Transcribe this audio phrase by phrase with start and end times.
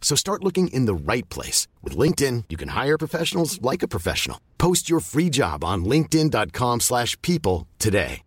[0.00, 1.68] So start looking in the right place.
[1.82, 4.38] With LinkedIn, you can hire professionals like a professional.
[4.56, 8.22] Post your free job on linkedin.com/people slash people today.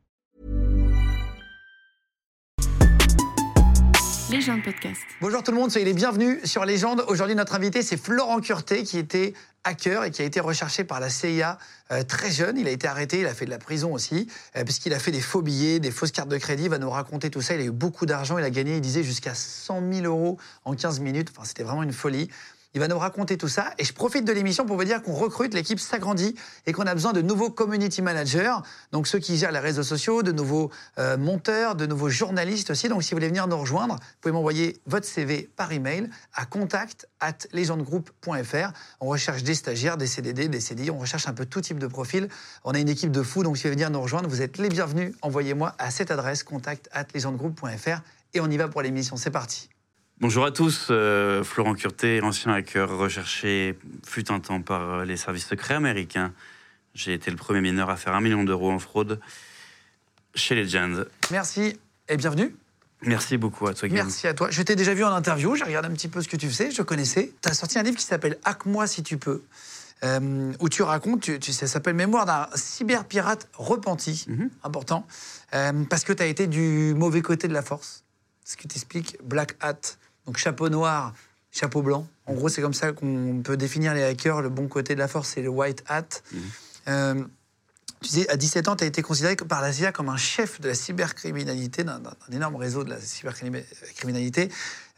[4.32, 5.02] Légende podcast.
[5.20, 7.04] Bonjour tout le monde, soyez les bienvenus sur Légende.
[7.10, 11.00] Aujourd'hui, notre invité, c'est Florent Curté, qui était hacker et qui a été recherché par
[11.00, 11.58] la CIA
[11.92, 12.58] euh, très jeune.
[12.58, 15.12] Il a été arrêté, il a fait de la prison aussi, euh, puisqu'il a fait
[15.12, 16.64] des faux billets, des fausses cartes de crédit.
[16.64, 17.56] Il va nous raconter tout ça.
[17.56, 18.38] Il a eu beaucoup d'argent.
[18.38, 21.30] Il a gagné, il disait, jusqu'à 100 000 euros en 15 minutes.
[21.32, 22.30] Enfin, c'était vraiment une folie.
[22.74, 23.74] Il va nous raconter tout ça.
[23.78, 26.94] Et je profite de l'émission pour vous dire qu'on recrute, l'équipe s'agrandit et qu'on a
[26.94, 28.56] besoin de nouveaux community managers.
[28.94, 32.88] Donc ceux qui gèrent les réseaux sociaux, de nouveaux euh, monteurs, de nouveaux journalistes aussi.
[32.88, 36.46] Donc si vous voulez venir nous rejoindre, vous pouvez m'envoyer votre CV par email à
[36.46, 38.72] contact at legendgroup.fr.
[39.02, 40.92] On recherche des stagiaires, des CDD, des CDI.
[40.92, 42.30] On recherche un peu tout type de profil.
[42.64, 43.44] On a une équipe de fous.
[43.44, 45.14] Donc si vous voulez venir nous rejoindre, vous êtes les bienvenus.
[45.22, 48.02] Envoyez-moi à cette adresse contact at legendgroup.fr.
[48.34, 49.18] Et on y va pour l'émission.
[49.18, 49.71] C'est parti.
[50.22, 55.48] Bonjour à tous, euh, Florent Curté, ancien hacker recherché fut un temps par les services
[55.48, 56.32] secrets américains.
[56.94, 59.20] J'ai été le premier mineur à faire un million d'euros en fraude
[60.36, 61.08] chez Legend.
[61.32, 62.56] Merci et bienvenue.
[63.02, 64.06] Merci beaucoup à toi, Guillaume.
[64.06, 64.50] Merci à toi.
[64.52, 66.70] Je t'ai déjà vu en interview, j'ai regardé un petit peu ce que tu faisais,
[66.70, 67.34] je connaissais.
[67.42, 69.42] Tu as sorti un livre qui s'appelle Hack-moi si tu peux,
[70.04, 74.52] euh, où tu racontes, tu, tu- ça s'appelle Mémoire d'un cyberpirate repenti, Mhm.
[74.64, 75.08] important,
[75.56, 78.04] euh, parce que tu as été du mauvais côté de la force.
[78.46, 79.80] Ce que t'expliques, Black Hat,
[80.26, 81.14] donc chapeau noir,
[81.52, 82.08] chapeau blanc.
[82.26, 84.42] En gros, c'est comme ça qu'on peut définir les hackers.
[84.42, 86.22] Le bon côté de la force, c'est le White Hat.
[86.88, 87.24] Euh,
[88.02, 90.60] tu sais, à 17 ans, tu as été considéré par la CIA comme un chef
[90.62, 94.50] de la cybercriminalité, d'un énorme réseau de la cybercriminalité.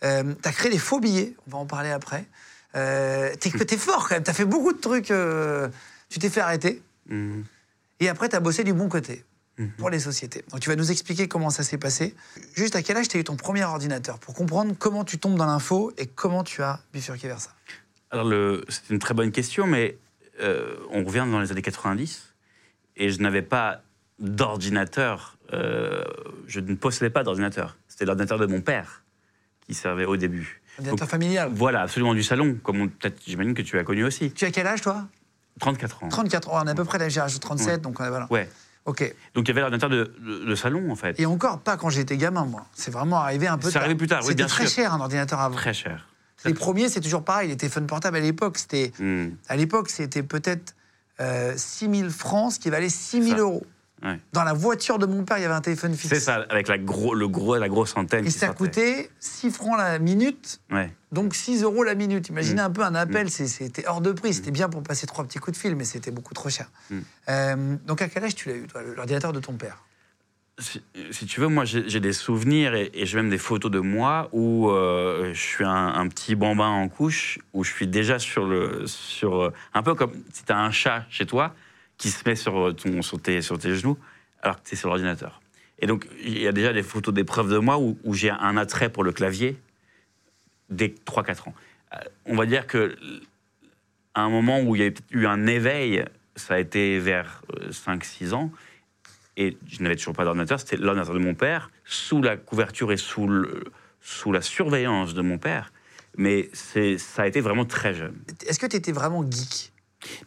[0.04, 2.26] Euh, tu as créé des faux billets, on va en parler après.
[2.76, 5.12] Euh, t'es es fort quand même, tu as fait beaucoup de trucs.
[5.12, 5.68] euh,
[6.10, 7.44] tu t'es fait arrêter, Mhm.
[8.00, 9.26] et après, tu as bossé du bon côté
[9.78, 10.44] pour les sociétés.
[10.52, 12.16] Donc, tu vas nous expliquer comment ça s'est passé.
[12.56, 15.38] Juste à quel âge tu as eu ton premier ordinateur pour comprendre comment tu tombes
[15.38, 17.52] dans l'info et comment tu as bifurqué vers ça?
[18.12, 18.32] Alors,
[18.70, 19.98] c'est une très bonne question, mais
[20.42, 22.34] euh, on revient dans les années 90
[22.98, 23.82] et je n'avais pas
[24.20, 25.38] d'ordinateur.
[25.54, 26.04] euh,
[26.48, 27.78] je ne possédais pas d'ordinateur.
[27.88, 29.04] C'était l'ordinateur de mon père
[29.68, 30.62] qui servait au début.
[30.78, 31.52] Ordinateur Donc, familial.
[31.54, 34.32] Voilà, absolument du salon, comme peut-être j'imagine que tu as connu aussi.
[34.32, 35.08] Tu as quel âge, toi?
[35.60, 36.10] 34 ans.
[36.10, 38.28] 34 ans, on est à peu près l'âge de 37, donc euh, voilà.
[38.32, 38.50] Ouais.
[38.86, 39.16] Ok.
[39.34, 41.20] Donc il y avait l'ordinateur de, de- de salon, en fait.
[41.20, 42.66] Et encore pas quand j'étais gamin, moi.
[42.74, 43.84] C'est vraiment arrivé un peu C'est tard.
[43.84, 44.84] arrivé plus tard, oui, C'était très sûr.
[44.84, 45.56] cher un ordinateur avant.
[45.56, 46.08] Très cher.
[46.46, 47.48] Les premiers, c'est toujours pareil.
[47.48, 49.30] Les téléphones portables à l'époque, c'était Hmm.
[49.48, 50.76] à l'époque, c'était peut-être
[51.22, 53.42] euh, 6 000 francs, ce qui valait 6 000 Ça.
[53.44, 53.66] euros.
[54.04, 54.20] Ouais.
[54.34, 56.10] Dans la voiture de mon père, il y avait un téléphone fixe.
[56.14, 58.26] C'est ça, avec la, gros, le gros, la grosse antenne.
[58.26, 58.58] Et ça sortait.
[58.58, 60.92] coûtait 6 francs la minute, Ouais.
[61.14, 62.28] donc 6 euros la minute.
[62.30, 62.66] Imaginez Mm.
[62.66, 64.34] un peu un appel, c'est- c'était hors de prix.
[64.34, 66.70] C'était bien pour passer trois petits coups de fil, mais c'était beaucoup trop cher.
[66.90, 67.00] Mm.
[67.30, 69.78] Euh, donc à quel âge tu l'as eu, toi, l'ordinateur de ton père?
[70.60, 73.80] Si, si tu veux, moi, j'ai des souvenirs et, et j'ai même des photos de
[73.80, 78.20] moi où euh, je suis un, un petit bambin en couche, où je suis déjà
[78.20, 78.86] sur le.
[78.86, 81.56] Sur, euh, un peu comme si tu as un chat chez toi
[81.98, 83.98] qui se met sur, ton, sur, tes, sur tes genoux
[84.42, 85.42] alors que tu es sur l'ordinateur.
[85.80, 88.90] Et donc, il y a déjà des photos d'épreuves de moi où, j'ai un attrait
[88.90, 89.58] pour le clavier
[90.70, 91.54] dès 3-4 ans.
[91.94, 92.96] Euh, on va dire que
[94.14, 96.06] à un moment où il y a eu un éveil,
[96.36, 98.52] ça a été vers 5-6 ans,
[99.36, 102.98] et je n'avais toujours pas d'ordinateur, c'était l'ordinateur de mon père, sous la couverture et
[102.98, 103.64] sous, le-
[104.02, 105.74] sous la surveillance de mon père.
[106.16, 108.16] Mais ça a été vraiment très jeune.
[108.46, 109.73] Est-ce que tu étais vraiment geek?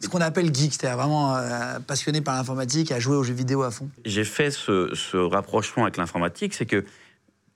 [0.01, 3.63] Ce qu'on appelle geek, c'est-à-dire vraiment euh, passionné par l'informatique, à jouer aux jeux vidéo
[3.63, 3.89] à fond.
[4.05, 6.85] J'ai fait ce, ce rapprochement avec l'informatique, c'est que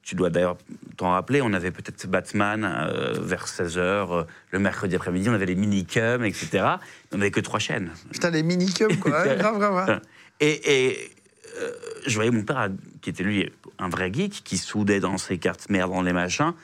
[0.02, 0.56] tu dois d'ailleurs
[0.96, 5.54] t'en rappeler, on avait peut-être Batman euh, vers 16h, le mercredi après-midi, on avait les
[5.54, 6.64] minicums, etc.
[7.12, 7.90] On n'avait que trois chaînes.
[8.10, 9.22] Putain, les minicums, quoi.
[9.22, 10.00] Ouais, grave, grave, grave.
[10.42, 11.10] Et, et,
[11.58, 11.70] euh,
[12.06, 12.70] je voyais mon père,
[13.02, 16.54] qui était lui un vrai geek, qui soudait dans ses cartes mères, dans les machins,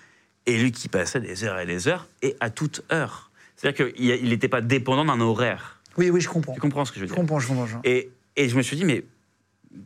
[0.46, 3.30] et lui qui passait des heures et des heures, et à toute heure.
[3.56, 5.80] C'est-à-dire qu'il n'était pas dépendant d'un horaire.
[5.96, 6.54] Oui, oui, je comprends.
[6.54, 7.66] Tu comprends ce que je veux Je dire comprends, je comprends.
[7.66, 7.88] je comprends.
[7.90, 9.04] et, et je me suis dit, mais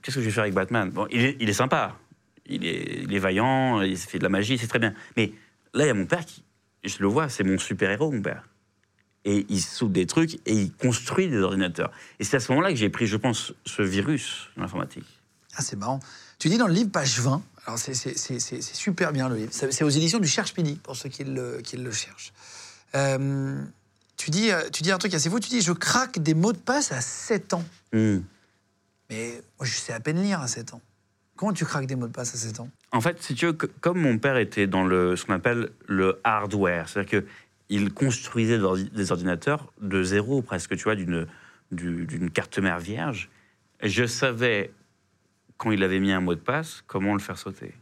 [0.03, 0.91] qu'est-ce que je vais faire avec Batman?
[0.91, 1.97] Bon, il est, il est sympa,
[2.47, 4.93] il est, il est vaillant, il fait de la magie, c'est très bien.
[5.17, 5.33] Mais
[5.73, 6.43] là, il y a mon père qui,
[6.85, 8.49] je le vois, c'est mon super-héros, mon père.
[9.25, 11.93] Et il soude des trucs et il construit des ordinateurs.
[12.19, 15.07] Et c'est à ce moment-là que j'ai pris, je pense, ce virus de l'informatique.
[15.57, 16.01] Ah, c'est marrant.
[16.39, 17.95] Tu dis dans le livre, page 20, alors c'est-
[18.63, 21.61] super bien le livre, c'est c'est aux éditions du Cherche Midi, pour ceux qui le,
[21.63, 22.33] qui le cherchent.
[22.95, 23.63] Euh,
[24.17, 26.53] tu, dis, euh, tu dis un truc assez fou, tu dis je craque des mots
[26.53, 27.65] de passe à 7 ans.
[27.93, 28.19] Hmm.
[29.11, 30.83] Mais moi, je sais à peine lire à 7 ans.
[31.37, 32.69] Comment tu craques des mots de passe à 7 ans?
[32.93, 36.21] En fait, si tu veux, comme mon père était dans le, ce qu'on appelle le
[36.25, 37.23] hardware, c'est-à-dire
[37.69, 41.27] qu'il construisait des ordi- des ordinateurs de zéro presque, tu vois, d'une
[41.73, 43.31] du- d'une carte mère vierge,
[43.83, 44.73] je savais,
[45.57, 47.73] quand il avait mis un mot de passe, comment le faire sauter.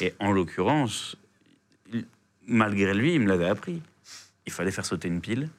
[0.00, 1.16] Et en l'occurrence,
[2.46, 3.82] malgré lui, il me l'avait appris.
[4.46, 5.50] Il fallait faire sauter une pile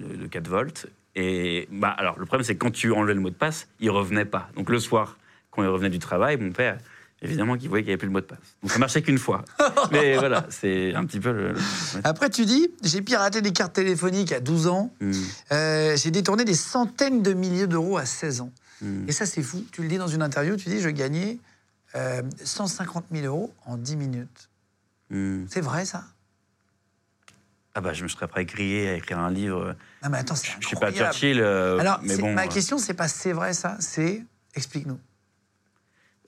[0.00, 0.86] euh, de 4 volts.
[1.16, 3.90] Et bah, alors, le problème, c'est que quand tu enlevais le mot de passe, il
[3.90, 4.48] revenait pas.
[4.56, 5.18] Donc le soir,
[5.50, 6.78] quand il revenait du travail, mon père,
[7.22, 8.56] évidemment, qu'il voyait qu'il n'y avait plus le mot de passe.
[8.62, 9.44] Donc ça marchait qu'une fois.
[9.92, 11.54] Mais voilà, c'est un petit peu le.
[12.02, 14.92] Après, tu dis j'ai piraté des cartes téléphoniques à 12 ans.
[15.00, 15.12] Hmm,
[15.52, 18.52] Euh, j'ai détourné des centaines de milliers d'euros à 16 ans.
[18.82, 19.08] hmm.
[19.08, 19.64] Et ça, c'est fou.
[19.72, 21.38] Tu le dis dans une interview, tu dis je gagnais
[21.94, 24.50] euh, 150 000 euros en 10 minutes.
[25.10, 25.44] Hmm.
[25.48, 26.04] C'est vrai, ça?
[27.74, 29.74] Ah bah, je me serais prêt grillé à écrire un livre.
[30.02, 30.92] Non, mais attends, c'est Je suis pas.
[30.92, 32.32] Churchill, euh, Alors, mais c'est- bon.
[32.32, 34.22] ma euh, question, c'est pas c'est vrai, ça, c'est
[34.54, 34.98] explique-nous.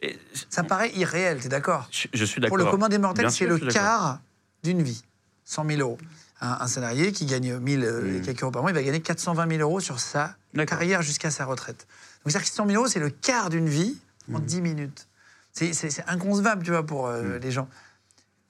[0.03, 0.19] et-
[0.51, 1.89] Ça paraît irréel, t'es d'accord?
[1.93, 2.59] Je, je suis Pour d'accord.
[2.59, 4.21] le commun des mortels, c'est le quart
[4.65, 5.03] d'une vie.
[5.45, 5.99] 100 000 euros.
[6.41, 8.23] Un, un salarié qui gagne 1000 euh, et Mm.
[8.23, 10.35] quelques euros par mois, il va gagner 420 000 euros sur sa
[10.67, 11.87] carrière jusqu'à sa retraite.
[12.25, 13.97] Donc, c'est-à-dire que 100 000 euros, c'est le quart d'une vie
[14.35, 14.45] en Mm.
[14.45, 15.07] 10 minutes.
[15.53, 17.69] C'est- inconcevable, tu vois, pour euh, les gens.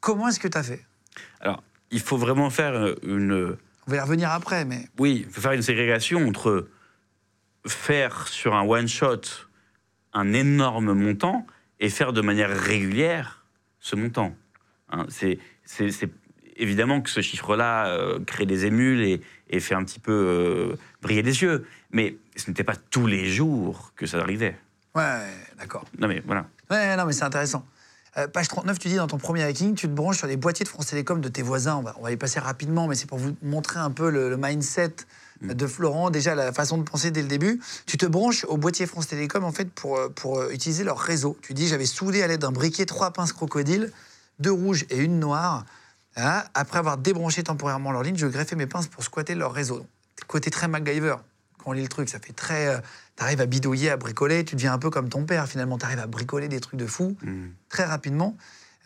[0.01, 0.85] Comment est-ce que tu as fait?
[1.41, 3.57] Alors, il faut vraiment faire euh, une.
[3.87, 6.69] On va y revenir après, mais Oui, il faut faire une ségrégation entre
[7.67, 9.21] faire sur un one-shot
[10.13, 11.47] un énorme montant
[11.81, 13.45] et faire de manière régulière
[13.81, 14.35] ce montant.
[14.91, 16.11] Hein, c'est, c'est- c'est-
[16.57, 20.77] évidemment que ce chiffre-là euh, crée des émules et, et fait un petit peu euh,
[21.03, 24.57] briller les yeux, mais ce n'était pas tous les jours que ça arrivait.
[24.95, 25.21] ouais,
[25.59, 25.85] d'accord.
[25.99, 26.47] Non mais voilà.
[26.71, 27.67] Ouais, non, mais c'est intéressant.
[28.19, 30.65] Euh, page 39, tu dis dans ton premier hacking, tu te branches sur les boîtiers
[30.65, 31.77] de France Télécom de tes voisins.
[31.77, 34.31] On va, on va y passer rapidement, mais c'est pour vous montrer un peu le,
[34.31, 34.95] le mindset
[35.43, 37.61] de Florent, déjà la façon de penser dès le début.
[37.85, 40.99] Tu te branches au boîtier France Télécom en fait pour, euh, pour euh, utiliser leur
[40.99, 41.37] réseau.
[41.43, 43.93] Tu dis j'avais soudé à l'aide d'un briquet trois pinces crocodiles,
[44.39, 45.67] deux rouges et une noire.
[46.17, 49.81] Hein, après avoir débranché temporairement leur ligne, je greffais mes pinces pour squatter leur réseau.
[49.81, 49.87] Donc,
[50.27, 51.17] côté très MacGyver.
[51.59, 52.69] Quand on lit le truc, ça fait très.
[52.69, 52.79] euh,
[53.17, 55.79] T'arrives à bidouiller, à bricoler, tu deviens un peu comme ton père finalement.
[55.79, 57.47] T'arrives à bricoler des trucs de fou Mm.
[57.69, 58.37] très rapidement.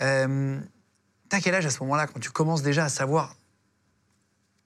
[0.00, 0.58] Euh,
[1.28, 3.36] T'as quel âge à ce moment-là quand tu commences déjà à savoir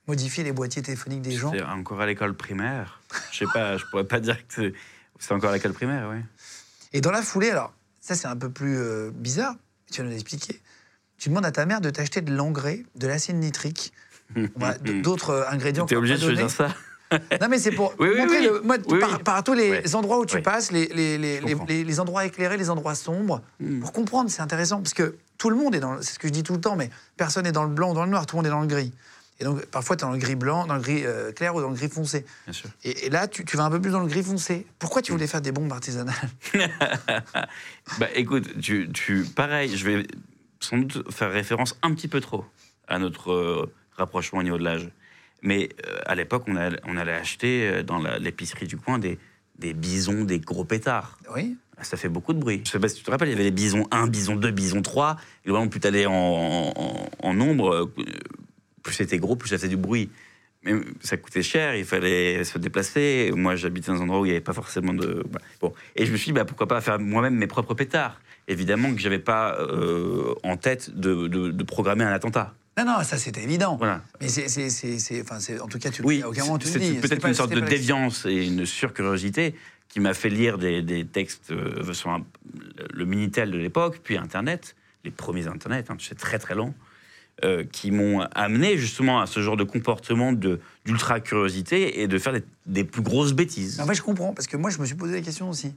[0.06, 1.52] modifier les boîtiers téléphoniques des gens?
[1.68, 3.00] Encore à l'école primaire.
[3.32, 4.72] Je sais pas, je pourrais pas dire que
[5.18, 6.20] c'est- encore à l'école primaire, oui.
[6.92, 9.56] Et dans la foulée, alors, ça c'est un peu plus euh, bizarre,
[9.90, 10.60] tu vas nous l'expliquer.
[11.18, 13.92] Tu demandes à ta mère de t'acheter de l'engrais, de l'acide nitrique,
[15.02, 15.86] d'autres euh, ingrédients.
[15.86, 16.74] T'es obligé de choisir ça
[17.40, 18.44] Non, mais c'est pour Oui, montrer oui.
[18.46, 21.18] le Oui, par, tous les endroits où tu passes, les, les,
[21.84, 23.80] les, endroits éclairés, les endroits sombres, Mm.
[23.80, 26.28] pour comprendre, c'est intéressant, parce que tout le monde est dans, le- c'est ce que
[26.28, 28.26] je dis tout le temps, mais personne n'est dans le blanc ou dans le noir,
[28.26, 28.92] tout le monde est dans le gris.
[29.40, 31.60] Et donc, parfois, tu es dans le gris blanc, dans le gris euh, clair ou
[31.60, 32.24] dans le gris foncé.
[32.46, 32.70] Bien sûr.
[32.84, 34.64] Et, et là, tu, tu vas un peu plus dans le gris foncé.
[34.78, 36.14] Pourquoi tu voulais faire des bombes artisanales?
[37.98, 40.06] Bah écoute, tu, tu, pareil, je vais
[40.60, 42.44] sans doute faire référence un petit peu trop
[42.88, 44.88] à notre euh, rapprochement au niveau de l'âge.
[45.42, 49.18] Mais euh, à l'époque, on, allait- on allait acheter euh, dans l'épicerie du coin des,
[49.58, 51.18] des bisons, des gros pétards.
[51.34, 51.56] Oui.
[51.82, 52.62] Ça fait beaucoup de bruit.
[52.64, 54.50] Je sais pas si tu te rappelles, il y avait les bisons 1, bison 2,
[54.52, 55.16] bison 3.
[55.44, 57.94] Et vraiment, plus t'allais en, en, en nombre, euh,
[58.82, 60.08] plus c'était gros, plus ça faisait du bruit.
[60.62, 63.30] Mais ça coûtait cher, il fallait se déplacer.
[63.34, 65.22] Moi, j'habitais dans un endroit où il n'y avait pas forcément de.
[65.30, 65.44] voilà.
[65.60, 65.74] Bon.
[65.96, 68.18] Et je me suis dit, bah, pourquoi pas faire moi-même mes propres pétards?
[68.48, 72.54] Évidemment que je n'avais pas euh, en tête de, de- de programmer un attentat.
[72.76, 73.76] Non, non, ça c'était évident.
[73.76, 74.02] Voilà.
[74.20, 76.94] Mais c'est, enfin, en tout cas, tu Oui, à aucun moment tu le c'est dis.
[76.98, 79.54] peut-être une sorte de déviance et une surcuriosité
[79.88, 82.24] qui m'a fait lire des, des textes euh, sur un-
[82.92, 86.74] le Minitel de l'époque, puis Internet, les premiers Internet, hein, c'est très très long,
[87.44, 92.32] euh, qui m'ont amené justement à ce genre de comportement de- d'ultra-curiosité et de faire
[92.32, 93.80] des, des plus grosses bêtises.
[93.80, 95.74] En fait, je comprends, parce que moi, je me suis posé la question aussi.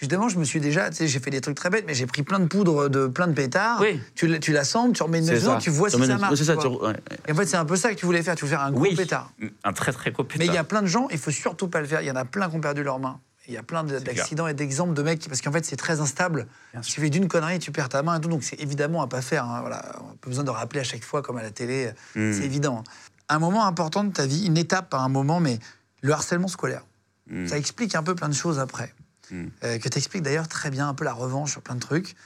[0.00, 2.06] Justement, je me suis déjà, tu sais, j'ai fait des trucs très bêtes, mais j'ai
[2.06, 3.80] pris plein de poudre de plein de pétards.
[3.80, 4.00] Oui.
[4.14, 6.36] Tu, tu l'assembles, tu remets une maison, tu vois si ça marche.
[6.36, 6.92] C'est ça, tu tu- ouais.
[7.26, 8.36] Et en fait, c'est un peu ça que tu voulais faire.
[8.36, 9.32] Tu voulais faire un gros Oui, pétard.
[9.64, 10.38] un très très gros pétard.
[10.38, 12.00] Mais il y a plein de gens, il faut surtout pas le faire.
[12.02, 13.18] Il y en a plein qui ont perdu leurs mains.
[13.48, 16.00] Il y a plein d'accidents et d'exemples de mecs, qui- parce qu'en fait, c'est très
[16.00, 16.46] instable.
[16.74, 16.92] Il sûr.
[16.94, 18.28] suffit d'une connerie, tu perds ta main et tout.
[18.28, 19.44] Donc, c'est évidemment à pas faire.
[19.46, 19.82] hein, Voilà.
[20.00, 21.90] On n'a pas besoin de rappeler à chaque fois, comme à la télé.
[22.14, 22.32] Mm.
[22.34, 22.84] C'est évident.
[23.30, 25.58] Un moment important de ta vie, une étape à un moment, mais
[26.02, 26.82] le harcèlement scolaire.
[27.30, 27.46] Mm.
[27.48, 28.94] Ça explique un peu plein de choses après.
[29.30, 29.46] Mm.
[29.64, 32.16] Euh, que tu expliques d'ailleurs très bien, un peu la revanche sur plein de trucs.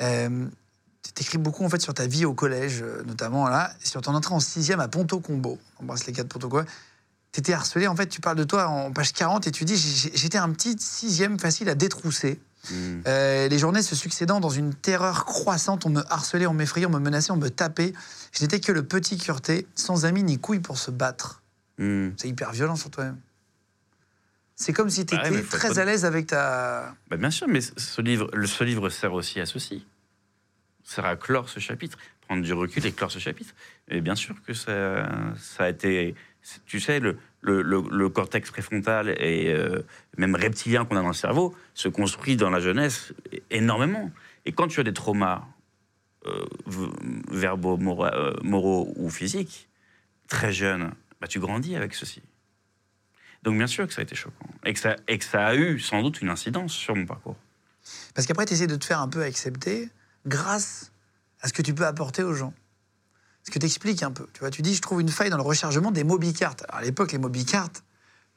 [0.00, 0.46] Euh,
[1.14, 4.14] tu écris beaucoup en fait sur ta vie au collège, euh, notamment là, sur ton
[4.14, 5.58] entrée en sixième à Ponto Combo.
[5.78, 6.64] On embrasse les gars de Ponto Combo.
[7.32, 9.76] Tu étais harcelé, en fait, tu parles de toi en page 40 et tu dis
[10.14, 12.40] J'étais un petit sixième facile à détrousser.
[13.06, 16.90] Euh, les journées se succédant dans une terreur croissante, on me harcelait, on m'effrayait, on
[16.90, 17.92] me menaçait, on me tapait.
[18.32, 21.42] Je n'étais que le petit curté, sans amis ni couilles pour se battre.
[21.78, 22.10] Hmm.
[22.16, 23.16] C'est hyper violent sur toi-même.
[24.60, 26.92] C'est comme si tu ouais, étais très pas- à l'aise avec ta.
[27.08, 29.86] Bah, bien sûr, mais ce livre, ce livre sert aussi à ceci.
[30.82, 33.54] Sert à clore ce chapitre, prendre du recul et clore ce chapitre.
[33.88, 36.16] Et bien sûr que ça, ça a été.
[36.66, 39.82] Tu sais, le, le, le- le cortex préfrontal et euh,
[40.16, 43.12] même reptilien qu'on a dans le cerveau se construit dans la jeunesse
[43.50, 44.10] énormément.
[44.44, 45.44] Et quand tu as des traumas
[46.26, 46.44] euh,
[47.30, 49.68] verbaux, moraux, euh, moraux ou physiques,
[50.26, 52.22] très jeune, bah, tu grandis avec ceci.
[53.42, 54.46] Donc bien sûr que ça a été choquant.
[54.64, 57.36] Et que ça, et que ça a eu sans doute une incidence sur mon parcours.
[58.14, 59.88] Parce qu'après, tu essaies de te faire un peu accepter
[60.26, 60.92] grâce
[61.40, 62.52] à ce que tu peux apporter aux gens.
[63.44, 64.26] Ce que tu expliques un peu.
[64.34, 66.64] Tu vois, tu dis, je trouve une faille dans le rechargement des mobicartes.
[66.68, 67.82] À l'époque, les mobicartes,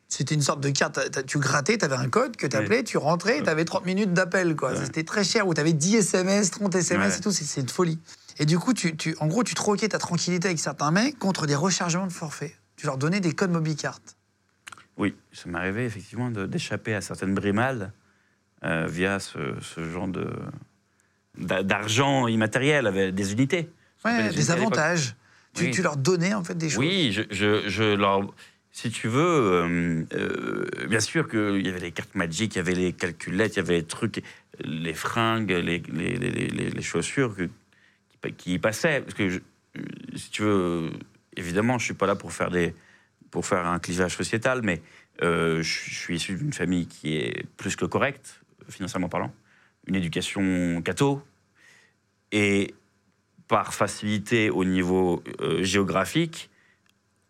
[0.07, 0.99] c'était une sorte de carte.
[1.25, 4.13] Tu grattais, tu avais un code que tu appelais, tu rentrais, tu avais 30 minutes
[4.13, 4.55] d'appel.
[4.55, 4.71] quoi.
[4.73, 4.77] Ouais.
[4.85, 7.17] C'était très cher, où tu avais 10 SMS, 30 SMS Ouais.
[7.17, 7.31] et tout.
[7.31, 7.99] C'est c'est une folie.
[8.39, 11.45] Et du coup, tu, tu- en gros, tu troquais ta tranquillité avec certains mecs contre
[11.47, 12.55] des rechargements de forfait.
[12.77, 14.15] Tu leur donnais des codes mobicartes.
[15.01, 17.91] Oui, ça m'est arrivé effectivement d'échapper à certaines brimades
[18.63, 20.27] euh, via ce, ce genre de
[21.37, 23.69] d'argent immatériel avec des unités.
[24.05, 25.15] Ouais, des avantages.
[25.53, 25.71] Tu, Oui.
[25.71, 26.79] tu leur donnais en fait des choses.
[26.79, 28.21] Oui, je, je, je leur.
[28.71, 32.61] Si tu veux, euh, euh, bien sûr qu'il y avait les cartes magiques, il y
[32.61, 34.23] avait les calculettes, il y avait les trucs,
[34.63, 37.49] les fringues, les, les, les, les- les chaussures que-
[38.23, 39.01] qui, qui y passaient.
[39.01, 39.39] Parce que, je-
[40.15, 40.89] si tu veux,
[41.35, 42.73] évidemment, je suis pas là pour faire, des,
[43.31, 44.81] pour faire un clivage sociétal, mais
[45.23, 49.33] euh, je, suis issu d'une famille qui est plus que correcte, financièrement parlant.
[49.87, 51.23] Une éducation catho.
[52.31, 52.75] Et
[53.47, 56.49] par facilité au niveau euh, géographique,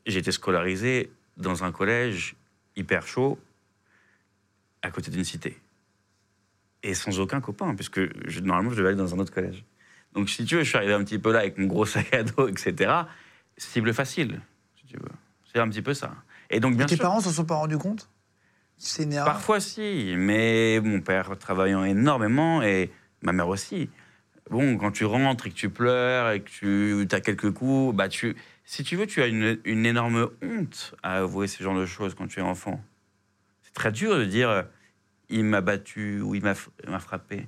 [0.06, 2.36] j'ai été scolarisé dans un collège
[2.76, 3.40] hyper chaud,
[4.82, 5.58] à côté d'une cité.
[6.84, 9.64] Et sans aucun copain, puisque je- normalement, je devais aller dans un autre collège.
[10.14, 12.14] Donc, si tu veux, je suis arrivé un petit peu là avec mon gros sac
[12.14, 12.92] à dos, etc.
[13.58, 14.42] Cible facile,
[14.76, 15.21] si tu veux.
[15.52, 16.14] C'est un petit peu ça.
[16.50, 18.10] Et donc, bien Et tes sûr, parents s'en sont pas rendus compte?
[19.26, 22.92] Parfois, si, mais mon père travaillant énormément et
[23.22, 23.90] ma mère aussi.
[24.50, 28.10] Bon, quand tu rentres et que tu pleures et que tu as quelques coups, bah
[28.10, 31.86] tu, si tu veux, tu as une, une énorme honte à avouer ce genre de
[31.86, 32.84] choses quand tu es enfant.
[33.62, 34.64] C'est très dur de dire euh,
[35.30, 36.56] il m'a battu ou il m'a
[37.00, 37.48] frappé.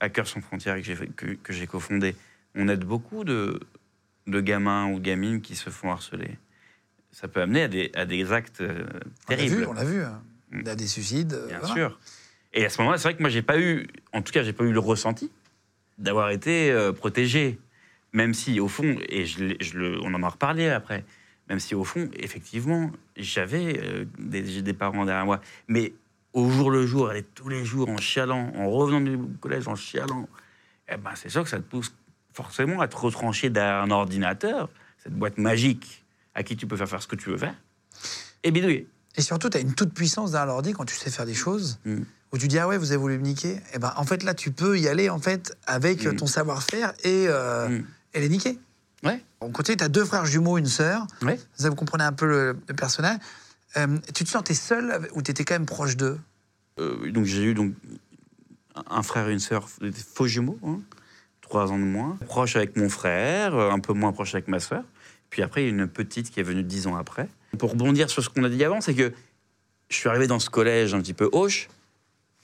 [0.00, 2.16] Hackers sans frontières que j'ai que, que cofondé,
[2.54, 3.60] on aide beaucoup de,
[4.26, 6.38] de gamins ou gamines qui se font harceler.
[7.12, 8.84] Ça peut amener à des, à des actes euh,
[9.28, 9.56] On l'a terribles.
[9.56, 10.02] vu, on l'a vu.
[10.66, 11.32] a des suicides.
[11.34, 11.74] euh, Bien voilà.
[11.74, 11.98] sûr.
[12.52, 14.52] Et à ce moment-là, c'est vrai que moi, j'ai pas eu, en tout cas, j'ai
[14.52, 15.30] pas eu le ressenti
[15.98, 17.58] d'avoir été euh, protégé.
[18.12, 21.04] Même si, au fond, et je, l'ai- je le, on en a reparlé après,
[21.48, 25.40] même si, au fond, effectivement, j'avais euh, des parents derrière moi.
[25.68, 25.92] Mais
[26.32, 29.76] au jour le jour, aller tous les jours en chialant, en revenant du collège en
[29.76, 30.28] chialant,
[30.88, 31.92] eh ben, c'est sûr que ça te pousse
[32.32, 36.88] forcément à te retrancher derrière un ordinateur, cette boîte magique à qui tu peux faire
[36.88, 37.54] faire ce que tu veux faire,
[38.42, 38.88] et bidouiller.
[39.16, 41.78] Et surtout, tu as une toute puissance derrière l'ordi quand tu sais faire des choses.
[41.84, 42.02] Mm.
[42.32, 43.60] Où tu dis, ah ouais, vous avez voulu me niquer.
[43.74, 46.14] Et ben, en fait, là, tu peux y aller en fait avec Mm.
[46.16, 47.84] ton savoir-faire et, euh, Mm.
[48.14, 48.58] et les niquer.
[49.02, 49.20] Ouais.
[49.40, 51.06] On continue, tu as deux frères jumeaux, une sœur.
[51.22, 51.40] Ouais.
[51.58, 53.18] Vous comprenez un peu le, le personnage.
[53.76, 56.18] Euh, tu te sentais seul ou tu étais quand même proche d'eux?
[56.78, 57.74] Euh, donc j'ai eu donc
[58.88, 60.78] un frère et une sœur, des faux jumeaux, hein,
[61.40, 62.16] trois ans de moins.
[62.26, 64.84] Proche avec mon frère, un peu moins proche avec ma sœur.
[65.30, 67.28] Puis après, il y a une petite qui est venue dix ans après.
[67.58, 69.12] Pour rebondir sur ce qu'on a dit avant, c'est que
[69.88, 71.68] je suis arrivé dans ce collège un petit peu hoche,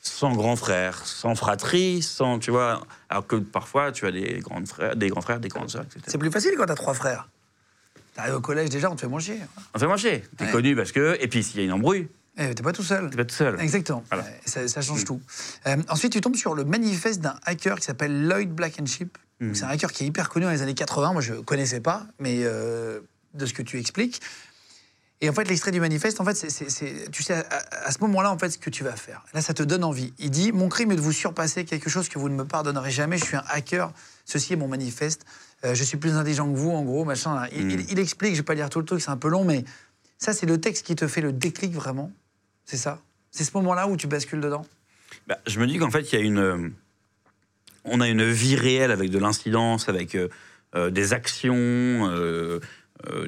[0.02, 4.64] sans grand frère, sans fratrie, sans, tu vois, alors que parfois tu as des grands
[4.64, 6.00] frères, des grands frères, des grandes sœurs, etc.
[6.06, 7.28] C'est plus facile quand tu as trois frères.
[8.14, 9.38] T'arrives au collège déjà, on te fait manger.
[9.74, 10.24] On fait manger.
[10.36, 10.50] T'es Ouais.
[10.52, 13.10] connu parce que, et puis s'il y a une embrouille, Eh, t'es pas tout seul.
[13.10, 13.60] t'es pas tout seul.
[13.60, 14.04] Exactement.
[14.10, 14.24] Voilà.
[14.44, 15.20] Ça, ça change tout.
[15.66, 19.18] Euh, ensuite, tu tombes sur le manifeste d'un hacker qui s'appelle Lloyd Blankenship.
[19.40, 19.54] Mhm.
[19.54, 21.12] C'est un hacker qui est hyper connu dans les années 80.
[21.12, 23.00] Moi, je ne connaissais pas, mais euh,
[23.34, 24.20] de ce que tu expliques.
[25.22, 28.38] Et en fait, l'extrait du manifeste, en fait, c'est- tu sais à, ce moment-là, en
[28.38, 29.24] fait, ce que tu vas faire.
[29.32, 30.12] Là, ça te donne envie.
[30.18, 32.90] Il dit Mon crime est de vous surpasser quelque chose que vous ne me pardonnerez
[32.90, 33.16] jamais.
[33.16, 33.92] Je suis un hacker.
[34.26, 35.24] Ceci est mon manifeste.
[35.64, 37.46] Euh, je suis plus intelligent que vous, en gros, machin.
[37.52, 37.70] Il, Mhm.
[37.70, 39.64] il- il explique, je vais pas lire tout le truc, c'est un peu long, mais
[40.18, 42.12] ça, c'est le texte qui te fait le déclic vraiment.
[42.66, 43.00] C'est ça
[43.30, 44.66] C'est ce moment-là où tu bascules dedans
[45.26, 46.72] Bah, je me dis qu'en fait, il y a une.
[47.86, 50.28] On a une vie réelle avec de l'incidence, avec euh,
[50.74, 51.54] euh, des actions.
[51.56, 52.60] euh,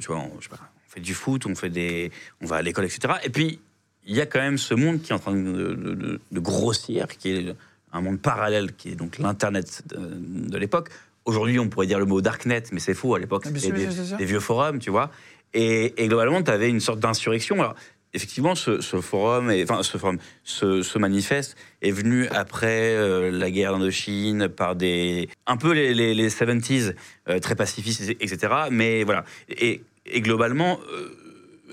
[0.00, 2.10] tu vois, on, je sais pas, on fait du foot, on, fait des,
[2.40, 3.14] on va à l'école, etc.
[3.24, 3.60] Et puis,
[4.06, 6.40] il y a quand même ce monde qui est en train de, de- de- de
[6.40, 7.54] grossir, qui est
[7.92, 10.88] un monde parallèle, qui est donc l'Internet de, l'époque.
[11.24, 13.14] Aujourd'hui, on pourrait dire le mot Darknet, mais c'est faux.
[13.14, 13.86] À l'époque, Ah, c'était
[14.16, 15.10] des, vieux forums, tu vois.
[15.54, 17.56] Et, et globalement, tu avais une sorte d'insurrection.
[17.60, 17.74] Alors,
[18.14, 23.30] effectivement, ce, ce forum, est, enfin, ce forum, ce, ce manifeste est venu après euh,
[23.30, 26.94] la guerre d'Indochine par des, un peu les, les, les 70s,
[27.28, 28.52] euh, très pacifistes, etc.
[28.70, 29.24] Mais voilà.
[29.48, 31.08] Et, et globalement, euh,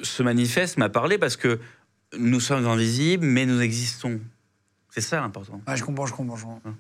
[0.03, 1.59] ce manifeste m'a parlé parce que
[2.17, 4.19] nous sommes invisibles, mais nous existons.
[4.89, 5.61] C'est ça l'important.
[5.67, 6.61] Ouais, je comprends, je comprends, je comprends.
[6.65, 6.75] Hum.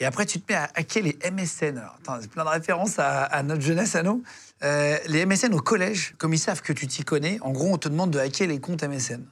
[0.00, 1.78] Et après, tu te mets à hacker les MSN.
[1.78, 4.22] Alors, attends, c'est plein de références à, à notre jeunesse, à nous.
[4.62, 7.78] Euh, les MSN au collège, comme ils savent que tu t'y connais, en gros, on
[7.78, 9.24] te demande de hacker les comptes MSN.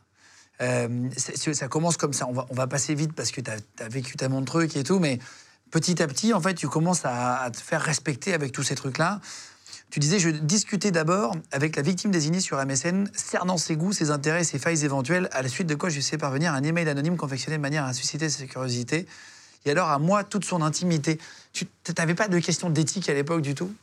[0.60, 2.26] Euh, ça commence comme ça.
[2.28, 5.18] On va, passer vite parce que tu as, vécu tellement de trucs et tout, mais
[5.70, 8.74] petit à petit, en fait, tu commences à, à te faire respecter avec tous ces
[8.74, 9.20] trucs-là.
[9.90, 14.10] Tu disais, je discutais d'abord avec la victime désignée sur MSN, cernant ses goûts, ses
[14.10, 17.16] intérêts, ses failles éventuelles, à la suite de quoi je sais parvenir un email anonyme
[17.16, 19.06] confectionné de manière à susciter sa curiosité.
[19.66, 21.18] Et alors, à moi, toute son intimité.
[21.52, 21.66] Tu
[21.98, 23.74] n'avais pas de question d'éthique à l'époque du tout?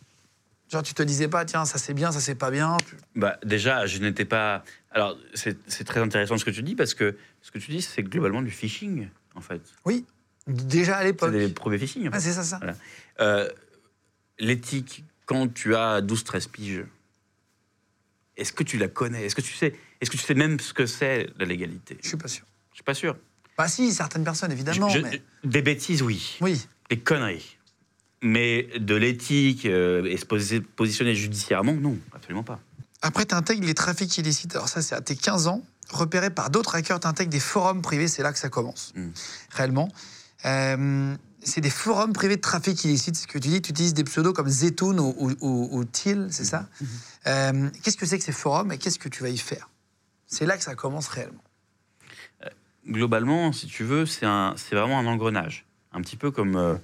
[0.71, 2.77] Genre, tu te disais pas, tiens, ça c'est bien, ça c'est pas bien.
[3.15, 4.63] Bah, déjà, je n'étais pas.
[4.91, 7.81] Alors, c'est c'est très intéressant ce que tu dis parce que ce que tu dis,
[7.81, 9.61] c'est globalement du phishing, en fait.
[9.85, 10.05] Oui,
[10.47, 11.31] déjà à C'est l'époque.
[11.33, 12.07] des premiers phishing.
[12.07, 12.17] en fait.
[12.17, 12.57] Ah, c'est ça, ça.
[12.57, 12.75] Voilà.
[13.19, 13.49] Euh,
[14.39, 16.85] L'éthique, quand tu as 12-13 piges,
[18.37, 19.25] est-ce que tu la connais?
[19.25, 21.97] Est-ce que tu sais Est-ce que tu sais même ce que c'est la légalité?
[22.01, 22.45] Je suis pas sûr.
[22.71, 23.15] Je suis pas sûr.
[23.57, 24.89] Bah si, certaines personnes, évidemment.
[24.89, 25.21] Je- mais...
[25.43, 26.37] Des bêtises, oui.
[26.41, 26.65] Oui.
[26.89, 27.57] Des conneries.
[28.21, 32.59] Mais de l'éthique euh, et se posi- positionner judiciairement, non, absolument pas.
[33.01, 34.55] Après, tu intègres les trafics illicites.
[34.55, 35.61] Alors ça, c'est à tes 15 ans.
[35.89, 38.07] Repéré par d'autres hackers, tu intègres des forums privés.
[38.07, 39.09] C'est là que ça commence, Mm.
[39.51, 39.89] réellement.
[40.45, 43.17] Euh, c'est des forums privés de trafic illicite.
[43.17, 46.27] Ce que tu dis, tu utilises des pseudos comme Zetoun ou, ou, ou- ou Thiel,
[46.31, 46.67] c'est ça?
[47.27, 49.69] Euh, Qu'est-ce que c'est que ces forums et qu'est-ce que tu vas y faire?
[50.27, 51.43] C'est là que ça commence réellement.
[52.87, 55.65] Globalement, si tu veux, c'est vraiment un engrenage.
[55.91, 56.75] Un petit peu comme euh,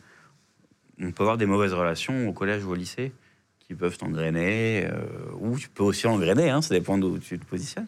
[1.00, 3.12] on peut avoir des mauvaises relations au collège ou au lycée
[3.60, 5.02] qui peuvent t'engrainer, euh,
[5.40, 7.88] ou tu peux aussi engrainer, hein, ça dépend d'où tu te positionnes.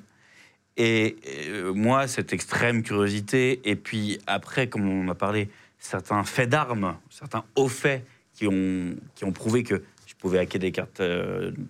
[0.77, 5.49] Et euh, moi, cette extrême curiosité, et puis après, comme on a parlé,
[5.79, 11.01] certains faits d'armes, certains hauts faits qui ont, prouvé que je pouvais hacker des cartes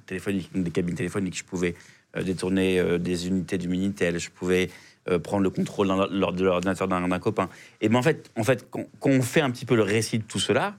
[0.06, 1.76] téléphoniques, des cabines téléphoniques, je pouvais
[2.16, 4.70] détourner des unités du Minitel, je pouvais
[5.10, 7.50] euh, prendre le contrôle lors de l'ordinateur d'un copain.
[7.82, 10.20] Et ben en fait, en fait quand, quand on fait un petit peu le récit
[10.20, 10.76] de tout cela,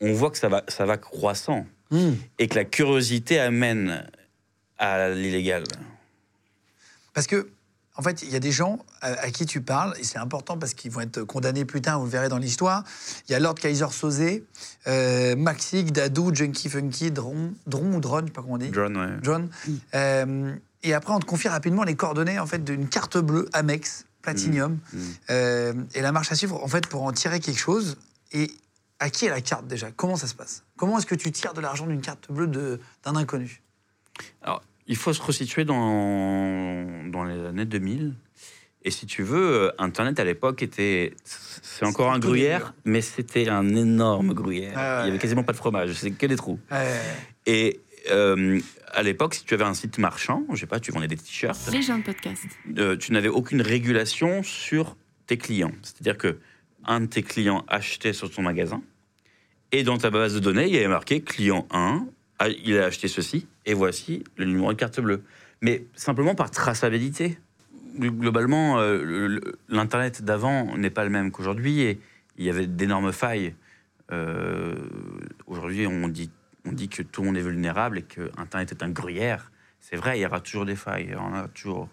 [0.00, 1.66] on voit que ça va, ça va croissant
[2.38, 4.06] et que la curiosité amène
[4.78, 5.64] à l'illégal.
[7.12, 7.50] Parce que,
[7.96, 10.56] en fait, il y a des gens à, à qui tu parles, et c'est important
[10.56, 12.84] parce qu'ils vont être condamnés plus tard, vous le verrez dans l'histoire.
[13.28, 14.44] Il y a Lord Kaiser Sosé,
[14.86, 18.70] euh, Maxig, Dadou, Junkie Funky, Dron, Dron ou Dron, je sais pas comment on dit.
[18.72, 19.18] John, ouais.
[19.22, 19.50] John.
[19.94, 24.06] Euh, et après, on te confie rapidement les coordonnées en fait d'une carte bleue Amex
[24.22, 24.98] Platinum Mm.
[25.30, 27.96] Euh, et la marche à suivre en fait pour en tirer quelque chose.
[28.32, 28.50] Et
[29.00, 29.90] à qui est la carte déjà?
[29.90, 30.64] Comment ça se passe?
[30.76, 33.60] Comment est-ce que tu tires de l'argent d'une carte bleue d'un inconnu?
[34.42, 38.14] Alors, il faut se resituer dans, dans les années 2000.
[38.84, 41.14] Et si tu veux, euh, Internet à l'époque était.
[41.24, 44.74] C'est encore un gruyère, mais c'était un énorme gruyère.
[44.76, 45.02] Ah ouais.
[45.04, 46.58] Il y avait quasiment pas de fromage, c'était que des trous.
[47.46, 48.60] Et euh,
[48.92, 51.70] à l'époque, si tu avais un site marchand, je sais pas, tu vendais des t-shirts,
[51.72, 52.42] Les gens de podcast.
[52.78, 55.72] euh, tu n'avais aucune régulation sur tes clients.
[55.82, 56.38] C'est-à-dire que
[56.84, 58.82] un de tes clients achetait sur ton magasin,
[59.70, 62.06] et dans ta base de données, il y avait marqué client 1,
[62.38, 65.22] a- il a acheté ceci, et voici le numéro de carte bleue.
[65.60, 67.38] Mais simplement par traçabilité.
[67.98, 69.38] Globalement, euh,
[69.68, 72.00] l'Internet d'avant n'est pas le même qu'aujourd'hui, et
[72.38, 73.54] il y avait d'énormes failles.
[74.10, 74.74] Euh,
[75.46, 76.30] aujourd'hui, on dit,
[76.64, 79.50] on dit que tout le monde est vulnérable et que Internet est un gruyère.
[79.80, 81.06] C'est vrai, il y aura toujours des failles.
[81.08, 81.88] Il y, en a toujours.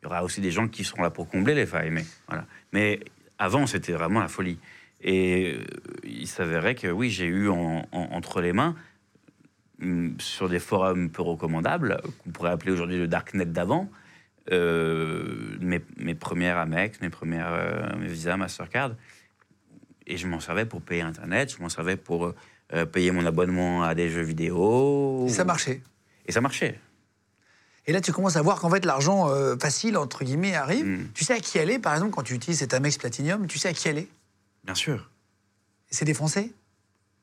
[0.00, 1.90] il y aura aussi des gens qui seront là pour combler les failles.
[1.90, 2.46] Mais, voilà.
[2.72, 3.00] mais
[3.38, 4.58] avant, c'était vraiment la folie.
[5.02, 5.64] Et euh,
[6.04, 8.74] il s'avérait que oui, j'ai eu en- en- entre les mains,
[9.82, 13.90] hum, sur des forums peu recommandables, qu'on pourrait appeler aujourd'hui le Darknet d'avant,
[14.52, 18.92] euh, mes, premières Amex, mes premières euh, Visa, Mastercard.
[20.06, 22.34] Et je m'en servais pour payer Internet, je m'en servais pour
[22.74, 25.26] euh, payer mon abonnement à des jeux vidéo.
[25.26, 25.80] et ça marchait.
[26.26, 26.78] Et ça marchait.
[27.86, 30.86] Et là, tu commences à voir qu'en fait, l'argent euh, facile, entre guillemets, arrive.
[30.86, 31.08] Mm.
[31.14, 33.68] Tu sais à qui est, par exemple, quand tu utilises cet Amex Platinum, tu sais
[33.68, 34.08] à qui est
[34.64, 35.10] Bien sûr.
[35.90, 36.50] C'est des Français?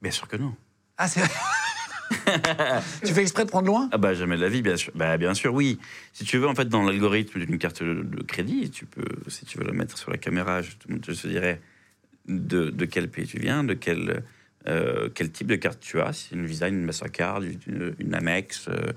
[0.02, 0.56] Bien sûr que non.
[0.98, 1.22] Ah, c'est
[3.04, 3.90] Tu fais exprès de prendre loin?
[3.92, 4.92] Ah bah jamais de la vie, bien sûr.
[4.96, 5.80] Bah bien sûr, oui.
[6.14, 9.46] Si tu veux, en fait, dans l'algorithme d'une carte de de crédit, tu peux, si
[9.46, 11.60] tu veux la mettre sur la caméra, je te, je te dirais
[12.28, 14.24] de, de quel pays tu viens, de quel,
[14.68, 18.14] euh, quel type de carte tu as, si c'est une Visa, une Mastercard, une, une
[18.14, 18.92] Amex, euh,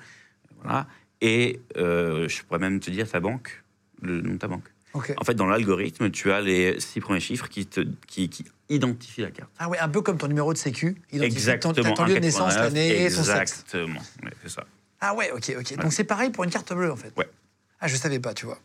[0.63, 0.87] voilà.
[1.21, 3.63] Et euh, je pourrais même te dire ta banque,
[4.03, 4.65] le nom de ta banque.
[4.93, 5.13] Ok.
[5.17, 9.23] En fait, dans l'algorithme, tu as les six premiers chiffres qui, te, qui, qui identifient
[9.23, 9.51] la carte.
[9.59, 11.01] Ah ouais, un peu comme ton numéro de sécu.
[11.13, 11.73] Exactement.
[11.73, 13.65] Ton, ton lieu de naissance, 1,89, l'année, ton sexe.
[13.65, 14.01] Exactement.
[14.23, 14.65] Ouais, c'est ça.
[15.01, 15.77] Ah ouais, ok, ok.
[15.79, 17.13] Donc c'est pareil pour une carte bleue, en fait.
[17.17, 17.29] Ouais.
[17.81, 18.59] Ah, je savais pas, tu vois.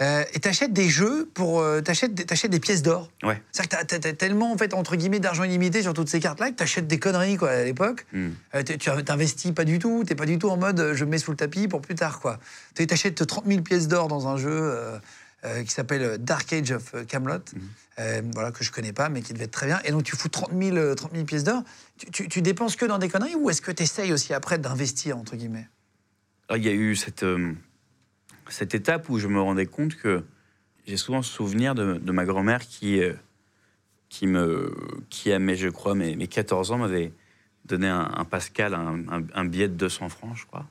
[0.00, 1.60] Euh, et t'achètes des jeux pour.
[1.60, 3.10] euh, t'achètes, des- pièces d'or.
[3.22, 3.40] Ouais.
[3.52, 6.56] C'est-à-dire que t'as, tellement, en fait, entre guillemets, d'argent illimité sur toutes ces cartes-là que
[6.56, 8.06] t'achètes des conneries, quoi, à l'époque.
[8.12, 8.30] Hmm.
[8.54, 11.18] Euh, tu t'investis pas du tout, t'es pas du tout en mode euh, je mets
[11.18, 12.38] sous le tapis pour plus tard, quoi.
[12.74, 14.98] Tu t'achètes 30 000 pièces d'or dans un jeu euh,
[15.64, 17.40] qui s'appelle Dark Age of Camelot,
[17.98, 19.80] euh, voilà, que je connais pas, mais qui devait être très bien.
[19.84, 21.62] Et donc tu fous 30 000, euh, 30 000 pièces d'or.
[21.98, 24.58] Tu, tu- tu dépenses que dans des conneries ou est-ce que tu essayes aussi après
[24.58, 25.68] d'investir, entre guillemets?
[26.48, 27.24] Ah, Il y a eu cette,
[28.48, 30.22] cette étape où je me rendais compte que
[30.86, 33.14] j'ai souvent souvenir de, ma grand-mère qui, euh,
[34.08, 34.74] qui, me,
[35.10, 37.12] qui, à mes, je crois, mes, mes 14 ans, m'avait
[37.64, 40.66] donné un, Pascal, un, billet de 200 francs, je crois.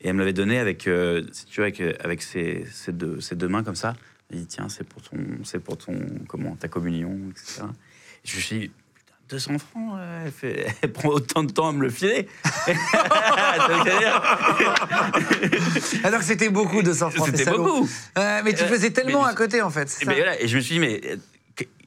[0.00, 3.20] Et elle me l'avait donné avec, euh, tu veux, avec, euh, avec ses, ses deux,
[3.20, 3.96] ses deux mains comme ça.
[4.30, 7.62] Elle dit, tiens, c'est pour, ton, c'est pour ton, comment, ta communion, etc.
[8.24, 8.70] Et je suis
[9.28, 12.28] 200 francs, euh, elle, fait, elle prend autant de temps à me le filer.
[16.04, 17.28] Alors que c'était beaucoup de 100 francs.
[17.34, 17.88] C'était beaucoup.
[18.16, 19.88] Mais tu Euh, faisais tellement mais- à côté, en fait.
[19.88, 20.04] ça.
[20.06, 21.16] ben voilà, et je me suis dit, mais euh,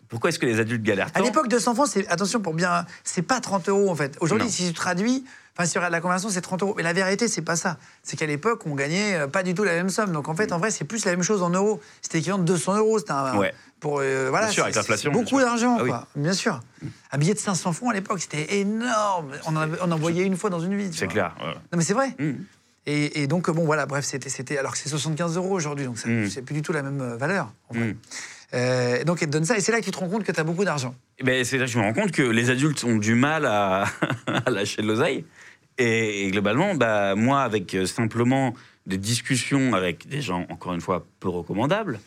[0.09, 3.21] pourquoi est-ce que les adultes galèrent À l'époque, 200 francs, c'est attention pour bien, c'est
[3.21, 4.17] pas 30 euros en fait.
[4.19, 5.23] Aujourd'hui, si tu traduis,
[5.55, 6.73] enfin si tu regardes la conversion, c'est 30 euros.
[6.75, 7.77] Mais la vérité, c'est pas ça.
[8.03, 10.11] C'est qu'à l'époque, on gagnait pas du tout la même somme.
[10.11, 11.79] Donc en fait, en vrai, c'est plus la même chose en euros.
[12.01, 12.99] C'était équivalent de 200 euros.
[12.99, 13.53] C'était un, Ouais.
[13.81, 14.45] Pour euh, voilà.
[14.45, 15.91] Bien sûr, avec l'inflation, Beaucoup d'argent, Ah oui.
[16.15, 16.61] Bien sûr.
[17.11, 19.31] Un billet de 500 francs à l'époque, c'était énorme.
[19.45, 20.89] On en, avait- on en voyait une fois dans une vie.
[20.93, 21.35] C'est clair.
[21.41, 21.53] ouais.
[21.53, 22.15] Non mais c'est vrai.
[22.17, 22.31] Mmh.
[22.85, 26.07] Et, et donc bon voilà, bref, c'était alors que c'est 75 euros aujourd'hui, donc ça-
[26.07, 26.29] Mm.
[26.29, 27.51] c'est plus du tout la même euh, valeur.
[27.69, 27.87] en vrai.
[27.89, 27.95] Mmh.
[28.53, 30.31] Euh, donc elle te donne ça, et c'est là que tu te rends compte que
[30.31, 30.93] tu as beaucoup d'argent.
[31.19, 33.45] Eh ben, c'est là que je me rends compte que les adultes ont du mal
[33.45, 33.85] à,
[34.45, 35.25] à lâcher de l'oseille.
[35.77, 38.53] Et, et globalement, bah, moi, avec euh, simplement
[38.87, 41.99] des discussions avec des gens, encore une fois, peu recommandables,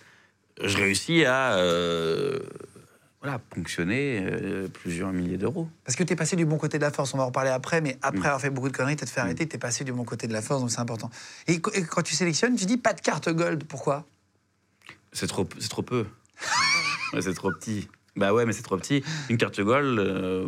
[0.62, 2.38] je réussis à euh,
[3.20, 5.68] voilà, ponctionner euh, plusieurs milliers d'euros.
[5.84, 7.50] Parce que tu es passé du bon côté de la force, on va en reparler
[7.50, 8.26] après, mais après Mm.
[8.26, 10.26] avoir fait beaucoup de conneries, tu te fait arrêter, tu es passé du bon côté
[10.26, 11.10] de la force, donc c'est important.
[11.46, 14.04] Et, qu- et quand tu sélectionnes, tu dis pas de carte gold, pourquoi?
[15.12, 16.06] C'est trop, c'est trop peu.
[17.20, 17.88] C'est trop petit.
[18.16, 19.04] Bah ouais, mais c'est trop petit.
[19.28, 20.44] Une carte gold, euh,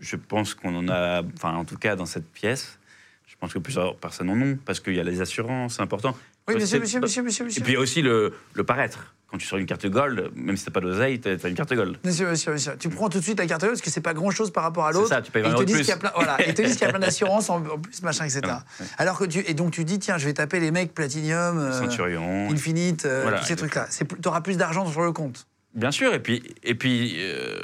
[0.00, 2.78] je pense qu'on en a, enfin en tout cas dans cette pièce,
[3.34, 6.16] je pense que plusieurs personnes en ont, parce qu'il y a les assurances, c'est important.
[6.48, 7.62] Oui, monsieur, c'est- monsieur, monsieur, monsieur, Et monsieur.
[7.62, 9.14] puis il y a aussi le, le paraître.
[9.30, 11.74] Quand tu sors une carte gold, même si t'as pas d'oseille, t'as as une carte
[11.74, 11.96] gold.
[12.04, 12.76] Monsieur, monsieur, monsieur.
[12.78, 14.62] Tu prends tout de suite la carte gold parce que c'est pas grand chose par
[14.62, 15.08] rapport à C'est l'autre.
[15.08, 15.96] ça, tu payes Et ils 20 te euros de plus.
[15.98, 18.24] plein, voilà, et ils te disent qu'il y a plein d'assurances en, en plus, machin,
[18.26, 18.40] etc.
[18.44, 18.86] Ouais.
[18.96, 21.72] Alors que tu, et donc tu dis, tiens, je vais taper les mecs Platinum, euh,
[21.72, 22.48] Centurion.
[22.50, 23.88] Infinite, euh, Voilà, tous ces trucs-là.
[23.90, 25.48] Tu auras plus d'argent sur le compte.
[25.74, 27.58] Bien sûr, et puis, et puis euh,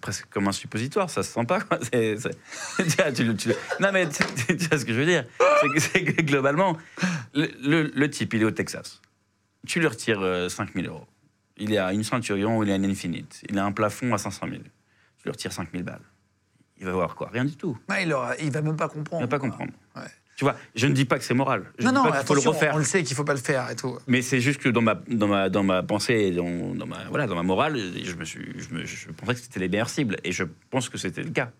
[0.00, 1.60] presque comme un suppositoire, ça se sent pas.
[1.60, 1.78] Quoi.
[1.92, 2.36] C'est- c'est-
[2.84, 5.06] tu vois, tu tu le- non, mais tu, tu- tu vois ce que je veux
[5.06, 5.24] dire
[5.82, 6.76] C'est que, que globalement,
[7.34, 9.00] le, le- le type, il est au Texas.
[9.66, 11.06] Tu lui retires 5 000 euros.
[11.58, 13.42] Il a une Centurion ou il a une Infinite.
[13.50, 14.62] Il a un plafond à 500 000.
[14.62, 16.00] Tu lui retires 5 000 balles.
[16.78, 17.28] Il va voir quoi?
[17.30, 17.76] Rien du tout.
[17.90, 19.22] Ouais, il, aura- il va même pas Il comprendre.
[19.22, 19.50] va pas quoi.
[19.50, 19.72] comprendre.
[20.40, 21.64] Tu vois, je ne dis pas que c'est moral.
[21.78, 22.72] Je Non, dis non, pas qu'il faut le refaire.
[22.74, 23.98] on le sait qu'il faut pas le faire et tout.
[24.06, 27.04] Mais c'est juste que dans ma, dans ma, dans ma pensée, et dans, dans ma,
[27.10, 29.90] voilà, dans ma morale, je, me suis, je, me, je pensais que c'était les meilleures
[29.90, 30.16] cibles.
[30.24, 31.50] Et je pense que c'était le cas.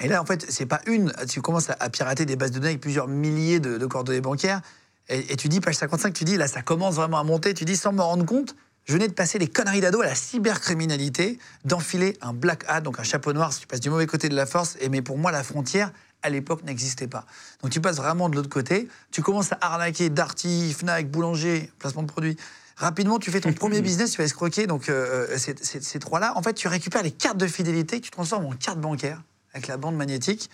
[0.00, 1.12] Et là, en fait, c'est pas une.
[1.28, 4.20] Tu commences à, à pirater des bases de données avec plusieurs milliers de, de coordonnées
[4.20, 4.60] bancaires.
[5.08, 7.52] Et, et tu dis, page 55, tu dis, là, ça commence vraiment à monter.
[7.52, 10.14] Tu dis, sans me rendre compte, je venais de passer les conneries d'ado à la
[10.14, 14.28] cybercriminalité, d'enfiler un black hat, donc un chapeau noir, si tu passes du mauvais côté
[14.28, 14.76] de la force.
[14.80, 15.90] Et mais pour moi, la frontière,
[16.24, 17.26] à l'époque, n'existait pas.
[17.62, 18.88] Donc tu passes vraiment de l'autre côté.
[19.12, 22.36] Tu commences à arnaquer Darty, Fnac, Boulanger, placement de produits.
[22.76, 25.98] Rapidement, tu fais ton premier business, tu vas escroquer donc euh, euh, ces, ces- ces
[26.00, 26.32] trois-là.
[26.36, 29.68] En fait, tu récupères les cartes de fidélité que tu transformes en carte bancaire avec
[29.68, 30.50] la bande magnétique.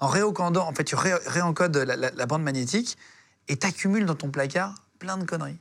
[0.00, 2.98] En réencodant, en fait, tu ré- réencodes la, la- la bande magnétique
[3.48, 5.56] et t'accumules dans ton placard plein de conneries.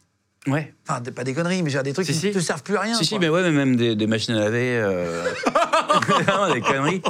[0.48, 0.74] Ouais.
[0.90, 2.28] Enfin, pas des conneries, mais j'ai des trucs Si, qui si.
[2.30, 2.96] ne te servent plus à rien.
[2.98, 4.76] Si, si, mais ouais, mais même des, des machines à laver.
[4.82, 5.32] euh,
[6.08, 7.02] Vraiment, des conneries.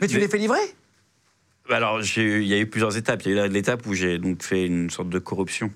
[0.00, 0.60] Mais tu les fais livrer?
[1.72, 3.22] Alors, j'ai eu- il y a eu plusieurs étapes.
[3.24, 5.72] Il y a eu l'étape où j'ai donc fait une sorte de corruption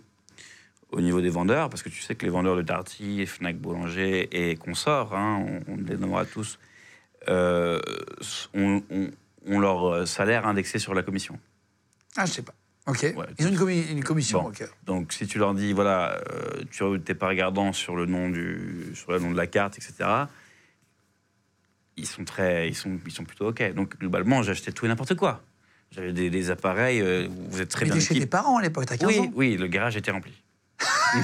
[0.90, 4.28] au niveau des vendeurs, parce que tu sais que les vendeurs de Darty, Fnac Boulanger
[4.32, 6.58] et consorts, hein, on, on les nommera tous,
[7.28, 7.80] euh,
[8.54, 8.82] ont,
[9.46, 11.38] ont leur salaire indexé sur la commission.
[12.16, 12.54] Ah, je sais pas.
[12.86, 13.02] Ok.
[13.16, 14.42] Ouais, Ils ont une, commi- une commission.
[14.42, 14.48] Bon.
[14.50, 14.62] ok.
[14.84, 18.92] Donc, si tu leur dis, voilà, euh, tu n'es pas regardant sur le nom du,
[18.94, 20.08] sur le nom de la carte, etc.
[21.96, 23.74] Ils sont très, ils sont, ils sont plutôt ok.
[23.74, 25.42] Donc, globalement, j'ai acheté tout et n'importe quoi.
[25.92, 27.00] J'avais des, des appareils.
[27.00, 29.32] euh, vous êtes très Mais bien chez tes parents à l'époque, t'as 15 Oui, ans.
[29.34, 30.32] oui, le garage était rempli.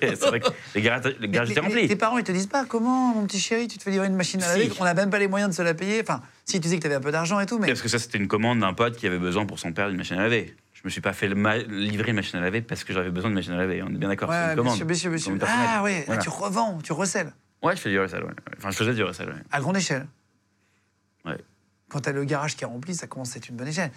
[0.00, 1.88] c'est vrai que le garage, le Mais- garage était mais- mais rempli.
[1.88, 4.14] Tes parents, ils te disent pas comment, mon petit chéri, tu te fais livrer une
[4.16, 4.58] machine à Si.
[4.60, 6.00] laver, on n'a même pas les moyens de se la payer.
[6.00, 7.66] Enfin, si tu disais que tu avais un peu d'argent et tout, mais.
[7.66, 9.98] Parce que ça, c'était une commande d'un pote qui avait besoin pour son père d'une
[9.98, 10.54] machine à laver.
[10.72, 13.10] Je me suis pas fait le ma- livrer une machine à laver parce que j'avais
[13.10, 13.82] besoin de machine à laver.
[13.82, 14.72] On est bien d'accord, c'est Ouais, une commande.
[14.84, 15.38] monsieur, monsieur, monsieur.
[15.46, 16.22] Ah ouais, Voilà.
[16.22, 17.32] tu revends, tu recèles,
[17.62, 18.30] Ouais, je fais du recel, ouais.
[18.56, 19.34] Enfin, je faisais du recel, ouais.
[19.50, 20.06] à grande échelle.
[21.88, 23.90] Quand t'as le garage qui est rempli, ça commence à être une bonne échelle.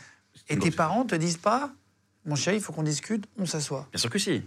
[0.49, 1.73] Et tes parents te disent pas,
[2.25, 3.87] mon chéri, il faut qu'on discute, on s'assoit.
[3.91, 4.43] Bien sûr que si.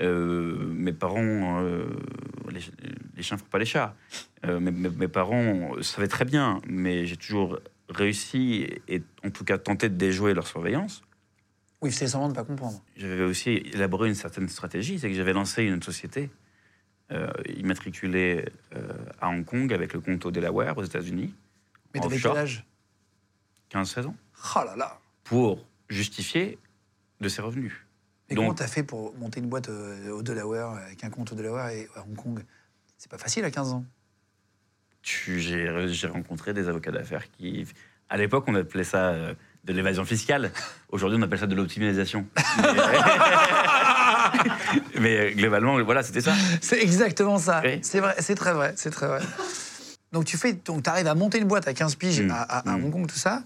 [0.00, 1.86] Euh, mes parents, euh,
[2.50, 2.60] les,
[3.16, 3.94] les chiens ne font pas les chats.
[4.44, 9.44] Euh, mes, mes- mes parents savaient très bien, mais j'ai toujours réussi et en tout
[9.44, 11.02] cas tenté de déjouer leur surveillance.
[11.80, 12.82] Oui, c'est semblant de ne pas comprendre.
[12.96, 16.30] J'avais aussi élaboré une certaine stratégie, c'est que j'avais lancé une société
[17.12, 18.46] euh, immatriculée
[19.20, 21.34] à Hong Kong avec le compte au Delaware aux États-Unis,
[21.94, 22.64] Mais t'avais quel âge
[23.72, 24.16] 15-16 ans,
[24.56, 26.58] Oh là là pour justifier
[27.20, 27.72] de ses revenus.
[28.28, 31.32] Mais Donc- comment t'as fait pour monter une boîte euh, au Delaware, avec un compte
[31.32, 32.44] au Delaware et à Hong Kong?
[32.98, 33.84] C'est pas facile à 15 ans.
[35.02, 37.66] J'ai rencontré des avocats d'affaires qui,
[38.08, 40.50] à l'époque, on appelait ça euh, de l'évasion fiscale.
[40.88, 42.26] Aujourd'hui, on appelle ça de l'optimisation.
[42.36, 42.64] Mais,
[45.00, 46.32] mais, euh, globalement, voilà, c'était ça.
[46.60, 47.60] C'est exactement ça.
[47.64, 47.80] Oui.
[47.82, 49.20] C'est vrai, c'est très vrai, c'est très vrai.
[50.14, 52.30] Donc tu fais, donc arrives à monter une boîte à 15 piges Mm.
[52.30, 52.84] à, à- à Mm.
[52.84, 53.42] Hong Kong, tout ça.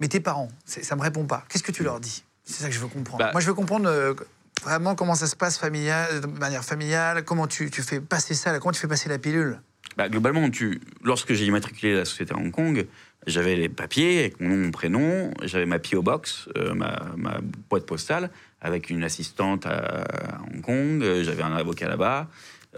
[0.00, 1.44] Mais tes parents, ça me répond pas.
[1.48, 2.24] Qu'est-ce que tu leur dis?
[2.44, 3.18] C'est ça que je veux comprendre.
[3.24, 4.14] Bah- Moi, je veux comprendre euh,
[4.62, 7.24] vraiment comment ça se passe familial, de manière familiale.
[7.24, 9.60] Comment tu, tu fais passer ça, comment tu fais passer la pilule?
[9.96, 12.86] Bah, globalement, tu, lorsque j'ai immatriculé la société à Hong Kong,
[13.26, 17.38] j'avais les papiers avec mon nom, mon prénom, j'avais ma PO Box, euh, ma, ma
[17.70, 22.28] boîte postale, avec une assistante à, à Hong Kong, euh, j'avais un avocat là-bas.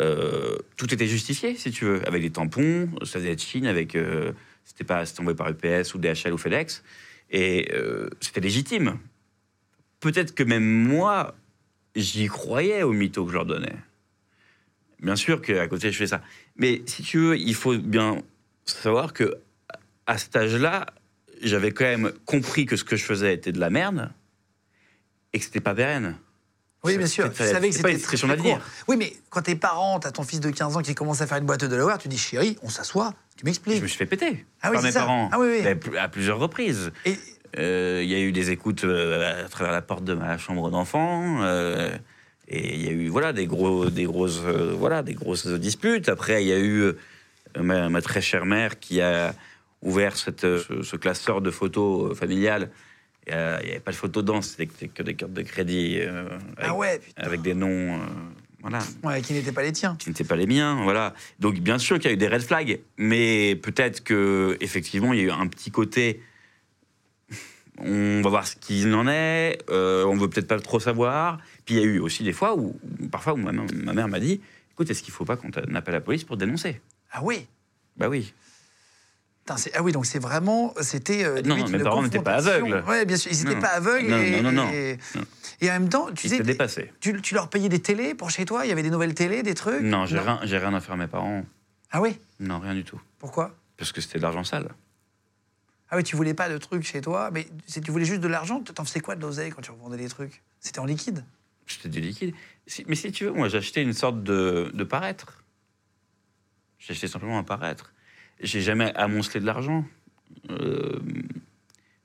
[0.01, 3.97] Euh, tout était justifié, si tu veux, avec des tampons, ça faisait de Chine, avec.
[3.97, 4.33] euh,
[4.69, 6.85] c'était pas envoyé par UPS ou DHL ou FedEx.
[7.31, 8.99] Et euh, c'était légitime.
[10.01, 11.35] Peut-être que même moi,
[11.97, 13.75] j'y croyais au mytho que je leur donnais.
[15.01, 16.23] Bien sûr qu'à côté, je fais ça.
[16.57, 18.23] Mais si tu veux, il faut bien
[18.67, 19.39] savoir que
[20.07, 20.87] à cet âge-là,
[21.43, 24.11] j'avais quand même compris que ce que je faisais était de la merde
[25.33, 26.19] et que c'était pas pérenne.
[26.85, 27.33] Oui, bien sûr.
[27.33, 28.61] Tu savais que c'était une très, d'avenir.
[28.87, 31.39] Oui, mais quand tes parents, t'as ton fils de 15 ans qui commence à faire
[31.39, 33.83] une boîte de Delaware, tu dis chérie, on s'assoit, tu Je m'expliques.
[33.83, 35.01] me suis fait péter Ah oui, par mes ça.
[35.01, 35.99] parents Ah oui, oui.
[35.99, 36.93] À plusieurs reprises.
[37.05, 37.17] Et
[37.59, 40.71] Euh, Il y a eu des écoutes euh, à travers la porte de ma chambre
[40.71, 41.39] d'enfant.
[41.43, 41.91] euh,
[42.47, 46.09] et il y a eu voilà des gros, des grosses, voilà des grosses disputes.
[46.09, 46.93] Après, il y a eu
[47.59, 49.35] ma, ma très chère mère qui a
[49.83, 52.71] ouvert cette, ce, ce classeur de photos familiales.
[53.31, 56.27] Euh, Il n'y avait pas de photos dedans, c'était que, des cartes de crédit euh,
[56.57, 58.07] avec, ah ouais, avec des noms, euh,
[58.61, 59.97] voilà, Ouais, qui n'étaient pas les tiens.
[59.99, 61.15] qui n'étaient pas les miens, voilà.
[61.39, 65.21] Donc bien sûr qu'il y a eu des red flags, mais peut-être que effectivement il
[65.21, 66.21] y a eu un petit côté.
[67.81, 69.59] On va voir ce qu'il en est.
[69.71, 71.39] on veut peut-être pas trop savoir.
[71.65, 72.79] Puis il y a eu aussi des fois où,
[73.13, 74.41] parfois, où ma, ma mère m'a dit
[74.73, 76.81] "Écoute, est-ce qu'il faut pas qu'on appelle la police pour te dénoncer?
[77.13, 77.47] Ah oui.
[77.97, 78.33] Bah oui.
[79.75, 82.85] Ah oui, donc c'est vraiment, c'était euh, Non, non, mes parents n'étaient pas aveugles.
[82.87, 84.09] Ouais, bien sûr, ils n'étaient pas aveugles.
[84.09, 84.71] Non, et, non, non.
[84.71, 84.99] Et,
[85.63, 86.93] en même temps, tu Ils sais, s'étaient dépassés.
[87.01, 88.65] tu, tu leur payais des télés pour chez toi?
[88.65, 89.83] Il y avait des nouvelles télés, des trucs?
[89.83, 91.45] Non, j'ai rien, j'ai rien à faire à mes parents.
[91.91, 92.19] Ah oui?
[92.41, 93.01] Non, rien du tout.
[93.19, 93.55] Pourquoi?
[93.77, 94.69] Parce que c'était de l'argent sale.
[95.91, 98.61] Ah oui, tu voulais pas de trucs chez toi, mais tu voulais juste de l'argent,
[98.61, 100.43] t'en faisais quoi de l'oseille quand tu revendais des trucs?
[100.61, 101.25] C'était en liquide.
[101.67, 102.35] J'étais du liquide.
[102.87, 105.43] Mais si tu veux, moi, acheté une sorte de, de paraître.
[106.89, 107.93] Acheté simplement un paraître.
[108.41, 109.85] J'ai jamais amoncelé de l'argent.
[110.51, 110.99] Euh,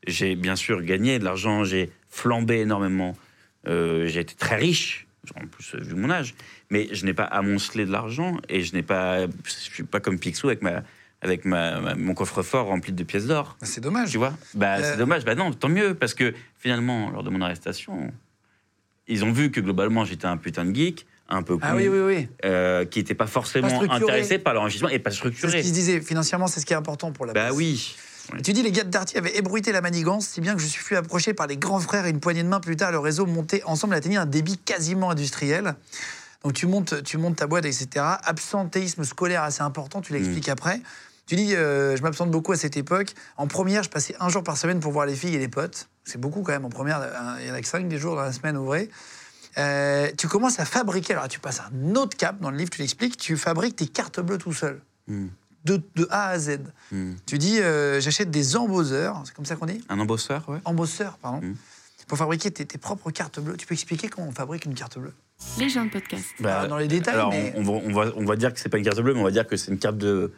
[0.07, 3.15] j'ai bien sûr gagné de l'argent, j'ai flambé énormément.
[3.67, 6.35] Euh, j'ai été très riche, en plus, vu mon âge.
[6.69, 9.27] Mais je n'ai pas amoncelé de l'argent et je n'ai pas.
[9.27, 10.83] Je suis pas comme Picsou avec, ma,
[11.21, 13.55] avec ma, ma- mon coffre-fort rempli de pièces d'or.
[13.61, 14.11] Bah, C'est dommage.
[14.11, 14.33] Tu vois?
[14.55, 15.23] Bah, Euh, C'est dommage.
[15.23, 18.11] Bah non, tant mieux, parce que finalement, lors de mon arrestation,
[19.07, 21.87] ils ont vu que globalement, j'étais un putain de geek, un peu con, Ah oui,
[21.87, 22.27] oui, oui.
[22.45, 24.03] euh, qui n'était pas forcément Pas structuré.
[24.03, 26.01] intéressé par l'enrichissement et pas C'est ce qu'ils disaient.
[26.01, 27.95] Financièrement, c'est ce qui est important pour la Bah oui.
[28.43, 30.81] Tu dis les gars de Darty avaient ébruité la manigance, si bien que je suis
[30.81, 33.25] fui approché par les grands frères et une poignée de main plus tard, le réseau
[33.25, 35.75] monté ensemble atteignait un débit quasiment industriel.
[36.43, 37.87] Donc tu montes, tu montes ta boîte, etc.
[38.23, 40.81] Absentéisme scolaire assez important, tu l'expliques après.
[41.25, 43.13] Tu dis, euh, je m'absente beaucoup à cette époque.
[43.37, 45.87] En première, je passais un jour par semaine pour voir les filles et les potes.
[46.03, 46.65] C'est beaucoup quand même.
[46.65, 48.89] En première, hein, il y en a que cinq des jours dans la semaine ouvrée.
[49.57, 52.79] Euh, tu commences à fabriquer, alors tu passes un autre cap dans le livre, tu
[52.81, 55.27] l'expliques, tu fabriques tes cartes bleues tout seul, Hmm.
[55.65, 56.59] de, de A à Z.
[56.91, 57.13] Hmm.
[57.25, 60.59] Tu dis, euh, j'achète des embosseurs, c'est comme ça qu'on dit Un embosseur, ouais.
[60.65, 61.41] Embosseurs, pardon.
[61.45, 61.55] Mm.
[62.07, 63.55] Pour fabriquer tes, tes propres cartes bleues.
[63.57, 65.13] Tu peux expliquer comment on fabrique une carte bleue
[65.57, 66.25] Les gens de podcast.
[66.39, 68.59] Bah, dans les détails, alors, mais- on, on va, on, va, on va dire que
[68.59, 70.33] c'est pas une carte bleue, mais on va dire que c'est une carte de,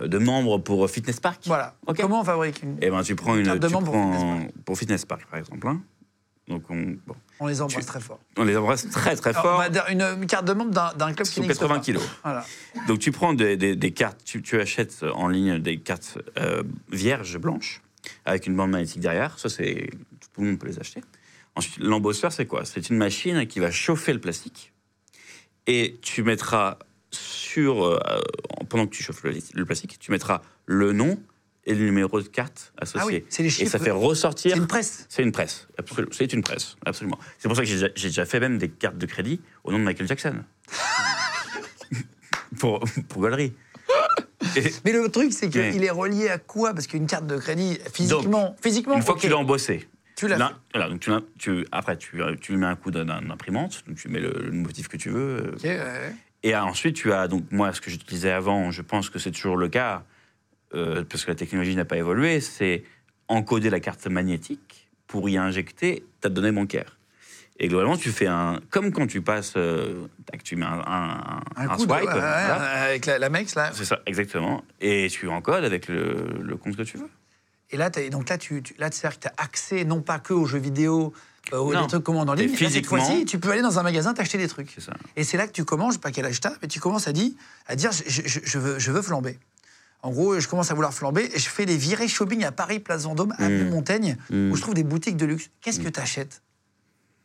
[0.00, 1.40] euh, de membre pour Fitness Park.
[1.46, 1.76] Voilà.
[1.86, 2.00] Ok.
[2.00, 3.44] Comment on fabrique une Et ben, tu prends une.
[3.46, 5.66] carte de tu membre pour prends- Fitness pour Fitness Park, par exemple.
[5.68, 5.80] hein.
[6.48, 8.20] Donc, on, bon, On les embrasse Tu- très fort.
[8.36, 9.70] on les embrasse très, très Alors, fort.
[9.70, 11.80] dire une, une carte de membre d'un club qui Sous n'existe 80 pas.
[11.84, 12.02] kilos.
[12.22, 12.44] Voilà.
[12.86, 16.62] Donc tu prends des, des- des cartes, tu, tu achètes en ligne des cartes euh,
[16.92, 17.80] vierges blanches
[18.26, 19.38] avec une bande magnétique derrière.
[19.38, 19.88] Ça, c'est
[20.34, 21.00] tout le monde peut les acheter.
[21.56, 22.64] Ensuite, l'embosseur, c'est quoi?
[22.66, 24.72] C'est une machine qui va chauffer le plastique
[25.66, 26.78] et tu mettras
[27.10, 27.98] sur euh,
[28.68, 31.18] pendant que tu chauffes le, le plastique, tu mettras le nom
[31.66, 33.00] et le numéro de carte associé.
[33.02, 33.70] Ah oui, c'est les Et chiffres.
[33.70, 34.52] ça fait ressortir.
[34.52, 35.06] C'est une presse.
[35.08, 35.66] C'est une presse,
[36.12, 37.18] c'est une presse, absolument.
[37.38, 39.84] C'est pour ça que j'ai déjà, fait même des cartes de crédit au nom de
[39.84, 40.34] Michael Jackson.
[42.58, 43.52] pour, pour gaulerie.
[44.56, 46.74] Et Mais le truc, c'est qu'il Mais- est relié à quoi?
[46.74, 50.52] Parce qu'une carte de crédit, physiquement, physiquement, une fois que tu l'as embossé, Tu l'as
[50.72, 53.96] voilà, donc tu, tu- après tu, tu lui mets un coup d'un- d'un imprimante, donc
[53.96, 55.56] tu mets le, le motif que tu veux.
[55.64, 56.14] euh, ouais.
[56.44, 59.56] Et ensuite, tu as, donc moi, ce que j'utilisais avant, je pense que c'est toujours
[59.56, 60.04] le cas,
[60.74, 62.84] euh, parce que la technologie n'a pas évolué, c'est
[63.28, 66.98] encoder la carte magnétique pour y injecter ta donnée bancaire.
[67.60, 68.58] Et globalement, tu fais un.
[68.70, 69.52] Comme quand tu passes.
[69.56, 71.88] euh, tac, tu mets un, un, Un, un coup swipe.
[71.90, 73.70] de, ouais, avec la, la Mex, là.
[73.72, 74.64] C'est ça, exactement.
[74.80, 77.08] Et tu encodes avec le, le compte que tu veux.
[77.70, 80.32] Et là, donc là, tu, tu- là, c'est-à-dire que tu as accès non pas que
[80.34, 81.12] aux jeux vidéo,
[81.52, 81.86] euh, aux Non.
[81.86, 84.48] trucs commandes en ligne, mais cette fois-ci, tu peux aller dans un magasin t'acheter des
[84.48, 84.70] trucs.
[84.74, 84.94] C'est ça.
[85.14, 87.06] Et c'est là que tu commences, je sais pas quel âge t'as, mais tu commences
[87.06, 87.30] à, dire,
[87.68, 89.38] à dire je, je- je veux, je veux flamber.
[90.04, 92.78] En gros, je commence à vouloir flamber et je fais des virées shopping à Paris,
[92.78, 93.70] Place Vendôme, à Mm.
[93.70, 95.50] Montaigne, où je trouve des boutiques de luxe.
[95.62, 96.42] Qu'est-ce que tu achètes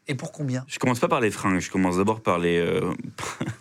[0.08, 0.64] Et pour combien?
[0.68, 2.58] Je commence pas par les fringues, je commence d'abord par les.
[2.58, 2.90] euh,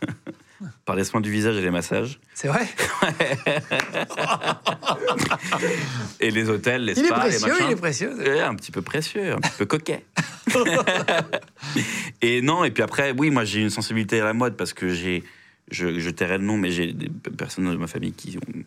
[0.85, 2.21] par les soins du visage et les massages.
[2.35, 2.67] C'est vrai?
[6.21, 7.65] Et les hôtels, les Il est les précieux, machins.
[7.69, 8.17] il est précieux.
[8.19, 10.05] Ouais, un petit peu précieux, un petit peu coquet.
[12.23, 14.89] et non, et puis après, oui, moi j'ai une sensibilité à la mode parce que
[14.93, 15.23] j'ai,
[15.71, 18.63] je, je tairai le nom, mais j'ai des personnes de ma famille qui ont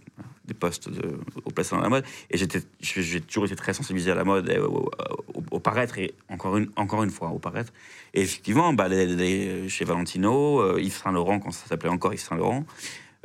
[0.52, 2.04] des postes de, au placé dans la mode.
[2.30, 4.92] Et j'ai toujours été très sensibilisé à la mode, et au, au-
[5.36, 7.72] au- au paraître, et encore une, encore une fois, au paraître.
[8.14, 12.14] Et effectivement, bah, les- les- chez Valentino, euh, Yves Saint Laurent, quand ça s'appelait encore
[12.14, 12.66] Yves Saint Laurent,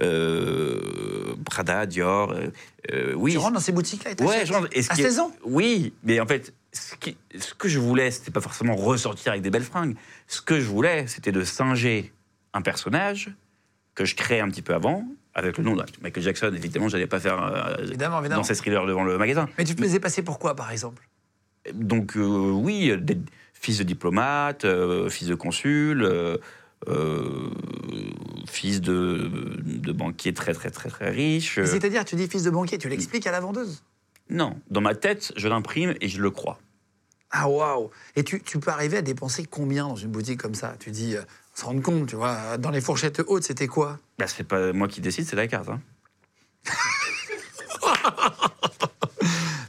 [0.03, 2.33] euh, Prada, Dior,
[2.93, 3.33] euh, oui.
[3.33, 6.21] Tu rentres dans ces boutiques-là et Ouais, et À qui est- 16 ans Oui, mais
[6.21, 9.63] en fait, ce, qui- ce que je voulais, c'était pas forcément ressortir avec des belles
[9.65, 9.97] fringues.
[10.29, 12.13] Ce que je voulais, c'était de singer
[12.53, 13.31] un personnage
[13.95, 15.05] que je crée un petit peu avant,
[15.37, 16.51] avec le nom de Michael Jackson.
[16.57, 18.41] Évidemment, j'allais pas faire euh, Évidemment, évidemment.
[18.41, 19.49] dans ces thrillers devant le magasin.
[19.59, 21.07] Mais tu te faisais passer pour quoi, par exemple?
[21.75, 23.19] Donc, euh, oui, des
[23.53, 26.39] fils de diplomate, euh, fils de consul, euh,
[28.47, 29.31] fils de,
[29.63, 31.61] de banquier très, très, très, très riche.
[31.63, 33.83] C'est-à-dire, tu dis fils de banquier, tu l'expliques à la vendeuse?
[34.31, 36.59] Non, dans ma tête, je l'imprime et je le crois.
[37.31, 40.77] Ah waouh Et tu, tu peux arriver à dépenser combien dans une boutique comme ça?
[40.79, 41.15] Tu dis,
[41.61, 43.99] se rend compte, tu vois, dans les fourchettes hautes, c'était quoi?
[44.19, 45.69] Bah, c'est pas moi qui décide, c'est la carte.
[45.69, 45.81] hein.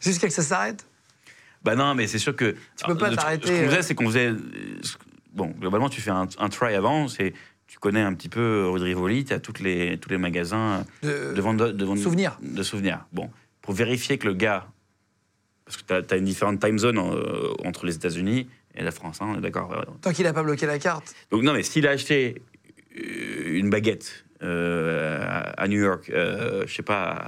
[0.02, 0.86] Jusqu'à que ça s'arrête?
[1.64, 2.56] Bah non, mais c'est sûr que.
[2.78, 3.70] Tu peux pas truc- t'arrêter, Ce qu'on euh.
[3.70, 4.28] faisait, c'est qu'on faisait.
[4.30, 4.38] euh,
[5.34, 7.34] Bon, globalement, tu fais un, un try avant, c'est.
[7.68, 10.86] Tu connais un petit peu rue de Rivoli, tu as toutes les, tous les magasins
[11.04, 12.38] de, de vente de, de vente- souvenirs.
[12.42, 13.06] De souvenirs.
[13.12, 13.30] Bon,
[13.62, 14.68] pour vérifier que le gars.
[15.66, 18.48] Parce que tu as, une différente time zone euh, entre les États-Unis
[18.78, 19.86] et la France, hein, on est d'accord.
[20.02, 21.14] Tant qu'il n'a pas bloqué la carte.
[21.32, 22.42] Donc, non, mais s'il a acheté
[22.98, 27.28] euh, une baguette euh, à New York, euh, je sais pas,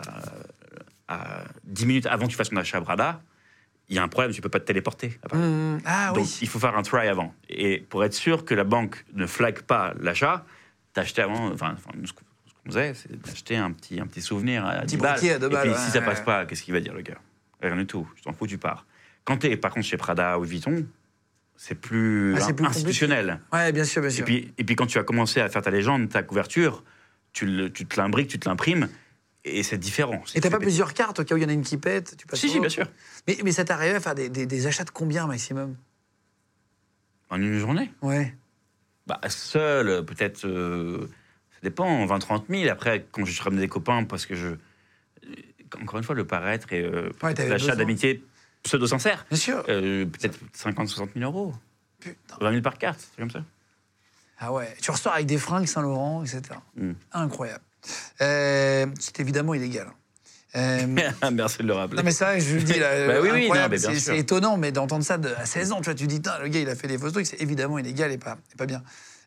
[1.08, 3.22] à, à 10 minutes avant que tu fasses ton achat à Brada,
[3.90, 5.18] il y a un problème, tu peux pas te téléporter.
[5.24, 5.42] à Paris.
[5.42, 6.38] Hum, ah Donc, oui.
[6.44, 7.34] il faut faire un try avant.
[7.50, 10.46] Et pour être sûr que la banque ne flague pas l'achat,
[10.94, 11.52] t'achetais avant.
[11.52, 12.24] Enfin, ce qu'on
[12.68, 15.14] faisait, c'est d'acheter un petit, un petit souvenir à 10 balles.
[15.14, 16.26] briquet à deux Et puis, ouais, si ça passe ouais.
[16.26, 17.18] pas, qu'est-ce qu'il va dire, le gars?
[17.62, 18.08] Rien du tout.
[18.16, 18.86] Je t'en fous, tu pars.
[19.26, 20.86] Quand t'es, par contre, chez Prada ou Vuitton,
[21.62, 23.42] c'est plus, Ah, c'est plus institutionnel.
[23.52, 24.24] Ouais, bien sûr, bien Et sûr.
[24.26, 26.86] puis, et puis, quand tu as commencé à faire ta légende, ta couverture,
[27.34, 28.88] tu, le- tu te l'imbriques, tu te l'imprimes,
[29.44, 30.24] et c'est différent.
[30.36, 32.16] Et t'as pas plusieurs cartes au cas où il y en a une qui pète
[32.18, 32.88] tu passes Si, si, bien sûr.
[33.28, 35.76] Mais, mais ça t'arrivait à faire des, des- des achats de combien maximum?
[37.30, 38.34] En une journée Ouais.
[39.06, 40.46] Bah, seul, peut-être.
[40.46, 41.08] euh,
[41.52, 42.70] ça dépend, 20-30 000.
[42.72, 44.48] Après, quand je ramenais des copains, parce que je.
[44.48, 44.58] euh,
[45.82, 48.24] Encore une fois, le paraître et euh, Ouais, l'achat d'amitié
[48.64, 49.26] pseudo-sincère.
[49.30, 49.64] Bien sûr.
[49.70, 51.54] euh, peut-être 50-60 000 euros.
[52.00, 52.36] Putain.
[52.42, 53.44] 20 000 par carte, c'est comme ça.
[54.40, 54.74] Ah ouais.
[54.82, 56.42] Tu ressors avec des fringues Saint-Laurent, etc.
[56.76, 56.92] Mm.
[57.14, 57.64] Incroyable.
[58.22, 59.88] Euh, c'est évidemment illégal.
[60.56, 60.88] Euh,
[61.32, 61.98] Merci de le rappeler.
[61.98, 65.04] Non mais c'est vrai, je le dis là, Bah oui, oui, c'est étonnant, mais d'entendre
[65.04, 66.98] ça de- à 16 ans, tu vois, tu dis, le gars il a fait des
[66.98, 68.82] fausses trucs, c'est évidemment illégal et pas, et pas bien.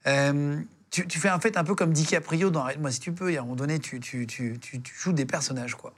[0.07, 0.59] Euh,
[0.91, 3.37] tu, tu fais un fait un peu comme DiCaprio dans Arrête-moi si tu peux, et
[3.37, 4.59] à un moment donné, tu, tu, tu
[4.99, 5.95] joues des personnages, quoi.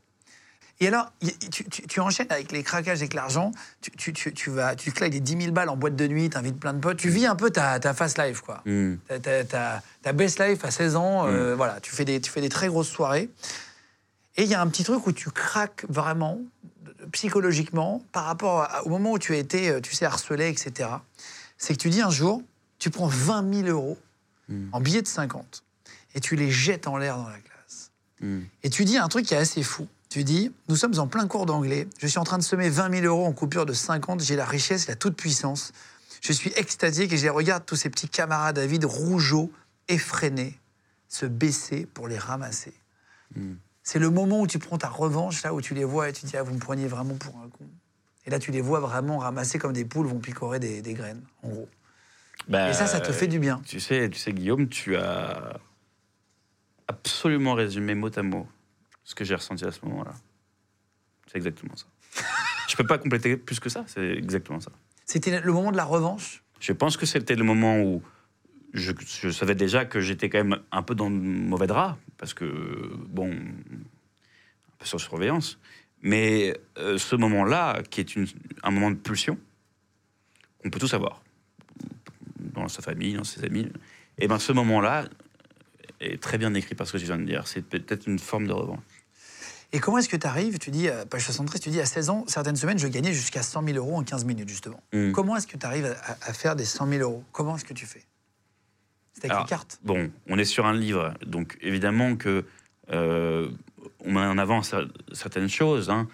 [0.81, 1.13] Et alors,
[1.53, 5.41] tu, tu- tu enchaînes avec les craquages, avec l'argent, tu, vas, tu claques des 10
[5.43, 7.79] 000 balles en boîte de nuit, t'invites plein de potes, tu vis un peu ta,
[7.79, 8.61] ta fast life, quoi.
[8.67, 8.97] Hmm.
[9.07, 11.31] Ta, ta- ta- ta best life à 16 ans, Mm.
[11.31, 13.31] euh, voilà, tu fais, des, tu fais des très grosses soirées.
[14.37, 16.41] Et il y a un petit truc où tu craques vraiment,
[17.13, 20.91] psychologiquement, par rapport à- au moment où tu as été, euh, tu sais, harcelé, etc.
[21.57, 22.43] C'est que tu dis un jour,
[22.79, 23.99] tu prends 20 000 euros
[24.49, 24.69] Mm.
[24.73, 25.63] en billets de 50
[26.15, 27.91] et tu les jettes en l'air dans la classe.
[28.63, 29.87] Et tu dis un truc qui est assez fou.
[30.15, 33.01] Tu dis, nous sommes en plein cours d'anglais, je suis en train de semer 20
[33.01, 35.73] 000 euros en coupure de 50, j'ai la richesse, la toute-puissance.
[36.23, 39.51] Je suis extasié et je les regarde, tous ces petits camarades à vide, rougeaux,
[39.89, 40.57] effrénés,
[41.09, 42.75] se baisser pour les ramasser.
[43.35, 43.55] Mm.
[43.83, 46.27] C'est le moment où tu prends ta revanche, là où tu les vois et tu
[46.27, 47.69] dis, ah, vous me preniez vraiment pour un con.
[48.25, 51.23] Et là, tu les vois vraiment ramasser comme des poules vont picorer des, des graines,
[51.43, 51.69] en gros.
[52.47, 53.61] Bah, Et ça, ça te fait du bien.
[53.67, 55.59] Tu sais, tu sais, Guillaume, tu as
[56.87, 58.47] absolument résumé mot à mot
[59.05, 60.15] ce que j'ai ressenti à ce moment-là.
[61.27, 61.87] C'est exactement ça.
[62.69, 64.73] je peux pas compléter plus que ça, c'est exactement ça.
[65.07, 66.43] C'était le moment de la revanche?
[66.61, 68.03] Je pense que c'était le moment où
[68.73, 68.93] je,
[69.23, 72.45] je savais déjà que j'étais quand même un peu dans le mauvais drap, parce que,
[73.09, 75.59] bon, un peu sur surveillance.
[76.01, 78.27] Mais euh, ce moment-là, qui est une-
[78.63, 79.39] un moment de pulsion,
[80.65, 81.23] on peut tous avoir,
[82.39, 83.69] dans sa famille, dans ses amis,
[84.19, 85.07] et ben ce moment-là
[86.01, 87.47] est très bien écrit par ce que tu viens de dire.
[87.47, 88.81] C'est peut-être une forme de revanche.
[89.75, 92.09] Et comment est-ce que tu arrives Tu dis, euh, page 73, tu dis à 16
[92.11, 94.81] ans, certaines semaines, je gagnais jusqu'à 100 000 euros en 15 minutes, justement.
[94.93, 95.11] Mm.
[95.13, 97.25] Comment est-ce que tu arrives à, à faire des 100 000 euros?
[97.33, 98.05] Comment est-ce que tu fais?
[99.15, 99.81] C'est avec Alors, les cartes.
[99.83, 102.45] Bon, on est sur un livre, donc évidemment que
[102.93, 103.51] euh,
[104.05, 105.91] on met en avant cer- certaines choses.
[105.91, 106.07] hein.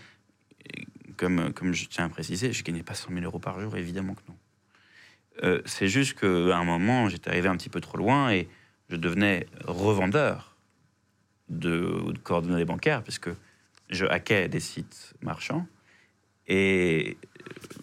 [1.18, 4.14] Comme, comme je tiens à préciser, je gagnais pas 100 000 euros par jour, évidemment
[4.14, 4.36] que non.
[5.42, 8.48] Euh, c'est juste qu'à un moment, j'étais arrivé un petit peu trop loin et
[8.88, 10.56] je devenais revendeur
[11.50, 13.28] de, de coordonnées bancaires, puisque
[13.90, 15.66] je hackais des sites marchands.
[16.46, 17.16] Et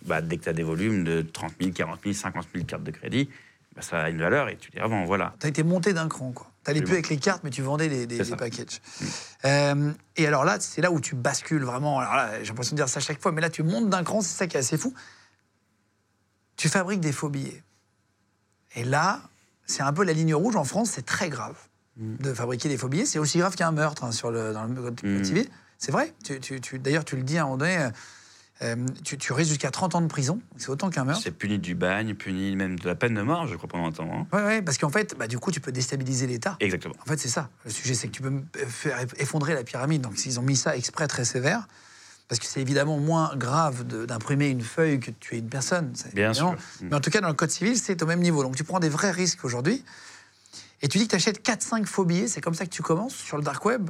[0.05, 2.83] bah, dès que tu as des volumes de 30 000, 40 000, 50 000 cartes
[2.83, 3.29] de crédit,
[3.75, 5.05] bah, ça a une valeur et tu les revends.
[5.05, 5.35] Voilà.
[5.39, 6.51] Tu as été monté d'un cran, quoi.
[6.65, 8.81] Tu n'allais plus avec les cartes, mais tu vendais des, des, des packages.
[9.45, 11.99] Euh, et alors là, c'est là où tu bascules vraiment.
[11.99, 14.19] Alors là, j'ai l'impression de dire ça chaque fois, mais là, tu montes d'un cran,
[14.21, 14.93] c'est ça qui est assez fou.
[16.57, 17.63] Tu fabriques des faux billets.
[18.75, 19.21] Et là,
[19.65, 21.55] c'est un peu la ligne rouge en France, c'est très grave
[21.95, 23.05] de fabriquer des faux billets.
[23.05, 25.23] C'est aussi grave qu'un meurtre hein, sur le, dans le code Mm.
[25.23, 25.49] civil.
[25.77, 26.13] C'est vrai.
[26.23, 27.89] Tu, tu- tu- D'ailleurs, tu le dis à un moment donné, euh,
[28.63, 30.41] euh, tu, tu risques jusqu'à 30 ans de prison.
[30.57, 31.21] C'est autant qu'un meurtre.
[31.23, 33.91] C'est puni du bagne, puni même de la peine de mort, je crois, pendant un
[33.91, 34.09] temps.
[34.11, 34.25] hein.
[34.33, 36.57] Oui, ouais, parce qu'en fait, bah, du coup, tu peux déstabiliser l'État.
[36.59, 36.95] Exactement.
[37.01, 37.49] En fait, c'est ça.
[37.65, 40.01] Le sujet, c'est que tu peux m- faire effondrer la pyramide.
[40.01, 41.67] Donc, s'ils ont mis ça exprès très sévère,
[42.27, 45.91] parce que c'est évidemment moins grave d'imprimer une feuille que de tuer une personne.
[45.93, 46.55] c'est Bien sûr.
[46.81, 48.41] Mais en tout cas, dans le code civil, c'est au même niveau.
[48.43, 49.85] Donc, tu prends des vrais risques aujourd'hui.
[50.81, 52.27] Et tu dis que tu achètes 4-5 faux billets.
[52.27, 53.89] C'est comme ça que tu commences sur le dark web.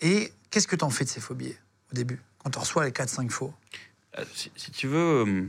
[0.00, 1.58] Et qu'est-ce que tu en fais de ces billets
[1.92, 3.52] au début, quand tu reçois les 4-5 faux?
[4.18, 4.96] Euh, Si, tu veux,
[5.26, 5.44] euh,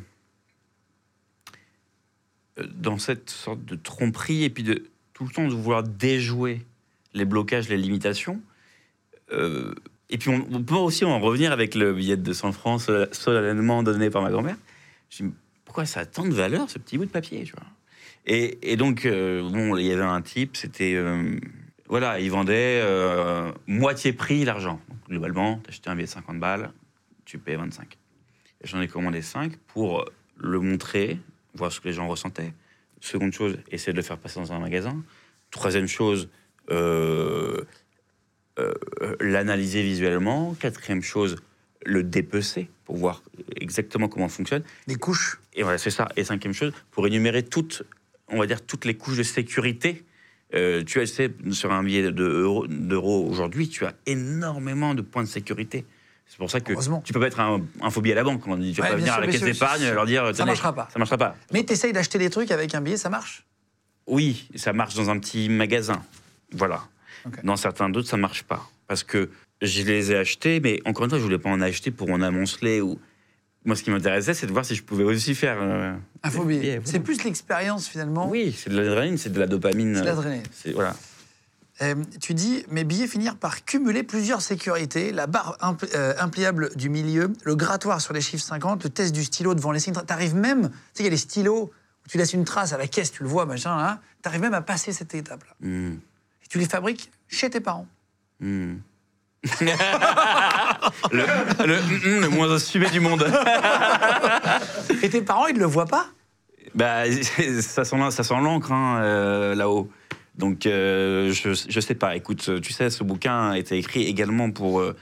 [2.60, 4.84] euh, dans cette sorte de tromperie et puis de
[5.14, 6.66] tout le temps de vouloir déjouer
[7.14, 8.41] les blocages, les limitations,
[9.34, 13.82] et puis on, peut aussi en revenir avec le billet de 200 francs sol- solennellement
[13.82, 14.58] donné par ma grand-mère.
[15.10, 15.32] Je me
[15.64, 17.64] pourquoi ça a tant de valeur, ce petit bout de papier tu vois?
[18.26, 21.02] Et, et donc, bon, il y avait un type, c'était.
[21.91, 24.79] Voilà, il vendait euh, moitié prix l'argent.
[24.87, 26.71] Donc, Globalement, tu achetais un billet de 50 balles,
[27.25, 27.97] tu payes 25.
[28.61, 30.05] Et J'en ai commandé 5 pour
[30.37, 31.19] le montrer,
[31.53, 32.53] voir ce que les gens ressentaient.
[33.01, 35.03] Seconde chose, essayer de le faire passer dans un magasin.
[35.49, 36.29] Troisième chose,
[36.69, 37.61] euh,
[38.57, 38.73] euh,
[39.19, 40.53] l'analyser visuellement.
[40.53, 41.43] Quatrième chose,
[41.85, 43.21] le dépecer pour voir
[43.59, 44.63] exactement comment fonctionne.
[44.87, 46.07] Les couches Et voilà, c'est ça.
[46.15, 47.83] Et cinquième chose, pour énumérer toutes,
[48.29, 50.05] on va dire, toutes les couches de sécurité.
[50.54, 55.02] Euh, tu as, sais, sur un billet de euro- d'euros aujourd'hui, tu as énormément de
[55.02, 55.86] points de sécurité.
[56.28, 56.74] C'est pour ça que
[57.04, 57.60] tu peux pas être un,
[58.02, 58.47] billet à la banque.
[58.47, 60.34] On dit, tu vas Ouais, pas venir sûr, à la caisse d'épargne et leur dire
[60.34, 60.88] Ça marchera pas.
[60.91, 61.36] Ça marchera pas.
[61.52, 63.45] Mais tu essayes d'acheter des trucs avec un billet, ça marche?
[64.08, 66.02] Oui, ça marche dans un petit magasin.
[66.54, 66.84] Voilà.
[67.43, 68.70] Dans certains d'autres, ça marche pas.
[68.88, 69.30] Parce que
[69.62, 72.22] je les ai achetés, mais encore une fois, je voulais pas en acheter pour en
[72.22, 72.82] amonceler.
[72.82, 72.99] Ou...
[73.66, 75.57] Moi, ce qui m'intéressait, c'est de voir si je pouvais aussi faire.
[75.62, 75.93] euh,
[76.24, 76.59] Un faux des billet.
[76.62, 76.91] billets, voilà.
[76.91, 78.28] C'est plus l'expérience finalement.
[78.30, 79.93] Oui, c'est de l'adrénaline, c'est de la dopamine.
[79.95, 80.43] C'est de l'adrénaline.
[80.51, 80.95] C'est- Voilà.
[81.84, 86.70] Euh, tu dis, mes billets finirent par cumuler plusieurs sécurités, la barre impl- euh, impliable
[86.76, 89.93] du milieu, le grattoir sur les chiffres 50, le test du stylo devant les signes.
[89.93, 92.78] T'arrives même, tu sais, il y a les stylos, où tu laisses une trace à
[92.78, 93.99] la caisse, tu le vois, machin, hein.
[94.22, 95.55] T'arrives même à passer cette étape-là.
[95.68, 95.93] Hmm.
[96.43, 97.88] Et tu les fabriques chez tes parents.
[98.39, 98.76] Hmm.
[101.11, 101.23] le,
[101.65, 103.25] le, hum, hum, le moins assumé du monde.
[105.01, 106.07] Et tes parents, ils ne le voient pas?
[106.75, 107.03] Bah,
[107.61, 109.89] ça sent, ça sent l'encre hein, euh, là-haut.
[110.35, 112.15] Donc, euh, je, je sais pas.
[112.15, 114.79] Écoute, tu sais, ce bouquin a été écrit également pour.
[114.79, 114.95] euh,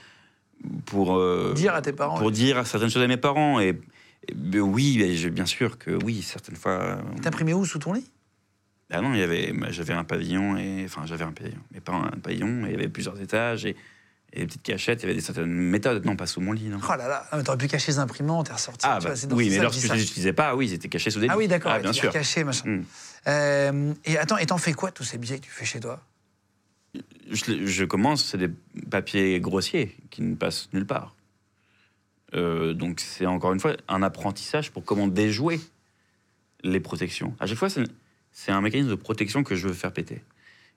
[0.85, 2.17] pour euh, Dire à tes parents.
[2.17, 3.59] pour dire certaines choses à mes parents.
[3.59, 3.79] Et,
[4.27, 6.97] et, ben oui, bien sûr que oui, certaines fois.
[7.21, 7.65] T'imprimais où?
[7.65, 8.09] Sous ton lit?
[8.91, 11.93] Ah non, il y avait, j'avais un pavillon et enfin j'avais un pavillon, mais pas
[11.93, 12.65] un pavillon.
[12.65, 13.75] Et il y avait plusieurs étages et,
[14.34, 14.99] et des petites cachettes.
[15.01, 16.05] Il y avait des certaines méthodes.
[16.05, 16.65] Non, pas sous mon lit.
[16.69, 16.80] Non.
[16.84, 18.89] Oh là là, ah, mais t'aurais pu cacher les imprimantes et ressortir.
[18.89, 20.89] Ah tu bah, vois, dans oui, mais lorsque je les utilisais pas, oui, ils étaient
[20.89, 21.39] cachés sous des Ah lits.
[21.39, 22.11] oui, d'accord, Ah, bien les sûr.
[22.11, 22.65] cachais, machin.
[22.69, 22.84] Hmm.
[23.27, 26.01] Euh, et attends, et t'en fais quoi, tous ces billets que tu fais chez toi?
[27.32, 28.49] Je, je commence, c'est des
[28.89, 31.15] papiers grossiers qui ne passent nulle part.
[32.36, 35.59] Euh, donc c'est encore une fois un apprentissage pour comment déjouer
[36.63, 37.36] les protections.
[37.39, 40.21] À chaque fois, c'est un mécanisme de protection que je veux faire péter.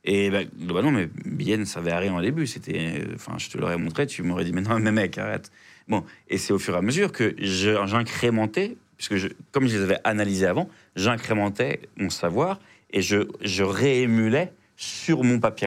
[0.05, 2.47] Et bah, globalement, mes billets ne servaient à rien au début.
[2.47, 5.51] C'était, enfin, je te l'aurais montré, tu m'aurais dit, mais non, mais mec, arrête.
[5.89, 9.99] Bon, et c'est au fur et à mesure que j'incrémentais, puisque comme je les avais
[10.05, 15.67] analysés avant, j'incrémentais mon savoir et je, je réémulais sur mon papier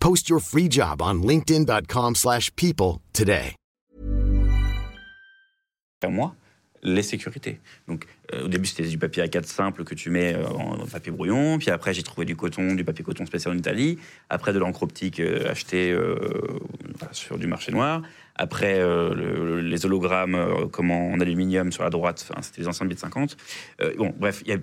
[0.00, 3.54] Post your free job on linkedin.com/people slash people today.
[6.08, 6.34] moi
[6.84, 7.58] les sécurités.
[7.88, 11.10] Donc, euh, au début, c'était du papier A4 simple que tu mets euh, en papier
[11.10, 11.58] brouillon.
[11.58, 13.98] Puis après, j'ai trouvé du coton, du papier coton spécial en Italie.
[14.30, 16.14] Après, de l'encre optique euh, achetée euh,
[17.10, 18.02] sur du marché noir.
[18.36, 22.24] Après, euh, le- les hologrammes euh, comme en aluminium sur la droite.
[22.30, 23.36] Enfin, c'était les anciens bits 50.
[23.80, 24.58] Euh, bon, bref, il y a.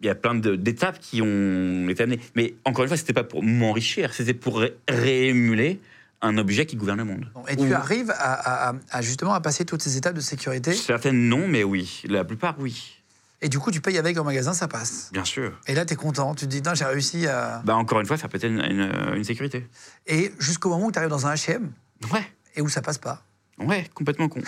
[0.00, 2.20] il y a plein d'étapes qui ont été amenées.
[2.36, 5.80] Mais encore une fois, c'était pas pour m'enrichir, c'était pour ré- réémuler
[6.20, 7.30] un objet qui gouverne le monde.
[7.48, 10.72] Et tu arrives à, à- à- à justement à passer toutes ces étapes de sécurité?
[10.72, 12.02] Certaines non, mais oui.
[12.08, 12.94] La plupart, oui.
[13.40, 15.10] Et du coup, tu payes avec en magasin, ça passe.
[15.12, 15.52] Bien sûr.
[15.68, 16.34] Et là, tu es content.
[16.34, 17.62] Tu te dis, non, j'ai réussi à.
[17.64, 19.64] Bah, encore une fois, faire péter une, une- une sécurité.
[20.08, 21.70] Et jusqu'au moment où tu arrives dans un HM
[22.12, 22.26] Ouais,
[22.56, 23.22] et où ça passe pas.
[23.60, 24.40] Ouais, complètement con.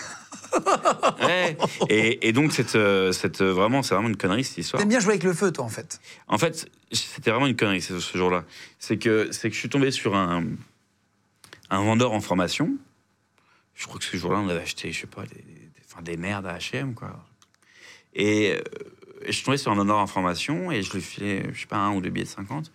[1.23, 1.57] ouais.
[1.89, 4.81] Et, et donc, cette, euh, cette, euh, vraiment, c'est vraiment une connerie, cette histoire.
[4.81, 6.01] T'aimes bien jouer avec le feu, toi, en fait.
[6.29, 8.45] En fait, c'était vraiment une connerie ce, ce jour-là.
[8.79, 10.45] C'est que, c'est que je suis tombé sur un,
[11.71, 12.71] un vendeur en formation.
[13.75, 15.45] Je crois que ce jour-là, on avait acheté, je sais pas, des,
[16.03, 17.25] des- merdes à H&M, quoi.
[18.15, 18.61] Et euh,
[19.27, 21.77] je suis tombé sur un vendeur en formation et je lui filais, je sais pas,
[21.77, 22.73] un ou deux billets de 50.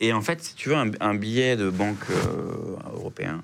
[0.00, 3.42] Et en fait, si tu veux, un, un billet de banque euh, européen,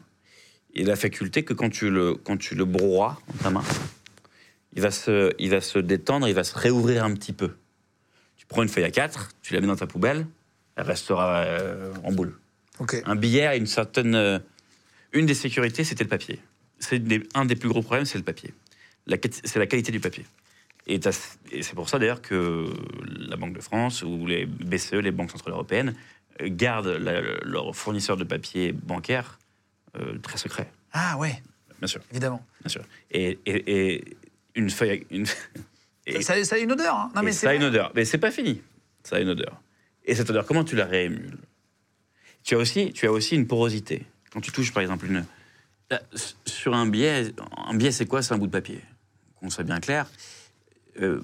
[0.75, 3.65] a la faculté que quand tu le, quand tu le broies dans ta main,
[4.75, 7.51] il va, se, il va se détendre, il va se réouvrir un petit peu.
[8.37, 10.27] Tu prends une feuille à 4, tu la mets dans ta poubelle,
[10.77, 12.39] elle restera euh, en boule.
[13.05, 14.15] Un billet a une certaine.
[14.15, 14.39] euh,
[15.13, 16.39] une des sécurités, c'était le papier.
[16.79, 17.03] C'est
[17.35, 18.55] un des plus gros problèmes, c'est le papier.
[19.45, 20.25] C'est la qualité du papier.
[20.87, 21.01] Et,
[21.53, 22.65] et c'est pour ça d'ailleurs que
[23.29, 25.95] la Banque de France ou les BCE, les banques centrales européennes,
[26.41, 29.40] euh, gardent la- leurs fournisseurs de papier bancaire
[29.97, 31.43] euh, très secrets, Ah ouais,
[31.79, 32.45] bien sûr, évidemment.
[32.61, 32.83] bien sûr.
[33.11, 34.17] Et, et- et
[34.55, 35.27] une feuille, une,
[36.07, 36.95] et- Ça, ça a une odeur.
[36.95, 37.11] hein.
[37.15, 37.93] Non, mais c'est ça a une odeur.
[37.95, 38.63] Mais c'est pas fini.
[39.05, 39.61] Ça a une odeur.
[40.05, 41.37] Et cette odeur, comment tu la réémules?
[42.43, 44.07] Tu as, aussi, tu as aussi une porosité.
[44.33, 45.25] Quand tu touches, par exemple, une.
[45.91, 47.33] Là, s- Sur un billet,
[47.67, 48.23] un billet, c'est quoi?
[48.23, 48.81] C'est un bout de papier.
[49.37, 50.07] Qu'on soit bien clair.
[51.01, 51.21] Euh,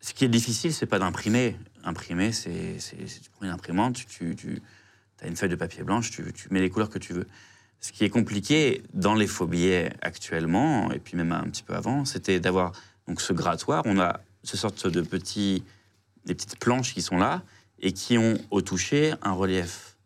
[0.00, 1.56] ce qui est difficile, c'est pas d'imprimer.
[1.84, 4.60] Imprimer, c'est- Tu prends une imprimante, tu, tu
[5.22, 7.26] as une feuille de papier blanche, tu, tu mets les couleurs que tu veux.
[7.82, 11.74] Ce qui est compliqué dans les faux billets actuellement, et puis même un petit peu
[11.74, 12.72] avant, c'était d'avoir
[13.08, 13.82] donc ce grattoir.
[13.86, 17.42] On a ce sorte de petites planches qui sont là
[17.80, 19.96] et qui ont au toucher un relief.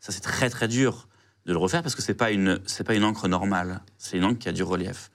[0.00, 1.08] Ça, c'est très très dur
[1.44, 3.82] de le refaire parce que c'est pas pas une encre normale.
[3.98, 5.10] C'est une encre qui a du relief.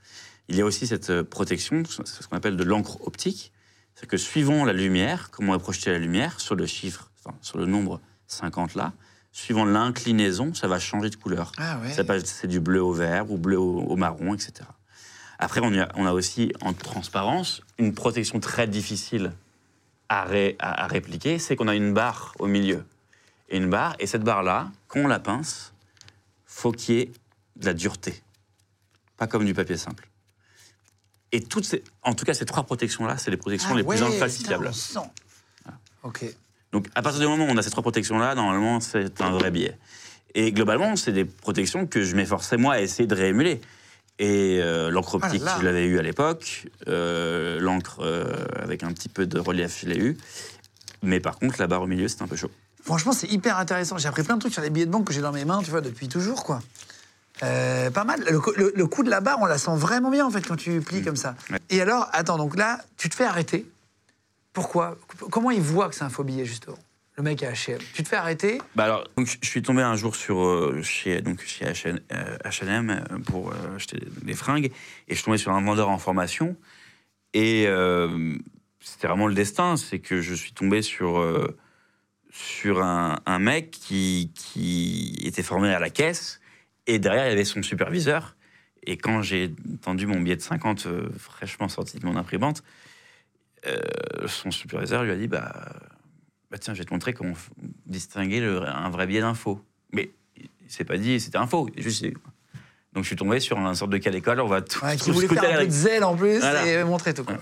[0.47, 3.51] Il y a aussi cette euh, protection, c'est ce qu'on appelle de l'encre optique.
[3.95, 7.65] C'est que suivant la lumière, comment est projetée la lumière sur le chiffre, sur le
[7.65, 8.93] nombre 50 là,
[9.35, 11.51] suivant l'inclinaison, ça va changer de couleur.
[11.57, 11.91] Ah ouais.
[12.25, 14.53] C'est du bleu au vert ou bleu au, au marron, etc.
[15.39, 19.33] Après, on a, on a aussi en transparence une protection très difficile
[20.07, 22.85] à, ré- à- à répliquer, c'est qu'on a une barre au milieu.
[23.49, 25.73] Et une barre, et cette barre-là, quand on la pince,
[26.45, 27.11] faut qu'il y ait
[27.57, 28.23] de la dureté.
[29.17, 30.07] Pas comme du papier simple.
[31.33, 34.01] Et toutes ces, en tout cas, ces trois protections-là, c'est les protections Ah les plus
[34.01, 34.69] infalsifiables.
[34.71, 35.09] putain, on sent.
[36.03, 36.25] Ok.
[36.75, 39.49] Donc, à partir du moment où on a ces trois protections-là, normalement, c'est un vrai
[39.49, 39.77] billet.
[40.33, 43.61] Et globalement, c'est des protections que je m'efforçais, moi, à essayer de réémuler.
[44.19, 45.55] Et euh, l'encre Ah là optique, là.
[45.57, 46.67] je l'avais eu à l'époque.
[46.89, 48.25] Euh, l'encre euh,
[48.61, 50.17] avec un petit peu de relief, je l'ai eu.
[51.01, 52.51] Mais par contre, la barre au milieu, c'était un peu chaud.
[52.83, 53.97] Franchement, c'est hyper intéressant.
[53.97, 55.61] J'ai appris plein de trucs sur les billets de banque que j'ai dans mes mains,
[55.63, 56.61] tu vois, depuis toujours, quoi.
[57.43, 58.21] Euh, pas mal.
[58.29, 60.45] Le, co- le- le coup de la barre, on la sent vraiment bien, en fait,
[60.45, 61.35] quand tu plies comme ça.
[61.49, 61.59] Ouais.
[61.69, 63.65] Et alors, attends, donc là, tu te fais arrêter.
[64.55, 64.97] Pourquoi?
[65.31, 66.79] Comment il voit que c'est un faux billet, justement?
[67.17, 67.77] Le mec à H&M.
[67.93, 68.61] Tu te fais arrêter?
[68.73, 72.89] Bah alors, je- suis tombé un jour sur, euh, chez, donc, chez H&M, euh, H&M,
[72.89, 74.71] euh, pour acheter des fringues, et
[75.09, 76.55] je suis tombé sur un vendeur en formation.
[77.33, 77.67] Et
[78.79, 81.21] c'était vraiment le destin, c'est que je suis tombé sur,
[82.31, 86.39] sur un, mec qui, qui était formé à la caisse,
[86.87, 88.37] et derrière, il y avait son superviseur.
[88.85, 92.63] Et quand j'ai tendu mon billet de 50 euh, fraîchement sorti de mon imprimante,
[93.67, 95.53] euh, son superviseur lui a dit bah,
[96.51, 97.33] bah tiens, je vais te montrer comment
[97.85, 99.61] distinguer le- un vrai billet d'info.
[99.91, 101.69] Mais Il s'est pas dit, c'était un faux.
[101.77, 102.03] Juste,
[102.93, 105.11] donc je suis tombé sur un sorte de cas d'école, on va tout, Ouais, qui
[105.11, 106.65] voulait faire un peu de zèle en plus Voilà.
[106.65, 107.23] et montrer tout.
[107.23, 107.35] Quoi.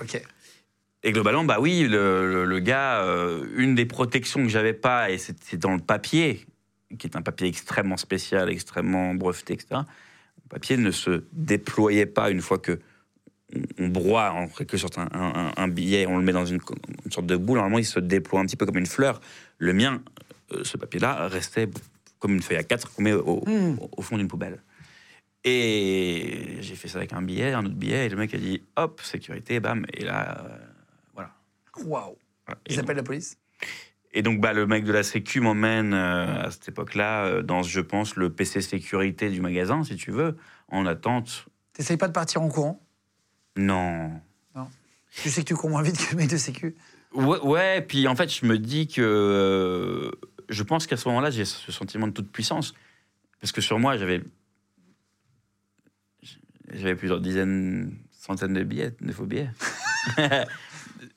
[1.04, 5.10] Et globalement, bah oui, le, le- le gars, euh, une des protections que j'avais pas,
[5.12, 6.46] et c'est dans le papier,
[6.98, 9.68] qui est un papier extrêmement spécial, extrêmement breveté, etc.
[10.44, 12.80] Le papier ne se déployait pas une fois que
[13.80, 16.60] on, on broie en quelque sorte un, un- un billet, on le met dans une,
[17.06, 17.58] une sorte de boule.
[17.58, 19.22] Normalement, il se déploie un petit peu comme une fleur.
[19.58, 20.02] Le mien,
[20.54, 21.68] euh, ce papier-là, restait
[22.20, 23.78] comme une feuille à quatre qu'on met au, Hmm.
[23.80, 24.62] au- au fond d'une poubelle.
[25.46, 28.64] Et j'ai fait ça avec un billet, un autre billet, et le mec a dit
[28.78, 30.58] hop, sécurité, bam, et là, euh,
[31.14, 31.32] voilà.
[31.86, 32.16] Waouh.
[32.70, 33.38] Ils appellent la police?
[34.14, 37.82] Et donc, bah, le mec de la Sécu m'emmène euh, à cette époque-là dans, je
[37.82, 40.38] pense, le PC sécurité du magasin, si tu veux,
[40.70, 41.48] en attente.
[41.74, 42.83] T'essayes pas de partir en courant?
[43.56, 44.12] Non.
[45.22, 46.76] Tu sais que tu cours moins vite que le mec de sécu.
[47.14, 49.02] Ouais, ouais, puis en fait, je me dis que.
[49.02, 50.12] euh,
[50.50, 52.74] je pense qu'à ce moment-là, j'ai ce sentiment de toute puissance.
[53.40, 54.24] Parce que sur moi, j'avais.
[56.72, 59.50] J'avais plusieurs dizaines, centaines de billets, de faux billets.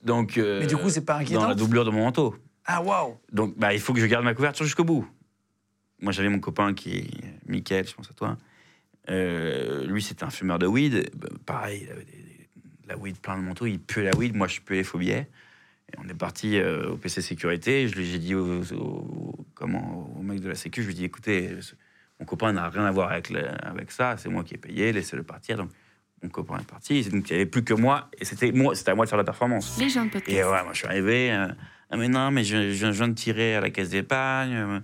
[0.03, 0.37] Donc.
[0.37, 2.37] euh, Mais du coup, c'est pas Dans inquiétant la doublure de mon manteau.
[2.67, 5.09] Ah waouh Donc, bah, il faut que je garde ma couverture jusqu'au bout.
[6.01, 7.11] Moi, j'avais mon copain qui est
[7.47, 8.37] Mickaël, je pense à toi.
[9.09, 11.11] Euh, lui, c'était un fumeur de weed.
[11.17, 12.26] Bah, pareil, il avait des- des- de
[12.87, 13.67] la weed plein de manteau.
[13.67, 14.35] Il puait la weed.
[14.35, 15.29] Moi, je puais les faux billets.
[15.93, 17.89] Et on est parti euh, au PC sécurité.
[17.89, 20.97] Je lui j'ai dit au, au- comment, au mec de la sécu, je lui ai
[20.99, 21.51] dit, écoutez,
[22.19, 24.17] mon copain n'a rien à voir avec, le- avec ça.
[24.17, 24.93] C'est moi qui ai payé.
[24.93, 25.57] Laissez-le partir.
[25.57, 25.71] Donc,
[26.23, 27.03] mon copain est parti.
[27.05, 28.09] Donc, il n'y avait plus que moi.
[28.19, 29.79] Et c'était moi, c'était à moi de faire la performance.
[29.79, 30.37] Les gens de podcast.
[30.37, 31.31] Et ouais, moi je suis arrivé.
[31.33, 31.47] euh,
[31.91, 34.55] ah mais non, mais je, je viens de tirer à la caisse d'épargne.
[34.55, 34.81] euh,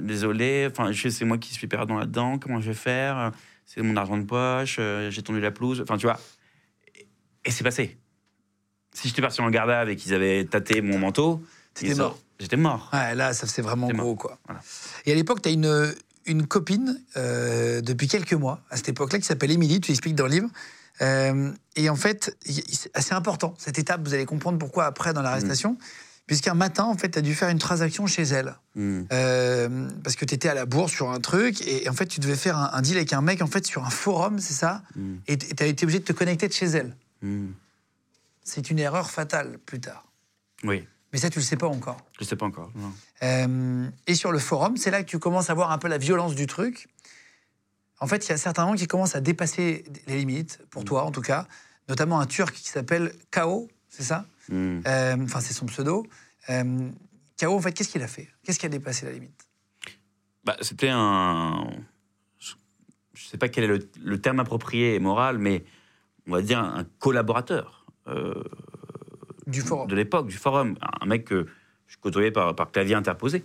[0.00, 0.68] désolé.
[0.70, 2.38] Enfin, je- c'est moi qui suis perdant là-dedans.
[2.38, 3.32] Comment je vais faire
[3.64, 4.78] C'est mon argent de poche.
[5.10, 5.80] j'ai tendu la pelouse.
[5.80, 6.20] Enfin, tu vois.
[7.46, 7.96] Et, c'est passé.
[8.92, 11.42] Si j'étais parti en garde et qu'ils avaient tâté mon manteau,
[11.74, 12.18] T'étais mort.
[12.38, 12.90] J'étais mort.
[12.92, 14.38] Ouais, là, ça c'est vraiment gros, quoi.
[14.46, 14.60] Voilà.
[15.04, 15.94] Et à l'époque, tu as une,
[16.26, 20.24] une copine euh, depuis quelques mois, à cette époque-là, qui s'appelle Émilie, tu l'expliques dans
[20.24, 20.48] le livre.
[21.02, 25.20] Euh, et en fait, c'est assez important, cette étape, vous allez comprendre pourquoi après dans
[25.20, 25.76] l'arrestation,
[26.26, 28.54] puisqu'un matin, en fait, tu as dû faire une transaction chez elle.
[28.74, 29.02] Hmm.
[29.12, 32.06] Euh, parce que tu étais à la bourse sur un truc, et, et en fait,
[32.06, 34.54] tu devais faire un, un deal avec un mec, en fait, sur un forum, c'est
[34.54, 34.82] ça?
[34.94, 35.16] Hmm.
[35.26, 36.96] Et tu as été obligé de te connecter de chez elle.
[37.22, 37.52] Hmm.
[38.42, 40.04] C'est une erreur fatale plus tard.
[40.62, 41.98] Oui, Mais ça, tu le sais pas encore.
[42.18, 42.70] je sais pas encore.
[42.74, 42.92] non.
[43.22, 45.98] Euh, et sur le forum, c'est là que tu commences à voir un peu la
[45.98, 46.88] violence du truc.
[48.00, 51.04] En fait, il y a certains moments qui commencent à dépasser les limites, pour toi
[51.04, 51.46] en tout cas,
[51.88, 54.26] notamment un Turc qui s'appelle Kao, c'est ça?
[54.48, 54.80] Hmm.
[54.86, 56.06] Euh, Enfin, c'est son pseudo.
[56.50, 56.90] Euh,
[57.38, 58.28] Kao, en fait, qu'est-ce qu'il a fait?
[58.44, 59.46] Qu'est-ce qui a dépassé la limite?
[60.44, 61.66] Bah, c'était un.
[63.14, 65.64] Je sais pas quel est le, le terme approprié et moral, mais
[66.26, 68.42] on va dire un collaborateur euh,
[69.46, 69.88] Du forum.
[69.88, 70.76] de l'époque, du forum.
[71.00, 71.46] Un mec que
[71.86, 73.44] je côtoyais par, par clavier interposé.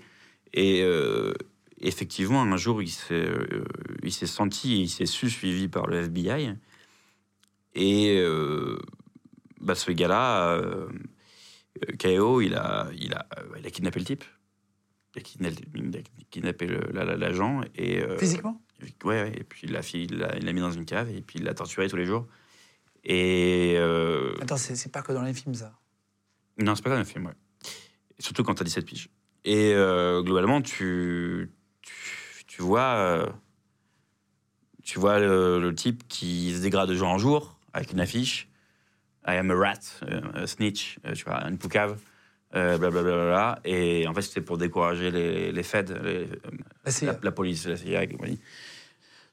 [0.54, 1.34] Et euh,
[1.80, 3.64] effectivement, un jour, il s'est euh,
[4.04, 6.56] il s'est senti, il s'est su suivi par le FBI.
[7.76, 8.78] Et euh,
[9.62, 10.60] bah, ce gars-là,
[12.00, 13.26] KO, il a, il, a,
[13.60, 14.24] il a kidnappé le type.
[15.16, 17.62] Il a kidnappé, il a kidnappé le- la- la- l'agent.
[17.76, 18.62] Et, Physiquement?
[19.04, 21.10] Ouais, ouais, et puis il l'a fi- il l'a il l'a mis dans une cave
[21.12, 22.28] et puis il l'a torturé tous les jours.
[23.04, 23.76] Et.
[23.78, 25.74] euh, Attends, c'est pas que dans les films, ça.
[26.58, 27.34] non, c'est pas comme un film, ouais.
[28.18, 29.10] Et surtout quand t'as 17 piges.
[29.44, 31.94] Et euh, globalement, tu, tu,
[32.48, 33.26] tu vois, euh,
[34.84, 38.48] tu vois le, le type qui se dégrade de jour en jour avec une affiche
[39.28, 39.80] I am a rat,
[40.34, 42.00] a snitch, tu vois, une poucave,
[42.52, 43.60] blablabla.
[43.66, 46.28] Et en fait, c'était pour décourager les, les feds, les-
[46.84, 47.12] La CIA.
[47.14, 48.40] la, la police, la CIA et compagnie,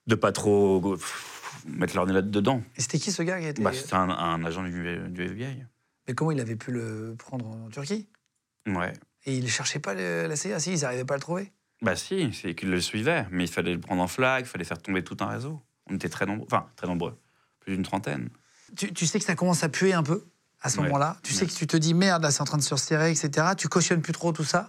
[0.07, 2.63] de pas trop pff, mettre leur nez là-dedans.
[2.77, 3.63] Et c'était qui ce gars qui été...
[3.63, 5.65] Bah, c'était un, un agent du, du FBI.
[6.07, 8.09] Mais comment il avait pu le prendre en Turquie?
[8.67, 8.93] Ouais.
[9.27, 11.53] Et il cherchait pas le- la CIA Si, ils n'arrivaient pas à le trouver?
[11.83, 14.65] Bah si, c'est qu'ils le suivaient, mais il fallait le prendre en flag, il fallait
[14.65, 15.61] faire tomber tout un réseau.
[15.91, 17.17] On était très nombreux, enfin très nombreux,
[17.61, 18.31] plus d'une trentaine.
[18.77, 20.27] tu, tu sais que ça commence à puer un peu
[20.61, 20.85] à ce Ouais.
[20.85, 21.17] moment-là?
[21.23, 23.49] Tu sais que tu te dis merde, là c'est en train de se resserrer, etc.
[23.57, 24.69] Tu cautionnes plus trop tout ça?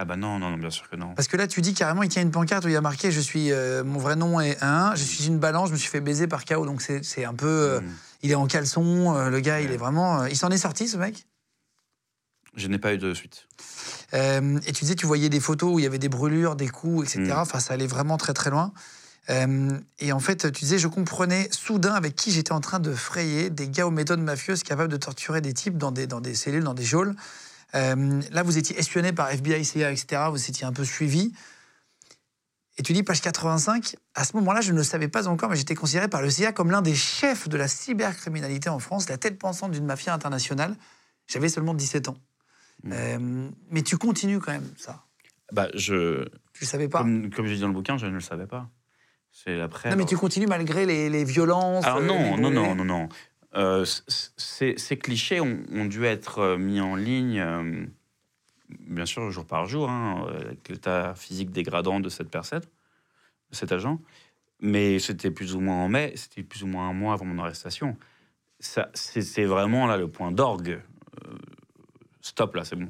[0.00, 1.12] Ah bah non, non, non, bien sûr que non.
[1.14, 3.10] Parce que là, tu dis carrément, il tient une pancarte où il y a marqué
[3.10, 3.50] Je suis.
[3.50, 6.28] euh, mon vrai nom est 1, je suis une balance, je me suis fait baiser
[6.28, 6.64] par KO.
[6.66, 7.46] Donc c'est un peu.
[7.46, 7.84] euh, Mm.
[8.22, 10.24] il est en caleçon, euh, le gars, il est vraiment.
[10.26, 11.26] il s'en est sorti, ce mec?
[12.56, 13.46] Je n'ai pas eu de suite.
[14.12, 17.06] Et tu disais, tu voyais des photos où il y avait des brûlures, des coups,
[17.14, 17.32] etc.
[17.34, 17.38] Mm.
[17.38, 18.72] Enfin, ça allait vraiment très très loin.
[19.28, 23.50] Et en fait, tu disais, je comprenais soudain avec qui j'étais en train de frayer
[23.50, 26.64] des gars aux méthodes mafieuses capables de torturer des types dans des, dans des cellules,
[26.64, 27.14] dans des geôles.
[27.74, 30.22] Euh, là, vous étiez espionné par FBI, CIA, etc.
[30.30, 31.32] Vous étiez un peu suivi.
[32.78, 35.56] Et tu dis, page 85, à ce moment-là, je ne le savais pas encore, mais
[35.56, 39.18] j'étais considéré par le CIA comme l'un des chefs de la cybercriminalité en France, la
[39.18, 40.76] tête pensante d'une mafia internationale.
[41.26, 42.16] J'avais seulement 17 ans.
[42.84, 42.92] Mm.
[42.92, 45.04] Euh, mais tu continues quand même ça.
[45.52, 48.12] Bah, je, Tu le savais pas comme, comme je dis dans le bouquin, je ne
[48.12, 48.68] le savais pas.
[49.32, 49.90] C'est après.
[49.90, 52.84] Non, mais tu continues malgré les, les violences Alors euh, les non, non, non, non,
[52.84, 53.08] non.
[53.54, 57.86] Euh, ces clichés ont, dû être euh, mis en ligne, euh,
[58.80, 62.62] bien sûr, jour par jour, hein, avec l'état physique dégradant de cette personne,
[63.50, 64.00] cet agent.
[64.60, 67.42] Mais c'était plus ou moins en mai, c'était plus ou moins un mois avant mon
[67.42, 67.96] arrestation.
[68.60, 70.80] C'est vraiment là le point d'orgue.
[72.20, 72.88] Stop là, c'est bon.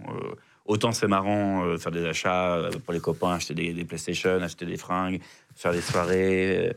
[0.65, 5.21] Autant c'est marrant faire des achats pour les copains, acheter des PlayStation, acheter des fringues,
[5.55, 6.75] faire des soirées.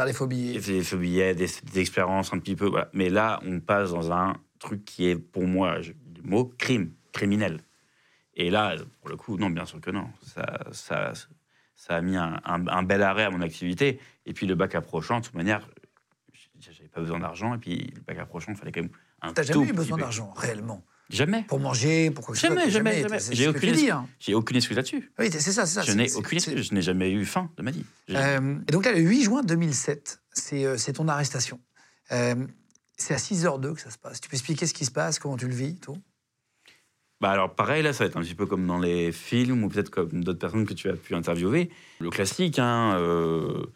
[0.00, 0.58] Faire des phobies.
[0.58, 2.66] des, des billets, des, des expériences un petit peu.
[2.66, 2.88] voilà.
[2.94, 7.60] Mais là, on passe dans un truc qui est, pour moi, le mot crime, criminel.
[8.34, 10.08] Et là, pour le coup, non, bien sûr que non.
[10.22, 11.12] Ça, ça,
[11.76, 14.00] ça a mis un, un- un bel arrêt à mon activité.
[14.24, 15.68] Et puis le bac approchant, de toute manière,
[16.58, 17.54] j'avais pas besoin d'argent.
[17.54, 18.90] Et puis le bac approchant, il fallait quand même
[19.20, 20.82] un T'as jamais eu besoin d'argent, réellement?
[21.10, 21.42] Jamais.
[21.42, 24.06] Pour manger, pour quoi que ce soit, Jamais, jamais, J'ai aucune, hein.
[24.18, 25.10] j'ai aucune excuse là-dessus.
[25.18, 25.82] Oui, c'est ça, c'est ça.
[25.82, 26.68] Je n'ai aucune excuse.
[26.68, 27.84] Je n'ai jamais eu faim de ma vie.
[28.10, 31.60] Euh, et donc là, le 8 juin 2007, c'est euh, c'est ton arrestation.
[32.12, 32.36] Euh,
[32.96, 34.20] c'est à 6h02 que ça se passe.
[34.20, 35.96] Tu peux expliquer ce qui se passe, comment tu le vis, tout?
[37.20, 39.68] Bah alors pareil, là, ça va être un petit peu comme dans les films ou
[39.68, 41.70] peut-être comme d'autres personnes que tu as pu interviewer.
[41.98, 43.66] Le classique, hein, euh,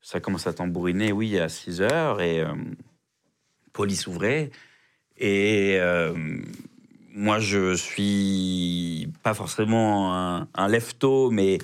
[0.00, 2.54] ça commence à tambouriner, oui, à 6 heures et euh,
[3.72, 4.52] police ouvrait.
[5.16, 6.40] Et euh,
[7.16, 11.58] moi, je suis pas forcément un, un lève-tôt, mais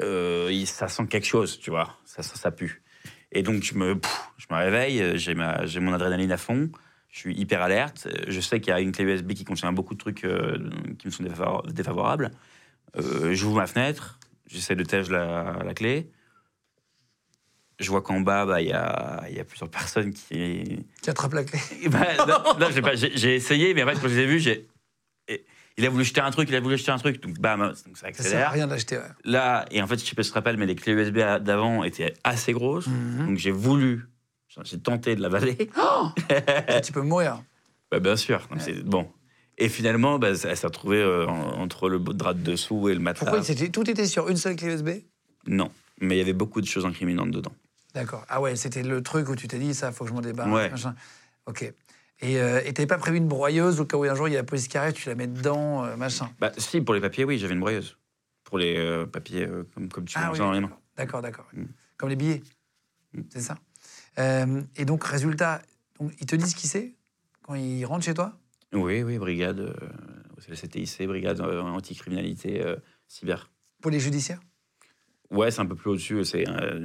[0.00, 2.82] euh, ça sent quelque chose, tu vois, ça, ça, ça pue.
[3.30, 6.68] Et donc, je me, pff, je me réveille, j'ai ma- j'ai mon adrénaline à fond,
[7.10, 8.08] je suis hyper alerte.
[8.28, 10.58] Je sais qu'il y a une clé USB qui contient beaucoup de trucs euh,
[10.98, 12.30] qui me sont défavor- défavorables.
[12.96, 14.18] Euh, J'ouvre ma fenêtre,
[14.48, 16.10] j'essaie de tège la, la clé.
[17.78, 20.84] Je vois qu'en bas, bah, il y, a, y a plusieurs personnes qui.
[21.02, 21.58] Qui attrape la clé.
[21.88, 24.68] Bah, j'ai pas- j'ai j'ai essayé, mais en fait, quand je les ai vus, j'ai.
[25.78, 27.74] Il a voulu jeter un truc, il a voulu jeter un truc, donc bam, donc
[27.76, 28.50] ça Ça sert à accélère.
[28.52, 28.96] rien d'acheter.
[28.98, 29.02] ouais.
[29.24, 31.16] Là, et en fait, je sais pas si tu te rappelles, mais les clés USB
[31.40, 32.86] d'avant étaient assez grosses.
[32.88, 33.26] Mhm.
[33.28, 34.06] Donc j'ai voulu,
[34.64, 35.70] j'ai tenté de l'avaler.
[36.68, 37.42] Ah, tu peux mourir.
[37.90, 38.46] Bah, bien sûr.
[38.58, 39.08] C'est- Bon.
[39.58, 42.94] Et finalement, bah, ça- elle s'est retrouvée euh, en- entre le drap de dessous et
[42.94, 43.30] le matelas.
[43.30, 44.88] Pourquoi tout était sur une seule clé USB
[45.46, 45.70] Non.
[46.00, 47.52] Mais il y avait beaucoup de choses incriminantes dedans.
[47.94, 48.24] D'accord.
[48.28, 50.52] Ah ouais, c'était le truc où tu t'es dit, ça, faut que je m'en débarrasse.
[50.84, 50.90] Ouais.
[51.46, 51.72] Ok.
[52.22, 54.40] Et euh, t'avais pas prévu une broyeuse au cas où un jour il y a
[54.40, 56.30] la police qui arrive, tu la mets dedans, euh, machin?
[56.38, 57.98] Bah, si, pour les papiers, oui, j'avais une broyeuse.
[58.44, 60.70] Pour les euh, papiers, euh, comme, comme tu Ah oui, dans les mains.
[60.96, 61.48] D'accord, d'accord.
[61.52, 61.64] Mm.
[61.96, 62.42] Comme les billets.
[63.28, 63.56] C'est ça.
[64.76, 65.60] Et donc, résultat,
[65.98, 66.94] donc, ils te disent qui c'est
[67.42, 68.38] quand ils rentrent chez toi?
[68.72, 69.74] Oui, oui, brigade,
[70.38, 72.64] c'est la CTIC, brigade anticriminalité
[73.08, 73.50] cyber.
[73.80, 74.40] pour les judiciaires
[75.30, 76.24] Ouais, c'est un peu plus au-dessus.
[76.24, 76.78] C'est un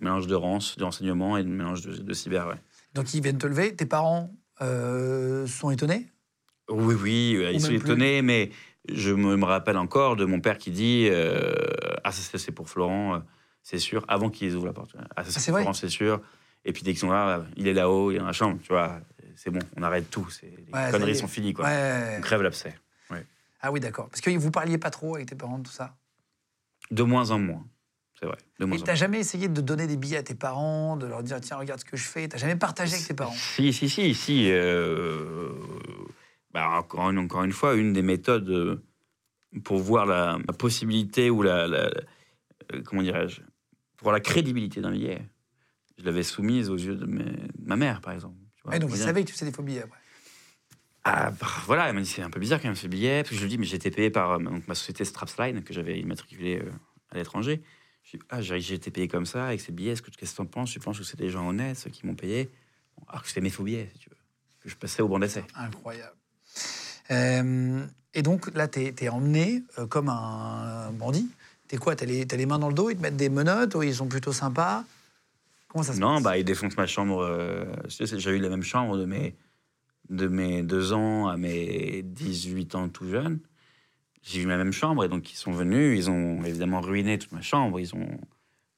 [0.00, 2.60] mélange de rance, de renseignement et de mélange de, de cyber, ouais.
[2.94, 3.74] Donc, ils viennent te lever.
[3.74, 6.06] Tes parents euh, sont étonnés?
[6.68, 7.76] Oui, oui, euh, ils sont plus.
[7.76, 8.50] étonnés, mais
[8.88, 11.52] je me, rappelle encore de mon père qui dit euh,
[12.04, 13.22] Ah, ça, c'est- pour Florent,
[13.62, 14.94] c'est sûr, avant qu'ils ouvrent la porte.
[14.94, 15.62] Ah, ça, Ah, c'est c'est pour vrai?
[15.62, 16.20] Florent, c'est sûr.
[16.64, 18.68] Et puis dès qu'ils sont là, il est là-haut, il est dans la chambre, tu
[18.68, 19.00] vois,
[19.36, 20.26] c'est bon, on arrête tout.
[20.42, 21.66] Les Ouais, conneries sont finies, quoi.
[21.66, 22.16] Ouais.
[22.18, 22.74] On crève l'abcès.
[23.60, 24.08] Ah oui, d'accord.
[24.08, 25.96] Parce que vous parliez pas trop avec tes parents de tout ça?
[26.90, 27.66] De moins en moins,
[28.18, 28.36] c'est vrai.
[28.58, 31.40] De Et t'as jamais essayé de donner des billets à tes parents, de leur dire
[31.40, 32.28] tiens regarde ce que je fais?
[32.28, 33.32] T'as jamais partagé avec tes parents?
[33.32, 34.50] Si, si, si, si.
[34.50, 35.50] euh,
[36.52, 38.82] bah, encore, une, encore une fois, une des méthodes euh,
[39.64, 41.90] pour voir la, la possibilité ou la, la-
[42.72, 43.40] euh, comment dirais-je,
[43.96, 45.22] pour la crédibilité d'un billet,
[45.98, 48.36] je l'avais soumise aux yeux de, mes- de ma mère, par exemple.
[48.56, 49.98] tu vois, Ouais, donc dire, savaient que tu faisais des faux billets après.
[51.04, 53.22] Ah, bah, voilà, elle m'a dit c'est un peu bizarre quand même ce billet.
[53.22, 55.72] Parce que je lui dis, mais été payé par euh, donc, ma société Strapsline, que
[55.72, 56.70] j'avais immatriculée euh,
[57.10, 57.62] à l'étranger.
[58.04, 60.36] Je dis, ah, j'ai été payé comme ça, avec ces billets, est-ce que qu'est-ce que
[60.36, 60.72] tu en penses?
[60.72, 62.48] Je pense que c'est des gens honnêtes, ceux qui m'ont payé?
[62.96, 64.16] Bon, alors que c'était mes faux billets, si tu veux.
[64.60, 65.44] Que je passais au banc d'essai.
[65.54, 66.16] Incroyable.
[67.10, 67.84] Euh,
[68.14, 71.28] et donc là, t'es es emmené euh, comme un bandit.
[71.68, 71.94] T'es quoi?
[71.96, 74.08] T'as les, les mains dans le dos, ils te mettent des menottes ou ils sont
[74.08, 74.84] plutôt sympas?
[75.68, 76.22] Comment ça se Non, passe?
[76.22, 77.20] bah, ils défoncent ma chambre.
[77.22, 79.34] euh, tu J'ai eu la même chambre de mes,
[80.08, 83.38] de mes 2 ans à mes 18 ans tout jeune.
[84.30, 87.32] J'ai eu ma même chambre et donc ils sont venus, ils ont évidemment ruiné toute
[87.32, 87.80] ma chambre.
[87.80, 88.08] Ils ont,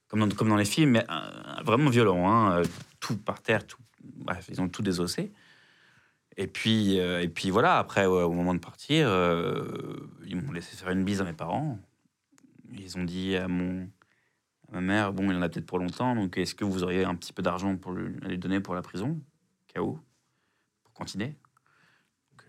[0.07, 2.65] comme dans, comme dans les films, mais euh, vraiment violent, hein, euh,
[3.01, 5.33] tout par terre, tout, bref, ils ont tout désossé.
[6.37, 9.09] Et puis, euh, et puis voilà, après, au moment de partir,
[10.25, 11.81] ils m'ont laissé faire une bise à mes parents.
[12.73, 13.91] Ils ont dit à, mon,
[14.71, 17.17] ma mère, bon, il en a peut-être pour longtemps, donc est-ce que vous auriez un
[17.17, 19.21] petit peu d'argent pour lui, donner pour la prison,
[19.77, 19.99] où,
[20.85, 21.35] pour continuer?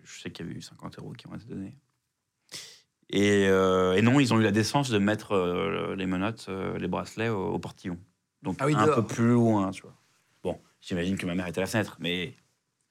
[0.04, 1.76] Je sais qu'il y avait eu 50 euros qui ont été donnés.
[3.12, 6.78] Et, euh, et non, ils ont eu la décence de mettre euh, les menottes, euh,
[6.78, 7.98] les bracelets au, au portillon.
[8.42, 8.96] Donc Ah oui, un dehors.
[8.96, 9.94] peu plus loin, tu vois.
[10.44, 12.34] Bon, j'imagine que ma mère était à la fenêtre, mais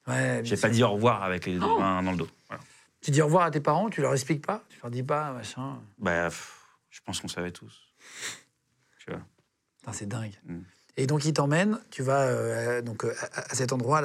[0.06, 2.28] Ouais, bien j'ai pas dit au revoir avec les deux Oh mains dans le dos.
[2.48, 2.62] Voilà.
[3.00, 5.32] Tu dis au revoir à tes parents, tu leur expliques pas Tu leur dis pas,
[5.32, 5.78] machin.
[5.98, 6.58] Bah, pff,
[6.90, 7.80] Je pense qu'on savait tous.
[8.98, 9.20] Tu vois.
[9.78, 10.34] Putain, C'est dingue.
[10.44, 10.58] Mm.
[10.96, 14.02] Et donc, il t'emmène, tu vas euh, donc, à, à cet endroit,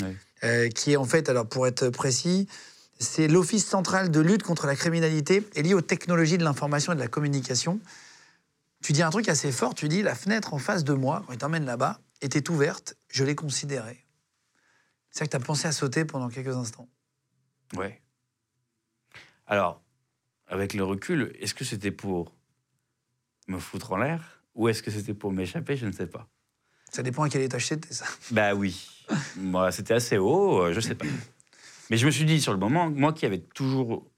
[0.00, 0.16] Ouais.
[0.44, 2.48] euh, qui est en fait, alors pour être précis,
[2.98, 6.96] c'est l'Office central de lutte contre la criminalité et lié aux technologies de l'information et
[6.96, 7.80] de la communication.
[8.82, 11.32] Tu dis un truc assez fort, tu dis la fenêtre en face de moi, quand
[11.32, 14.04] il t'emmène là-bas, était ouverte, je l'ai considérée.
[15.10, 16.88] C'est vrai que tu as pensé à sauter pendant quelques instants.
[17.74, 18.00] Ouais.
[19.46, 19.82] Alors,
[20.46, 22.34] avec le recul, est-ce que c'était pour
[23.48, 26.28] me foutre en l'air ou est-ce que c'était pour m'échapper Je ne sais pas.
[26.92, 28.06] Ça dépend à quel étage c'était, ça.
[28.30, 29.04] Bah oui.
[29.36, 31.06] Moi, c'était assez haut, euh, je sais pas.
[31.90, 34.10] Mais je me suis dit sur le moment, moi qui avais toujours,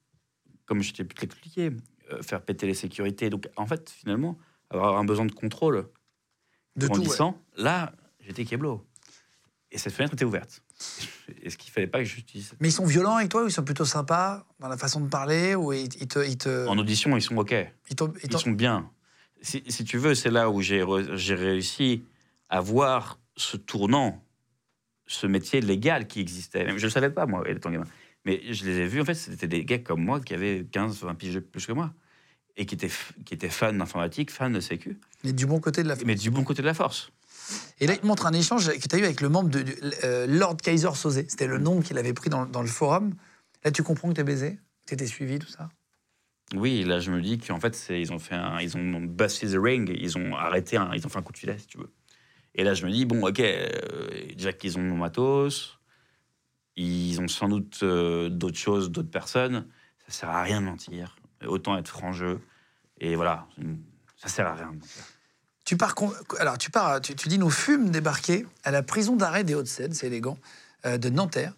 [0.67, 1.71] comme je t'ai pu te l'expliquer,
[2.13, 3.31] euh, faire péter les sécurités.
[3.31, 4.39] Donc, en fait, finalement,
[4.71, 5.89] avoir un besoin de contrôle
[6.77, 6.93] De ouais.
[6.93, 8.85] grandissant, là, j'étais keblo.
[9.71, 10.63] Et cette fenêtre était ouverte.
[11.43, 13.65] Est-ce qu'il fallait pas que j'utilise Mais ils sont violents avec toi ou ils sont
[13.65, 17.17] plutôt sympas dans la façon de parler ou ils, ils te, ils te, En audition,
[17.17, 17.55] ils sont OK.
[17.91, 18.91] ils sont bien.
[19.43, 20.83] Si, si tu veux, c'est là où j'ai
[21.35, 22.03] réussi
[22.49, 24.25] à voir ce tournant,
[25.09, 26.67] ce métier légal qui existait.
[26.69, 27.85] Je ne le savais pas, moi, étant gamin.
[28.25, 31.01] Mais je les ai vus, en fait, c'était des gars comme moi qui avaient 15,
[31.03, 31.93] 20 piges plus que moi.
[32.57, 35.85] Et qui étaient, f- qui étaient fans d'informatique, fans de sécu, mais du bon côté
[35.85, 37.13] de la mais du bon côté de la force.
[37.79, 39.65] Et là, il te montre un échange que tu as eu avec le membre de,
[40.05, 41.25] euh, Lord Kaiser Sosé.
[41.29, 43.15] C'était le nom qu'il avait pris dans, dans le forum.
[43.65, 44.59] Là, tu comprends que tu es baisé?
[44.87, 45.69] Tu étais suivi, tout ça?
[46.55, 49.57] Oui, là, je me dis qu'en fait, ils ont fait un, ils ont busted the
[49.59, 51.93] ring, ils ont arrêté, un, ils ont fait un coup de filet, si tu veux.
[52.59, 55.79] Et là, je me dis, bon, ok, euh, déjà qu'ils ont mon matos,
[56.75, 59.65] ils ont sans doute euh, d'autres choses, d'autres personnes,
[60.05, 61.17] ça sert à rien de mentir.
[61.47, 62.41] Autant être franc jeu.
[63.01, 63.47] Et voilà,
[64.17, 65.05] ça sert à rien de mentir.
[65.65, 65.95] Tu pars,
[66.41, 70.09] alors, tu, pars, tu, dis nous fûmes débarqués à la prison d'arrêt des Hauts-de-Seine, c'est
[70.09, 70.37] élégant,
[70.85, 71.53] euh, de Nanterre.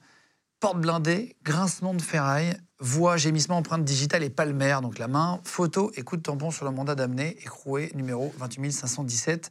[0.59, 5.92] Porte blindée, grincement de ferraille, voix, gémissement, empreinte digitale et palmaire, donc la main, photo
[5.96, 9.51] et coup de tampon sur le mandat d'amener, écroué, numéro 28 517.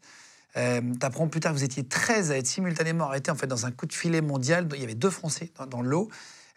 [0.60, 3.66] Euh, T'apprends plus tard que vous étiez 13 à être simultanément arrêtés en fait, dans
[3.66, 4.68] un coup de filet mondial.
[4.74, 6.10] Il y avait deux Français dans, dans l'eau.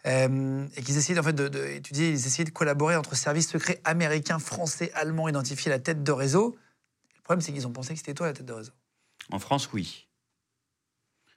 [0.05, 3.49] Euh, et qu'ils essayaient en fait de, de étudier, ils essayaient de collaborer entre services
[3.49, 6.57] secrets américains, français, allemands, identifier la tête de réseau.
[7.15, 8.73] Le problème, c'est qu'ils ont pensé que c'était toi la tête de réseau.
[9.31, 10.09] En France, oui.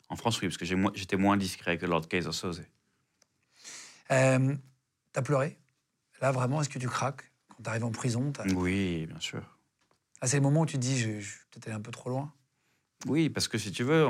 [0.08, 2.62] En France, oui, parce que j'étais moins discret que Lord Kaiser Soze.
[4.10, 4.56] Euh,
[5.12, 5.58] t'as pleuré?
[6.20, 7.30] Là, vraiment, est-ce que tu craques?
[7.48, 9.58] Quand t'arrives en prison, Oui, bien sûr.
[10.20, 12.10] Ah, c'est le moment où tu te dis, je, je peut-être allé un peu trop
[12.10, 12.32] loin.
[13.07, 14.07] Oui, parce que si tu veux,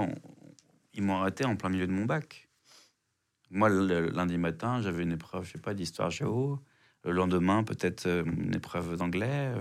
[0.95, 2.49] ils m'ont arrêté en plein milieu de mon bac.
[3.51, 6.61] Moi, le, lundi matin, j'avais une épreuve, je sais pas, d'histoire géo.
[7.05, 9.53] Le lendemain, peut-être euh, une épreuve d'anglais.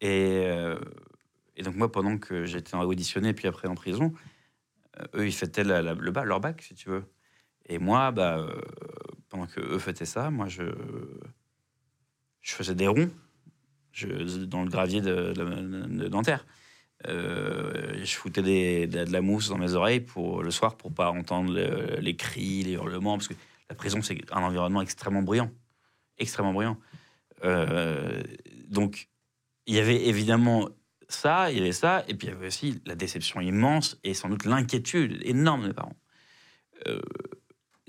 [0.00, 0.78] Et, euh,
[1.56, 4.12] et donc, moi, pendant que j'étais auditionné, puis après en prison,
[5.00, 7.04] euh, eux, ils fêtaient le ba- leur bac, si tu veux.
[7.66, 8.46] Et moi, bah,
[9.30, 10.62] pendant que eux fêtaient ça, moi, je,
[12.42, 13.10] faisais des ronds
[14.46, 16.08] dans le gravier de, de.
[17.08, 18.42] Euh, je foutais
[18.86, 22.62] de, la mousse dans mes oreilles pour le soir pour pas entendre le- les cris,
[22.62, 23.34] les hurlements, parce que
[23.68, 25.50] la prison c'est un environnement extrêmement bruyant,
[26.18, 26.78] extrêmement bruyant.
[27.44, 28.22] Euh,
[28.68, 29.08] donc
[29.66, 30.68] il y avait évidemment
[31.08, 34.14] ça, il y avait ça, et puis il y avait aussi la déception immense et
[34.14, 35.96] sans doute l'inquiétude énorme des parents.
[36.86, 37.00] Euh,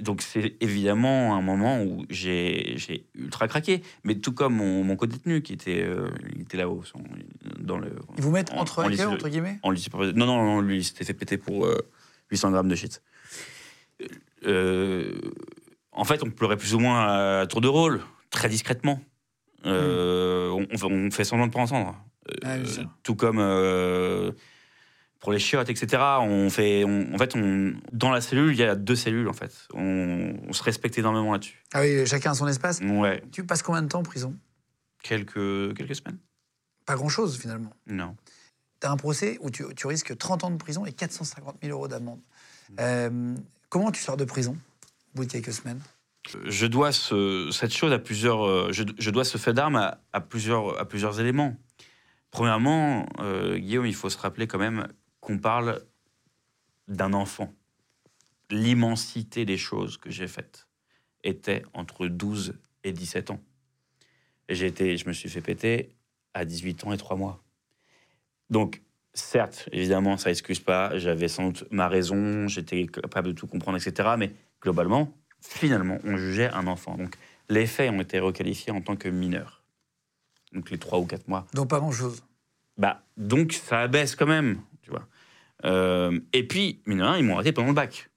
[0.04, 2.76] donc c'est évidemment un moment où j'ai
[3.16, 6.84] ultra craqué, mais tout comme mon, mon co-détenu qui était, euh, il était là-haut,
[7.60, 7.90] dans le.
[8.18, 9.60] Ils vous mettent en- entre en lycée- entre guillemets?
[9.64, 10.20] en lycée professionnel.
[10.20, 11.78] Non, non, non, lui, il s'était fait péter pour euh,
[12.32, 13.02] 800 grammes de shit.
[14.46, 15.14] Euh,
[15.92, 19.00] en fait, on pleurait plus ou moins à tour de rôle, très discrètement.
[19.66, 21.96] Euh, on, on fait semblant de pas entendre.
[22.30, 22.58] Euh, Ah,
[23.04, 24.32] tout comme euh,
[25.24, 26.02] pour les chiottes, etc.
[26.20, 29.34] On fait, on- en fait, on, dans la cellule, il y a deux cellules, en
[29.34, 29.68] fait.
[29.74, 31.64] On, on se respecte énormément là-dessus.
[31.74, 32.82] Ah oui, chacun a son espace.
[32.82, 34.36] Ouais, Tu passes combien de temps en prison?
[35.02, 36.18] Quelques, quelques semaines
[36.86, 37.72] Pas grand-chose, finalement.
[37.88, 38.16] Non.
[38.82, 41.88] T'as un procès où tu, tu risques 30 ans de prison et 450 000 euros
[41.88, 42.20] d'amende.
[42.80, 43.34] Euh,
[43.70, 44.58] comment tu sors de prison
[45.14, 45.80] au bout de quelques semaines?
[46.46, 48.46] Je dois ce- cette chose à plusieurs.
[48.46, 51.56] euh, Je, je dois ce fait d'arme à, à plusieurs, à plusieurs éléments.
[52.32, 54.88] Premièrement, euh, Guillaume, il faut se rappeler quand même
[55.24, 55.82] qu'on parle
[56.88, 57.54] d'un enfant.
[58.50, 60.68] L'immensité des choses que j'ai faites
[61.24, 63.42] était entre 12 et 17 ans.
[64.50, 65.96] J'ai été, je me suis fait péter
[66.34, 67.42] à 18 ans et 3 mois.
[68.50, 68.82] Donc,
[69.14, 70.98] certes, évidemment, ça excuse pas.
[70.98, 74.16] J'avais sans doute ma raison, j'étais capable de tout comprendre, etc.
[74.18, 76.98] Mais globalement, finalement, on jugeait un enfant.
[76.98, 77.16] Donc,
[77.48, 79.64] les faits ont été requalifiés en tant que mineurs.
[80.52, 81.48] Donc, les 3 ou 4 mois.
[81.54, 82.24] Donc pas grand-chose.
[82.78, 84.60] Bah, donc, ça abaisse quand même.
[85.66, 88.10] Euh, et puis, mine de rien, ils m'ont arrêté pendant le bac.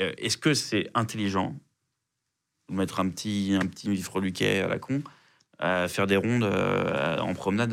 [0.00, 1.54] Euh, Est-ce que c'est intelligent
[2.68, 5.02] de mettre un petit, un petit freluquet à la con
[5.58, 7.72] à faire des rondes euh, en promenade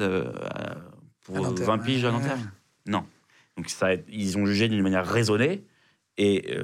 [1.22, 2.12] pour Nanterre, 20 piges à.
[2.12, 2.38] Nanterre.
[2.86, 3.04] Non.
[3.58, 5.64] Donc ça, ils ont jugé d'une manière raisonnée
[6.18, 6.56] et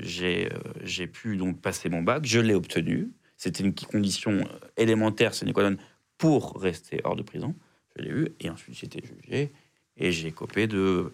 [0.00, 2.24] j'ai pu donc passer mon bac.
[2.24, 3.12] Je l'ai obtenu.
[3.36, 5.76] C'était une condition élémentaire, qua non,
[6.18, 7.54] pour rester hors de prison.
[7.96, 9.52] Je l'ai eu et ensuite j'ai été jugé
[9.96, 11.12] et j'ai copé de,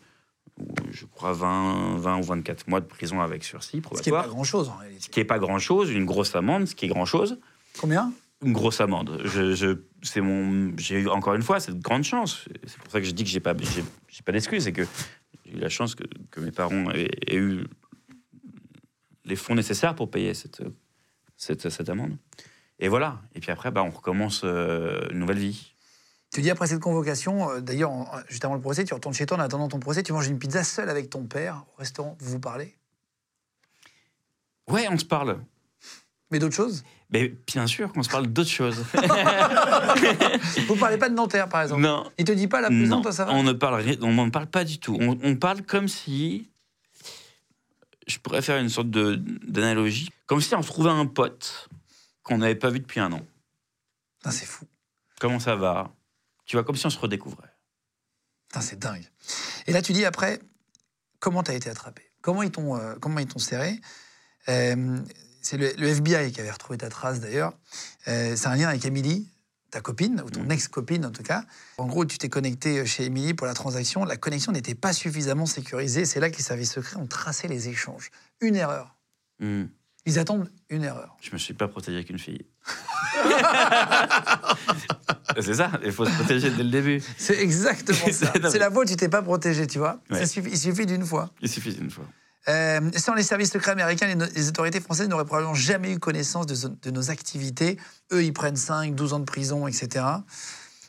[0.90, 4.22] je crois, 20, 20 ou 24 mois de prison avec sursis Ce qui n'est probatoire.
[4.24, 5.02] pas grand-chose en réalité.
[5.04, 7.38] Ce qui n'est pas grand-chose, une grosse amende, ce qui est grand-chose
[7.80, 8.12] Combien?
[8.42, 9.20] Une grosse amende.
[9.24, 12.48] Je, je- c'est mon, j'ai eu encore une fois cette grande chance.
[12.66, 14.84] C'est pour ça que je dis que j'ai pas, j'ai, j'ai pas d'excuse, c'est que
[15.44, 17.64] j'ai eu la chance que, que mes parents aient, aient eu
[19.26, 20.62] les fonds nécessaires pour payer cette,
[21.36, 22.16] cette, cette amende.
[22.78, 23.20] Et voilà.
[23.34, 25.74] Et puis après, bah, on recommence euh, une nouvelle vie.
[26.32, 29.26] Tu dis après cette convocation, euh, d'ailleurs, en- juste avant le procès, tu retournes chez
[29.26, 32.16] toi en attendant ton procès, tu manges une pizza seule avec ton père au restaurant,
[32.20, 32.76] vous vous parlez?
[34.68, 35.40] Ouais, on se parle.
[36.30, 36.84] Mais d'autres choses?
[37.12, 38.84] Mais bien sûr qu'on se parle d'autres choses.
[40.68, 41.80] Vous parlez pas de Nanterre, par exemple?
[41.80, 42.08] Non.
[42.18, 43.32] Il te dit pas la prison, Non, toi, ça va?
[43.32, 44.96] On ne parle, on n'en parle pas du tout.
[45.00, 46.48] On, on parle comme si,
[48.06, 51.68] je pourrais faire une sorte de d'analogie, comme si on se trouvait un pote
[52.22, 53.22] qu'on n'avait pas vu depuis un an.
[54.18, 54.64] Putain, c'est fou.
[55.18, 55.90] Comment ça va?
[56.50, 57.54] Tu vois, comme si on se redécouvrait.
[58.48, 59.08] Putain, c'est dingue.
[59.68, 60.40] Et là, tu dis après,
[61.20, 62.02] comment tu as été attrapé?
[62.22, 63.80] Comment ils t'ont euh, comment ils t'ont serré?
[64.48, 64.98] Euh,
[65.42, 67.52] C'est le, le FBI qui avait retrouvé ta trace d'ailleurs.
[68.08, 69.28] Euh, c'est un lien avec Émilie,
[69.70, 70.50] ta copine, ou ton Mm.
[70.50, 71.44] ex-copine en tout cas.
[71.78, 74.04] En gros, tu t'es connecté chez Émilie pour la transaction.
[74.04, 76.04] La connexion n'était pas suffisamment sécurisée.
[76.04, 78.10] C'est là que les services secrets ont tracé les échanges.
[78.40, 78.96] Une erreur.
[79.38, 79.66] Hmm.
[80.06, 81.16] Ils attendent une erreur.
[81.20, 82.46] Je me suis pas protégé avec une fille.
[85.40, 87.02] C'est ça, il faut se protéger dès le début.
[87.16, 88.32] C'est exactement ça.
[88.50, 90.00] C'est- la où tu t'es pas protégé, tu vois.
[90.10, 90.18] Ouais.
[90.20, 91.30] Ça suffit- il suffit d'une fois.
[91.40, 92.04] Il suffit d'une fois.
[92.48, 95.98] Euh, sans les services secrets américains, les, no- les autorités françaises n'auraient probablement jamais eu
[95.98, 97.78] connaissance de nos activités.
[98.12, 100.04] Eux, ils prennent 5, 12 ans de prison, etc.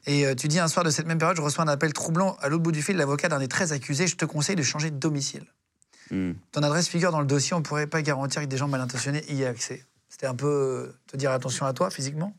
[0.08, 2.36] Et euh, tu dis un soir de cette même période, je reçois un appel troublant
[2.42, 4.90] à l'autre bout du fil, l'avocat d'un des 13 accusés, je te conseille de changer
[4.90, 5.46] de domicile.
[6.12, 6.34] Hmm.
[6.52, 8.82] Ton adresse figure dans le dossier, on ne pourrait pas garantir que des gens mal
[8.82, 9.86] intentionnés y aient accès.
[10.10, 12.36] C'était un peu euh, te dire attention à toi physiquement?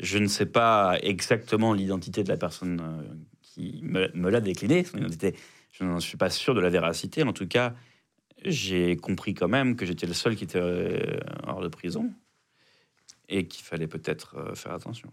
[0.00, 3.02] Je ne sais pas exactement l'identité de la personne euh,
[3.42, 5.36] qui me, me l'a décliné, son identité.
[5.72, 7.22] Je n'en suis pas sûr de la véracité.
[7.22, 7.74] En tout cas,
[8.42, 12.10] j'ai compris quand même que j'étais le seul qui était euh, hors de prison
[13.28, 15.12] et qu'il fallait peut-être faire attention.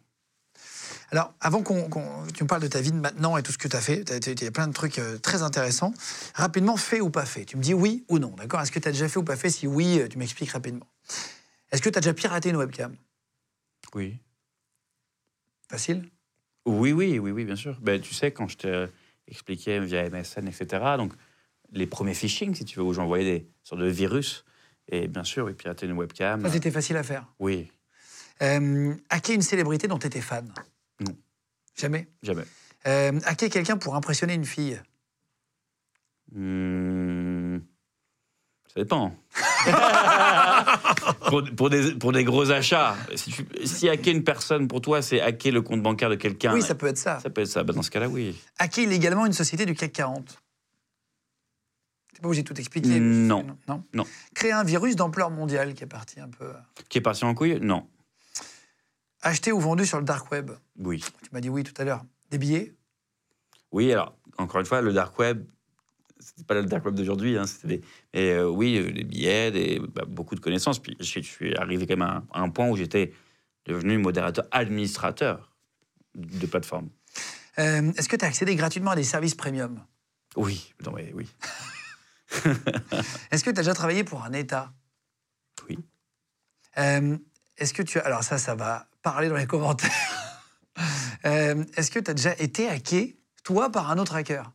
[1.12, 1.89] Alors, avant qu'on,
[2.36, 4.03] tu me parles de ta vie de maintenant et tout ce que tu as fait,
[4.28, 5.91] il y a plein de trucs euh, très intéressants.
[6.36, 7.45] Rapidement, fait ou pas fait?
[7.45, 8.62] Tu me dis oui ou non, d'accord?
[8.62, 9.49] Est-ce que tu as déjà fait ou pas fait?
[9.49, 10.86] Si oui, euh, tu m'expliques rapidement.
[11.72, 12.95] Est-ce que tu as déjà piraté une webcam?
[13.95, 14.18] Oui.
[15.70, 16.10] Facile?
[16.66, 17.78] Oui, oui, oui, oui, bien sûr.
[17.82, 18.89] Ben, tu sais, quand je te
[19.28, 21.14] expliquais via MSN, etc., donc
[21.72, 24.43] les premiers phishing, si tu veux, où j'envoyais des sortes de virus,
[24.88, 26.41] et bien sûr, oui, pirater une webcam.
[26.41, 27.26] Ça, c'était facile à faire.
[27.39, 27.72] Oui,
[28.41, 30.51] Euh, hacker une célébrité dont tu étais fan.
[31.80, 32.44] Jamais jamais.
[32.88, 34.82] euh, Hacker quelqu'un pour impressionner une fille?
[36.32, 37.58] Hmm,
[38.68, 39.16] Ça dépend.
[41.30, 45.02] pour, pour des, pour des gros achats, si, tu, si hacker une personne pour toi,
[45.02, 46.54] c'est hacker le compte bancaire de quelqu'un.
[46.54, 47.20] Oui, ça peut être ça.
[47.20, 47.64] Ça peut être ça.
[47.64, 48.40] Ben, dans ce cas-là, oui.
[48.60, 50.40] Hacker illégalement une société du CAC 40
[52.14, 53.00] T'es pas obligé de tout expliquer.
[53.00, 53.46] Non.
[53.68, 53.84] non.
[53.94, 54.06] Non.
[54.36, 56.52] Créer un virus d'ampleur mondiale qui est parti un peu.
[56.90, 57.60] Qui est parti en couille?
[57.62, 57.88] Non.
[59.22, 61.04] Acheté ou vendu sur le dark web Oui.
[61.24, 62.04] Tu m'as dit oui tout à l'heure.
[62.32, 62.74] Des billets?
[63.72, 65.46] Oui, alors, encore une fois, le dark web,
[66.20, 67.82] c'était pas le dark web d'aujourd'hui, hein, c'était des...
[68.14, 70.80] Mais euh, oui, euh, des billets, des, bah, beaucoup de connaissances.
[70.80, 73.14] Puis je, je suis arrivé quand même à un, à un point où j'étais
[73.66, 75.56] devenu modérateur administrateur
[76.16, 76.90] de plateforme.
[77.60, 79.84] Euh, Est-ce que tu as accédé gratuitement à des services premium?
[80.36, 81.28] Oui, non, mais oui.
[83.32, 84.72] Est-ce que tu as déjà travaillé pour un État?
[85.68, 85.78] Oui.
[86.78, 87.18] Euh,
[87.58, 88.06] Est-ce que tu as...
[88.06, 89.91] Alors ça, ça va parler dans les commentaires.
[91.26, 94.54] Euh, Est-ce que tu as déjà été hacké, toi, par un autre hacker?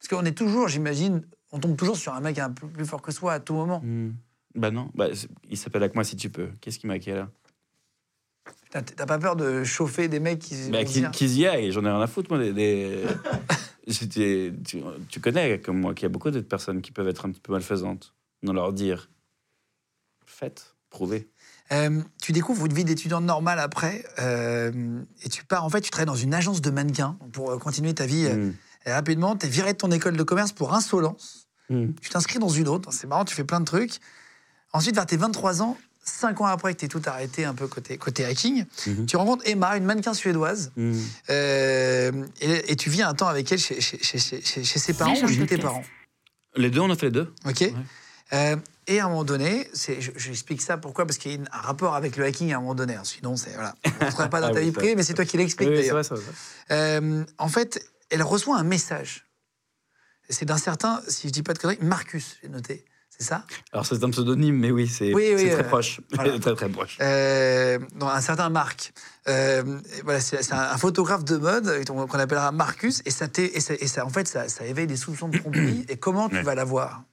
[0.00, 3.00] Parce qu'on est toujours, j'imagine, on tombe toujours sur un mec un peu plus fort
[3.00, 3.80] que soi à tout moment.
[3.84, 4.14] Hmm.
[4.56, 5.06] Bah non, bah,
[5.48, 6.48] il s'appelle avec moi si tu peux.
[6.60, 7.30] Qu'est-ce qui m'a hacké là?
[8.70, 10.70] T'as pas peur de chauffer des mecs qui...
[10.70, 12.40] bah, qui, qui y aille, j'en ai rien à foutre, moi.
[12.42, 13.04] Des, des-
[13.86, 17.24] J'étais- tu, tu connais, comme moi, qu'il y a beaucoup de personnes qui peuvent être
[17.26, 18.12] un petit peu malfaisantes
[18.42, 19.08] dans leur dire.
[20.26, 21.28] Faites, prouvez.
[21.72, 25.90] Euh, tu découvres une vie d'étudiant normale après, euh, et tu pars, en fait, tu
[25.90, 28.28] travailles dans une agence de mannequins pour euh, continuer ta vie.
[28.28, 28.54] Hmm.
[28.86, 31.48] Rapidement, tu es viré de ton école de commerce pour insolence.
[31.68, 31.88] Hmm.
[32.00, 32.92] Tu t'inscris dans une autre.
[32.92, 33.94] C'est marrant, tu fais plein de trucs.
[34.72, 37.66] Ensuite, vers tes 23 ans, 5 ans après que tu es tout arrêté un peu
[37.66, 39.06] côté, côté hacking, Mhm.
[39.06, 40.92] tu rencontres Emma, une mannequin suédoise, Hmm.
[41.30, 44.94] euh, et, et tu vis un temps avec elle chez, chez, chez- chez- chez ses
[44.94, 45.82] parents ou chez tes parents.
[46.54, 47.34] Les deux, on a fait les deux.
[47.44, 47.64] Ok
[48.32, 48.56] Euh,
[48.86, 49.68] et à un moment donné,
[50.16, 51.06] j'explique ça pourquoi?
[51.06, 52.94] Parce qu'il y a un rapport avec le hacking à un moment donné.
[52.94, 53.02] hein.
[53.04, 55.36] Sinon, c'est voilà, on ne serait pas dans ta vie privée, mais c'est toi qui
[55.36, 56.04] l'expliques Oui, c'est d'ailleurs.
[56.70, 59.26] Euh, en fait, elle reçoit un message.
[60.28, 62.84] C'est d'un certain, si je dis pas de conneries, Marcus, j'ai noté.
[63.18, 63.46] C'est ça?
[63.72, 66.00] Alors c'est un pseudonyme, mais oui, c'est Oui, oui, c'est très euh, proche.
[66.12, 66.38] voilà.
[66.38, 66.98] très très proche.
[67.00, 68.92] euh, non, un certain Marc.
[69.28, 69.62] Euh,
[70.04, 73.60] voilà, c'est un, un photographe de mode euh, qu'on appellera Marcus, et ça, t'est- et
[73.60, 75.86] ça, et ça- en fait, ça, ça éveille des soupçons de tromperie.
[75.88, 76.42] et comment tu Ouais.
[76.42, 77.04] vas la voir?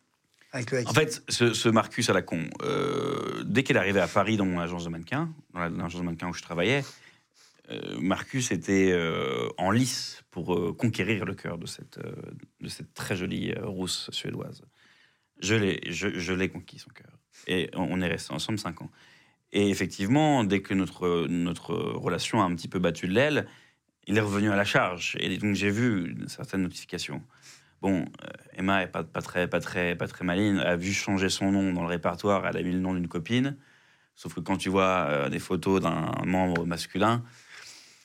[0.53, 3.99] Avec le hacking En fait, ce, ce Marcus à la con, euh, dès qu'elle arrivait
[3.99, 6.83] à Paris dans mon agence de mannequin, dans la- l'agence de mannequin où je travaillais,
[7.69, 13.15] euh, Marcus était euh, en lice pour conquérir le cœur de cette, de cette très
[13.15, 14.63] jolie rousse suédoise.
[15.41, 17.11] Je l'ai, je, je l'ai conquis son cœur.
[17.47, 18.89] Et on on est restés ensemble cinq ans.
[19.51, 23.47] Et effectivement, dès que notre, notre relation a un petit peu battu de l'aile,
[24.07, 25.15] il est revenu à la charge.
[25.19, 27.21] Et donc j'ai vu certaines notifications.
[27.83, 28.27] Bon, euh,
[28.57, 31.73] Emma est pas, pas, très, pas, très, pas très maligne, a vu changer son nom
[31.73, 33.57] dans le répertoire, elle a mis le nom d'une copine.
[34.15, 37.25] Sauf que quand tu vois euh, des photos d'un membre masculin,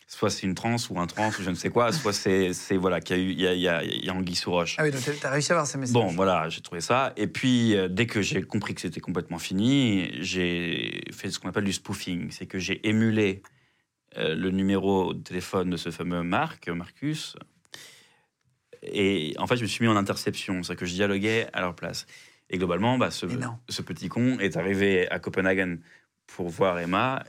[0.09, 3.01] soit c'est une trans ou un trans ou je ne sais quoi, soit c'est voilà
[3.01, 4.51] qu'il y a eu il y a, il y a, il y a anguille sous
[4.51, 4.75] roche.
[4.81, 5.95] Ah oui, donc tu as réussi à voir ces messages.
[5.95, 7.13] Bon, voilà, j'ai trouvé ça.
[7.17, 11.51] Et puis, euh, dès que j'ai compris que c'était complètement fini, j'ai fait ce qu'on
[11.51, 12.33] appelle du spoofing.
[12.33, 13.43] C'est que j'ai émulé
[14.17, 17.37] euh, le numéro de téléphone de ce fameux Marc, Marcus.
[18.83, 20.63] Et en fait, je me suis mis en interception.
[20.63, 22.07] C'est-à-dire que je dialoguais à leur place.
[22.51, 23.27] Et globalement, bah, ce,
[23.83, 25.81] petit con est arrivé à Copenhague
[26.27, 27.23] pour voir Emma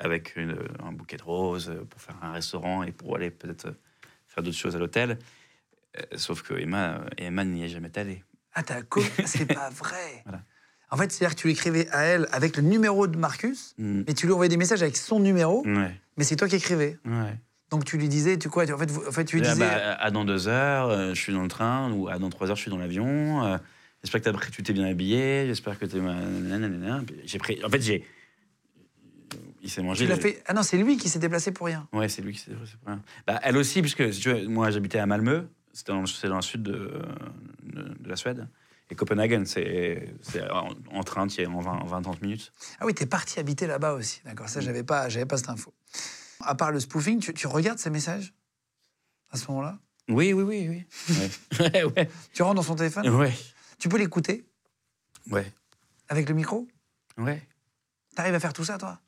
[0.00, 3.74] avec une- un bouquet de roses, pour faire un restaurant et pour aller peut-être
[4.26, 5.18] faire d'autres choses à l'hôtel.
[5.96, 8.24] Euh, Sauf que Emma, Emma n'y est jamais allée.
[8.52, 10.22] Ah, t'as co- c'est pas vrai.
[10.24, 10.42] Voilà.
[10.90, 14.02] En fait, c'est-à-dire que tu l'écrivais à elle avec le numéro de Marcus, Mm.
[14.06, 16.98] mais tu lui envoyais des messages avec son numéro, Ouais, mais c'est toi qui écrivais.
[17.04, 17.38] ouais.
[17.74, 19.66] Donc tu lui disais, tu quoi En fait, en fait tu lui Ah disais.
[19.66, 22.48] bah, à dans deux heures, euh, je suis dans le train, ou à dans trois
[22.50, 23.44] heures, je suis dans l'avion.
[23.44, 23.58] euh,
[24.04, 25.98] j'espère que tu t'es bien habillé, j'espère que t'es.
[27.24, 27.58] J'ai pris.
[27.64, 28.06] En fait, j'ai.
[29.60, 30.06] Il s'est mangé.
[30.16, 30.42] fait.
[30.46, 31.88] Ah non, c'est lui qui s'est déplacé pour rien.
[31.92, 33.02] Ouais, c'est lui qui s'est c'est pour rien.
[33.26, 36.36] Bah, elle aussi, puisque si tu veux, moi j'habitais à Malmö, c'était dans, c'est dans
[36.36, 36.92] le sud de,
[37.64, 38.46] de, de la Suède.
[38.90, 40.06] Et Copenhague, c'est
[40.52, 42.52] en, en train, tu es en 20 en 20-30 minutes.
[42.78, 44.20] Ah oui, t'es parti habiter là-bas aussi.
[44.26, 45.72] D'accord, ça, j'avais pas, j'avais pas cette info.
[46.46, 48.34] À part le spoofing, tu, tu regardes ces messages
[49.30, 49.78] à ce moment-là?
[50.08, 50.68] Oui, oui, oui.
[50.68, 51.28] oui.
[51.58, 52.10] Ouais, ouais.
[52.32, 53.08] Tu rentres dans son téléphone?
[53.08, 53.32] Ouais.
[53.78, 54.46] Tu peux l'écouter?
[55.30, 55.50] Ouais.
[56.08, 56.68] avec le micro?
[57.16, 57.42] Ouais.
[58.14, 59.00] T'arrives à faire tout ça, toi?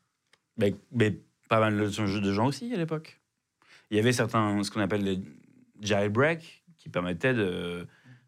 [0.57, 1.15] Mais, mais
[1.47, 3.21] pas mal de, de gens aussi à l'époque.
[3.91, 5.21] Il y avait certains, ce qu'on appelle les
[5.79, 7.35] jailbreak, qui permettaient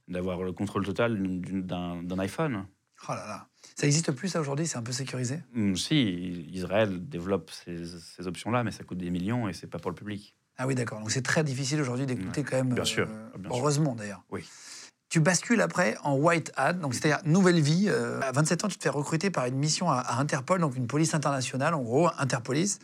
[0.07, 2.67] d'avoir le contrôle total d'un iPhone.
[3.07, 3.48] Oh là là.
[3.75, 4.67] Ça existe plus, ça, aujourd'hui?
[4.67, 5.39] C'est un peu sécurisé?
[5.55, 9.79] Hum, Si, Israël développe ces, ces options-là, mais ça coûte des millions et c'est pas
[9.79, 10.35] pour le public.
[10.57, 10.99] Ah oui, d'accord.
[10.99, 12.73] Donc c'est très difficile aujourd'hui d'écouter quand même.
[12.73, 13.59] Bien sûr, euh, bien sûr.
[13.59, 14.23] heureusement, d'ailleurs.
[14.29, 14.45] Oui.
[15.09, 17.85] Tu bascules après en white hat, donc c'est-à-dire nouvelle vie.
[17.87, 20.75] Euh, à 27 ans, tu te fais recruter par une mission à, à Interpol, donc
[20.75, 22.79] une police internationale, en gros, Interpolice,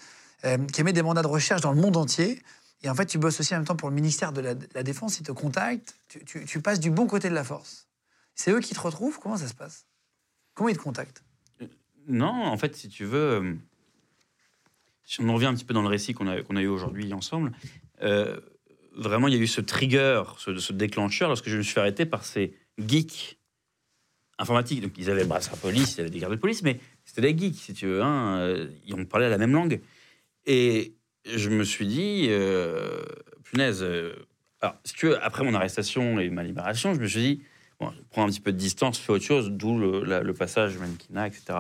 [0.46, 2.42] euh, qui émet des mandats de recherche dans le monde entier.
[2.82, 5.20] Et en fait, tu bosses aussi en même temps pour le ministère de la, Défense.
[5.20, 5.96] Ils te contactent.
[6.08, 7.88] Tu, tu- tu passes du bon côté de la force.
[8.36, 9.20] C'est eux qui te retrouvent?
[9.20, 9.86] Comment ça se passe?
[10.56, 11.24] Comment ils te contactent
[12.08, 13.54] Non, en fait, si tu veux, euh,
[15.04, 17.14] si on en revient un petit peu dans le récit qu'on a, a eu aujourd'hui
[17.14, 17.52] ensemble,
[18.02, 18.40] euh,
[18.96, 22.26] vraiment, il y a eu ce trigger, ce, déclencheur, lorsque je me suis arrêter par
[22.26, 23.38] ces geeks
[24.38, 24.82] informatiques.
[24.82, 27.60] Donc, ils avaient brassard police, ils avaient des gardes de police, mais c'était des geeks,
[27.60, 28.02] si tu veux.
[28.02, 29.82] Hein, euh, ils ont parlé la même langue.
[30.46, 30.96] Et
[31.26, 33.04] je me suis dit, euh,
[33.44, 34.14] punaise, euh,
[34.84, 37.42] si tu veux, après mon arrestation et ma libération, je me suis dit,
[37.96, 41.60] je prends un petit peu de distance, fais autre chose, d'où le, passage mannequinat, etc.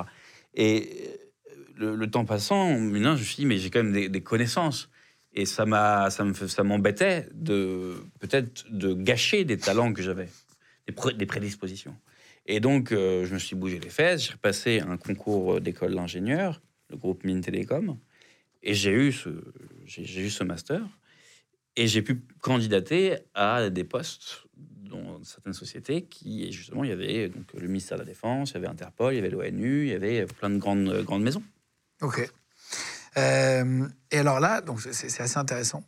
[0.53, 1.09] Et
[1.81, 4.89] euh, le, temps passant, maintenant, je me suis dit, mais j'ai quand même des, connaissances.
[5.33, 10.01] Et ça m'a, ça me, fait- ça m'embêtait de peut-être de gâcher des talents que
[10.01, 10.29] j'avais,
[10.87, 11.95] des, pré- des prédispositions.
[12.45, 14.27] Et donc, euh, je me suis bougé les fesses.
[14.27, 17.97] J'ai repassé un concours d'école d'ingénieur, le groupe Mine Télécom,
[18.63, 19.29] et j'ai eu ce,
[19.85, 20.81] j'ai eu ce master.
[21.75, 24.45] Et j'ai pu candidater à des postes
[25.23, 28.57] certaines sociétés qui, justement, il y avait donc, le ministère de la Défense, il y
[28.57, 31.43] avait Interpol, il y avait l'ONU, il y avait plein de grandes, grandes maisons.
[32.01, 32.29] Ok.
[33.17, 35.83] Euh, et alors là, donc c'est assez intéressant.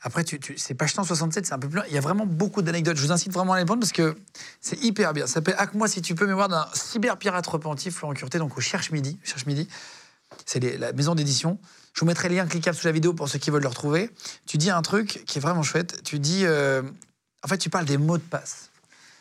[0.00, 1.80] Après, tu, tu, c'est page 167, c'est un peu plus.
[1.88, 2.96] Il y a vraiment beaucoup d'anecdotes.
[2.96, 4.16] Je vous incite vraiment à les prendre parce que
[4.60, 5.26] c'est hyper bien.
[5.26, 8.92] Ça s'appelle Hack-moi si tu peux, mémoire d'un cyberpirate repenti, Florent Curté, donc au Cherche
[8.92, 9.18] Midi.
[9.24, 9.68] Cherche Midi,
[10.46, 11.58] c'est la maison d'édition.
[11.94, 14.10] Je vous mettrai le lien cliquable sous la vidéo pour ceux qui veulent le retrouver.
[14.46, 16.00] Tu dis un truc qui est vraiment chouette.
[16.04, 16.82] Tu dis, euh,
[17.44, 18.70] en fait, tu parles des mots de passe.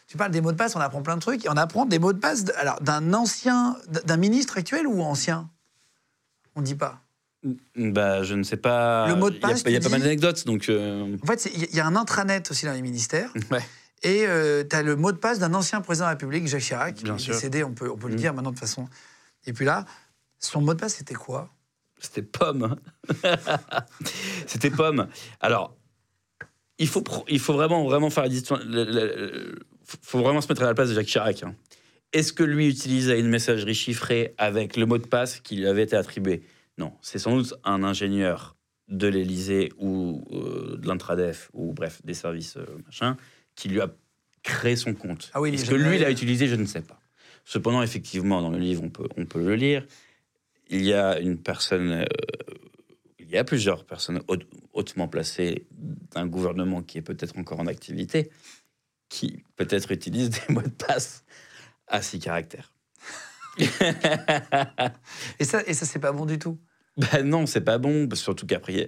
[0.07, 1.45] Tu parles des mots de passe, on apprend plein de trucs.
[1.45, 3.75] Et on apprend des mots de passe, de- alors d'un ancien,
[4.05, 5.49] d'un ministre actuel ou ancien?
[6.55, 7.01] On dit pas.
[7.75, 9.07] Bah, je ne sais pas.
[9.07, 10.69] Le mot de Il y a- passe, Il y a, pas mal d'anecdotes, donc.
[10.69, 13.31] euh, En fait, il y a un intranet aussi dans les ministères.
[13.51, 13.63] Ouais.
[14.03, 14.25] Et
[14.69, 17.05] tu as le mot de passe d'un ancien président de la République, Jacques Chirac, qui
[17.07, 18.17] est décédé, on peut, on peut le Mm.
[18.17, 18.87] dire maintenant de façon.
[19.47, 19.85] Et puis là,
[20.39, 21.49] son mot de passe, c'était quoi?
[21.99, 22.75] C'était pomme.
[24.47, 25.07] C'était pomme.
[25.41, 25.75] Alors,
[26.79, 28.31] il faut, il faut vraiment, vraiment faire la
[30.01, 31.43] faut vraiment se mettre à la place de Jacques Chirac.
[31.43, 31.55] hein.
[32.13, 35.83] Est-ce que lui utilisait une messagerie chiffrée avec le mot de passe qui lui avait
[35.83, 36.41] été attribué?
[36.77, 36.93] Non.
[37.01, 38.55] C'est sans doute un ingénieur
[38.87, 43.17] de l'Élysée ou euh, de l'Intradef, ou bref, des services euh, machin,
[43.55, 43.89] qui lui a
[44.43, 45.31] créé son compte.
[45.33, 46.47] Ah oui, Est-ce que lui l'a utilisé?
[46.47, 46.99] Je ne sais pas.
[47.43, 49.85] Cependant, effectivement, dans le livre, on peut, on peut le lire.
[50.69, 52.05] Il y a une personne, euh,
[53.27, 55.67] il y a plusieurs personnes haute- hautement placées
[56.15, 58.31] d'un gouvernement qui est peut-être encore en activité,
[59.09, 61.23] qui peut-être utilisent des mots de passe
[61.87, 62.71] à six caractères.
[65.39, 66.57] Et ça, et ça c'est pas bon du tout.
[66.97, 68.83] Ben non, c'est pas bon, surtout qu'après,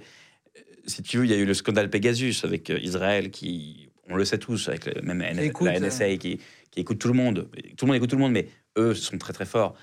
[0.58, 3.90] euh, si tu veux, il y a eu le scandale Pegasus avec euh, Israël qui,
[4.08, 6.40] on le sait tous, avec le- même N- Écoute, la NSA qui,
[6.72, 7.50] qui écoute tout le monde.
[7.78, 8.48] Tout le monde écoute tout le monde, mais
[8.78, 9.76] eux sont très très forts.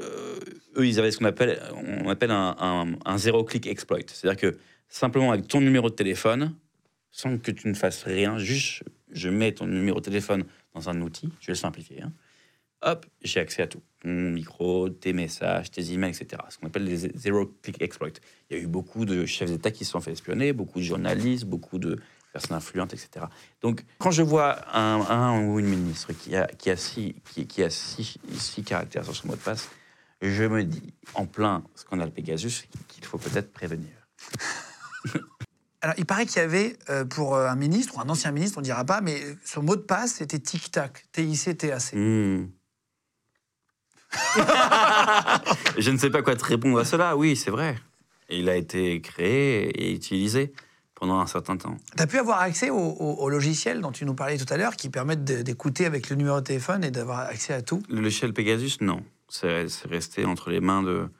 [0.00, 0.38] Euh,
[0.78, 1.60] eux, ils avaient ce qu'on appelle,
[2.04, 3.98] on appelle un, zéro-click exploit.
[4.06, 6.54] C'est-à-dire que simplement avec ton numéro de téléphone,
[7.10, 10.44] sans que tu ne fasses rien, juste je mets ton numéro de téléphone
[10.74, 12.12] dans un outil, je vais le simplifier, hein,
[12.82, 13.82] hop, j'ai accès à tout.
[14.02, 16.42] Ton micro, tes messages, tes emails, etc.
[16.50, 18.10] Ce qu'on appelle les zero-click exploits.
[18.50, 20.84] Il y a eu beaucoup de chefs d'État qui se sont fait espionner, beaucoup de
[20.84, 21.98] journalistes, beaucoup de
[22.32, 23.26] personnes influentes, etc.
[23.62, 27.16] Donc, quand je vois un, ou une ministre qui a, qui a, six,
[27.48, 29.68] qui, a six caractères sur son mot de passe,
[30.22, 33.90] je me dis, en plein scandale Pegasus, qu'il faut peut-être prévenir.
[35.80, 38.58] Alors, il paraît qu'il y avait, euh, pour euh, un ministre, ou un ancien ministre,
[38.58, 41.96] on dira pas, mais son mot de passe, c'était tic-tac, T-I-C-T-A-C.
[41.96, 42.48] Hmm.
[45.78, 47.16] je ne sais pas quoi te répondre à cela.
[47.16, 47.76] Oui, c'est vrai.
[48.28, 50.52] Il a été créé et utilisé
[50.94, 51.76] pendant un certain temps.
[51.96, 54.56] Tu as pu avoir accès au, au- au logiciel dont tu nous parlais tout à
[54.56, 57.82] l'heure, qui permettent d'écouter avec le numéro de téléphone et d'avoir accès à tout?
[57.88, 59.02] Le logiciel Pegasus, non.
[59.28, 61.10] C'est resté entre les mains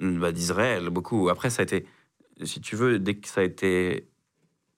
[0.00, 1.28] bah, d'Israël, beaucoup.
[1.28, 1.86] Après, ça a été,
[2.42, 4.08] si tu veux, dès que ça a été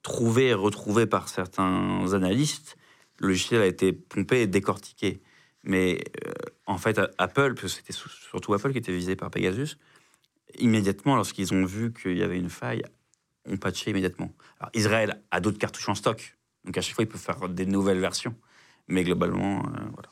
[0.03, 2.77] trouvé et retrouvé par certains analystes,
[3.19, 5.23] le logiciel a été pompé et décortiqué.
[5.63, 6.33] Mais euh,
[6.67, 9.77] en fait, Apple, parce que c'était surtout Apple qui était visé par Pegasus,
[10.59, 12.83] immédiatement, lorsqu'ils ont vu qu'il y avait une faille,
[13.47, 14.33] ont patché immédiatement.
[14.59, 17.67] Alors, Israël a d'autres cartouches en stock, donc à chaque fois, ils peuvent faire des
[17.67, 18.35] nouvelles versions.
[18.89, 20.09] Mais globalement, euh, voilà.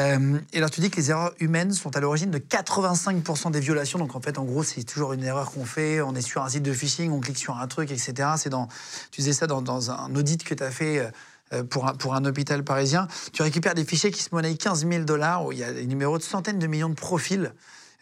[0.00, 3.60] Euh, et alors, tu dis que les erreurs humaines sont à l'origine de 85% des
[3.60, 3.98] violations.
[3.98, 6.00] Donc, en fait, en gros, c'est toujours une erreur qu'on fait.
[6.00, 8.30] On est sur un site de phishing, on clique sur un truc, etc.
[8.36, 8.68] C'est dans,
[9.10, 11.10] tu disais ça dans, dans un audit que tu as fait
[11.52, 13.08] euh, pour un, pour un hôpital parisien.
[13.32, 15.86] Tu récupères des fichiers qui se monnaient 15 000 dollars, où il y a des
[15.86, 17.52] numéros de centaines de millions de profils.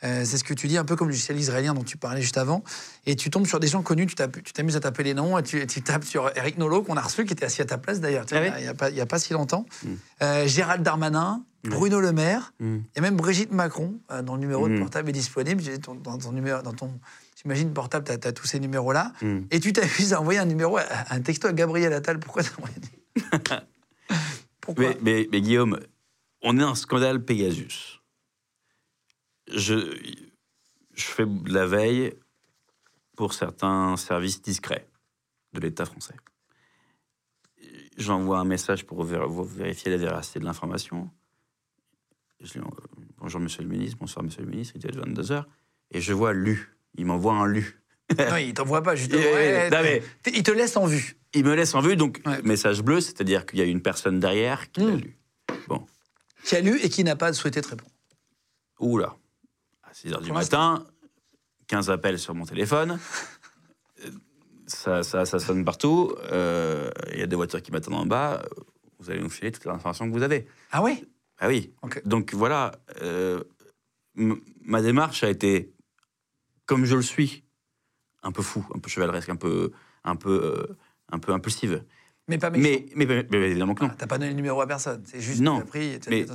[0.04, 2.22] Euh, c'est ce que tu dis, un peu comme le logiciel israélien dont tu parlais
[2.22, 2.62] juste avant.
[3.06, 4.14] Et tu tombes sur des gens connus, tu
[4.52, 7.24] t'amuses à taper les noms, et tu, tu tapes sur Eric Nolot, qu'on a reçu,
[7.24, 9.18] qui était assis à ta place d'ailleurs, Ah oui il n'y a, y a pas
[9.18, 9.66] si longtemps.
[9.82, 9.88] Mm.
[10.22, 12.78] Euh, Gérald Darmanin, Bruno Le Maire, Mm.
[12.96, 14.78] a même Brigitte Macron, euh, dont le numéro de Mm.
[14.80, 15.62] portable est disponible.
[15.80, 17.00] Ton- Dans ton numéro, dans ton,
[17.40, 19.12] j'imagine, portable, tu as, tous ces numéros-là.
[19.22, 19.40] Mm.
[19.50, 22.20] Et tu t'amuses à envoyer un numéro, à- un texto à Gabriel Attal.
[22.20, 22.76] Pourquoi t'as envoyé
[24.60, 25.78] Pourquoi Mais, mais- mais Guillaume,
[26.42, 28.00] on est un scandale Pegasus.
[29.50, 29.96] Je,
[30.94, 32.14] je fais de la veille
[33.16, 34.86] pour certains services discrets
[35.54, 36.14] de l'État français.
[37.96, 41.10] J'envoie un message pour vérifier la véracité de l'information.
[42.40, 42.62] Je dis, euh,
[43.18, 45.44] Bonjour Monsieur le ministre, bonsoir Monsieur le ministre, il est 22h.
[45.90, 46.76] Et je vois lu.
[46.94, 47.80] Il m'envoie un lu.
[48.18, 49.20] Non, il t'envoie pas, justement.
[49.26, 50.02] Eh, Ouais, non, mais-
[50.32, 51.16] Il te laisse en vue.
[51.34, 52.40] Il me laisse en vue, donc Ouais.
[52.42, 55.00] message bleu, c'est-à-dire qu'il y a une personne derrière qui l'a Mm.
[55.00, 55.18] lu.
[55.68, 55.86] Bon.
[56.44, 57.90] Qui a lu et qui n'a pas souhaité te répondre.
[58.80, 59.16] Oula,
[59.82, 60.86] à 6 h du matin,
[61.66, 62.98] 15 appels sur mon téléphone.
[64.66, 66.14] Ça, ça, ça sonne partout.
[66.30, 68.42] euh, Il y a des voitures qui m'attendent en bas.
[68.98, 70.46] Vous allez nous filer toutes les informations que vous avez.
[70.72, 71.06] Ah oui?
[71.38, 71.72] Ah oui.
[71.82, 72.02] Ok.
[72.06, 73.42] Donc voilà, euh,
[74.14, 75.72] ma démarche a été,
[76.66, 77.44] comme je le suis,
[78.22, 79.70] un peu fou, un peu chevaleresque, un peu,
[80.04, 80.40] un peu,
[80.70, 80.76] euh,
[81.12, 81.84] un peu impulsive.
[82.26, 82.50] Mais pas.
[82.50, 83.90] Mais, mais, mais- mais évidemment que non.
[83.92, 85.02] Ah, T'as pas donné le numéro à personne.
[85.06, 86.26] C'est juste Non, t'as pris et mais-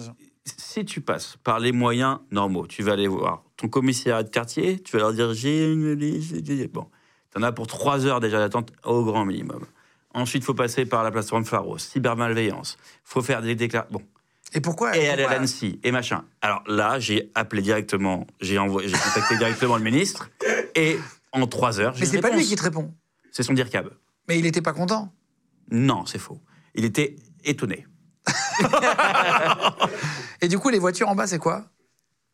[0.46, 4.80] si tu passes par les moyens normaux, tu vas aller voir ton commissariat de quartier,
[4.82, 6.44] tu vas leur dire j'ai une liste.
[6.46, 6.90] j'ai- Bon,
[7.32, 9.66] tu en as pour trois heures déjà d'attente au grand minimum.
[10.16, 12.78] Ensuite, il faut passer par la plateforme Pharos, cybermalveillance.
[12.82, 13.98] Il faut faire des déclarations.
[14.00, 14.04] Bon,
[14.56, 16.24] Et pourquoi et aller à l'ANSI, et machin.
[16.42, 20.30] Alors là, j'ai appelé directement, j'ai envoyé, j'ai contacté directement le ministre,
[20.76, 21.00] et
[21.32, 22.94] en trois heures, j'ai Mais c'est pas lui qui te répond.
[23.32, 23.90] C'est son DIRCAB.
[24.28, 25.12] Mais il était pas content.
[25.72, 26.40] Non, c'est faux.
[26.76, 27.88] Il était étonné.
[30.42, 31.66] Et du coup, les voitures en bas, c'est quoi?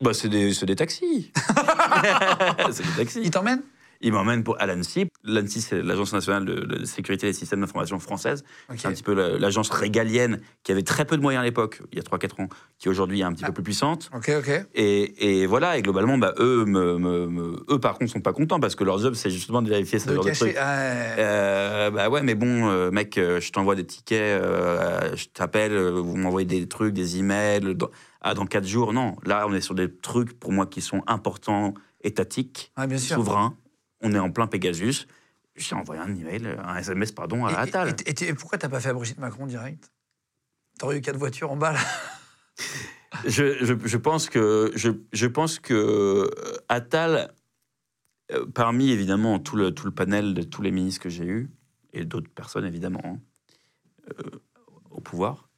[0.02, 1.32] Bah, c'est des, c'est des taxis.
[2.72, 3.20] c'est des taxis.
[3.22, 3.62] Il t'emmène
[4.02, 5.08] Il m'emmène pour, à l'ANSI.
[5.24, 8.42] L'ANSI, c'est l'Agence nationale de, de sécurité des systèmes d'information française.
[8.76, 11.82] C'est un petit peu la- l'agence régalienne qui avait très peu de moyens à l'époque,
[11.92, 12.48] il y a 3-4 ans,
[12.78, 14.10] qui aujourd'hui est un petit peu plus puissante.
[14.14, 14.66] Ok, ok.
[14.74, 18.32] Et, et voilà, et globalement, bah, eux, me, me- me- eux, par contre, sont pas
[18.32, 20.44] contents parce que leur job, c'est justement de vérifier ce De genre de cacher.
[20.46, 20.56] trucs.
[20.58, 21.14] ah, ouais.
[21.18, 25.76] Euh, bah ouais, mais bon, euh, mec, euh, je t'envoie des tickets, euh, je t'appelle,
[25.78, 27.74] vous m'envoyez des trucs, des emails.
[27.74, 27.90] Dans,
[28.22, 29.16] ah, dans quatre jours, non.
[29.26, 33.16] Là, on est sur des trucs pour moi qui sont importants, étatiques, sûr.
[33.16, 33.56] souverains.
[34.00, 35.06] On est en plein Pegasus.
[35.56, 37.94] J'ai envoyé un email, un SMS, pardon, à Et- Attal.
[38.06, 39.90] Et, et- et pourquoi t'as pas fait à Brigitte Macron direct?
[40.78, 41.80] T'aurais eu quatre voitures en bas là.
[43.26, 47.34] je, je- je pense que je, je pense que euh, Attal,
[48.32, 51.50] euh, parmi évidemment tout le, tout le panel de tous les ministres que j'ai eus
[51.92, 53.18] et d'autres personnes évidemment hein,
[54.20, 54.30] euh,
[54.90, 55.48] au pouvoir,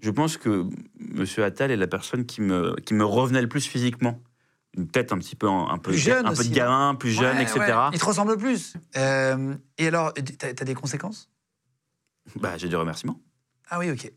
[0.00, 0.66] je pense que
[1.00, 1.24] M.
[1.42, 4.20] Attal est la personne qui me, qui me revenait le plus physiquement.
[4.78, 7.10] Une tête un petit peu un peu, Plus jeune un peu aussi, de gamin, plus
[7.10, 7.58] jeune, Ouais, etc.
[7.58, 7.90] ouais.
[7.92, 8.74] Il te ressemble plus.
[8.96, 11.28] Euh, et alors, t'as as des conséquences?
[12.36, 13.20] Bah, j'ai des remerciements.
[13.68, 14.10] Ah oui, ok.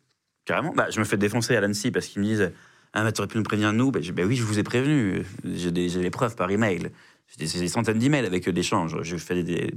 [0.46, 0.72] Carrément.
[0.74, 2.52] Bah, je me fais défoncer à l'ANSI parce qu'ils me disent
[2.94, 3.92] Ah, mais t'aurais pu nous prévenir, nous.
[3.92, 5.26] Bah, je Bah oui, je vous ai prévenu.
[5.44, 6.92] J'ai des, preuves par email.
[7.28, 9.02] J'ai des, des centaines d'emails avec eux d'échanges.
[9.02, 9.74] Je fais des,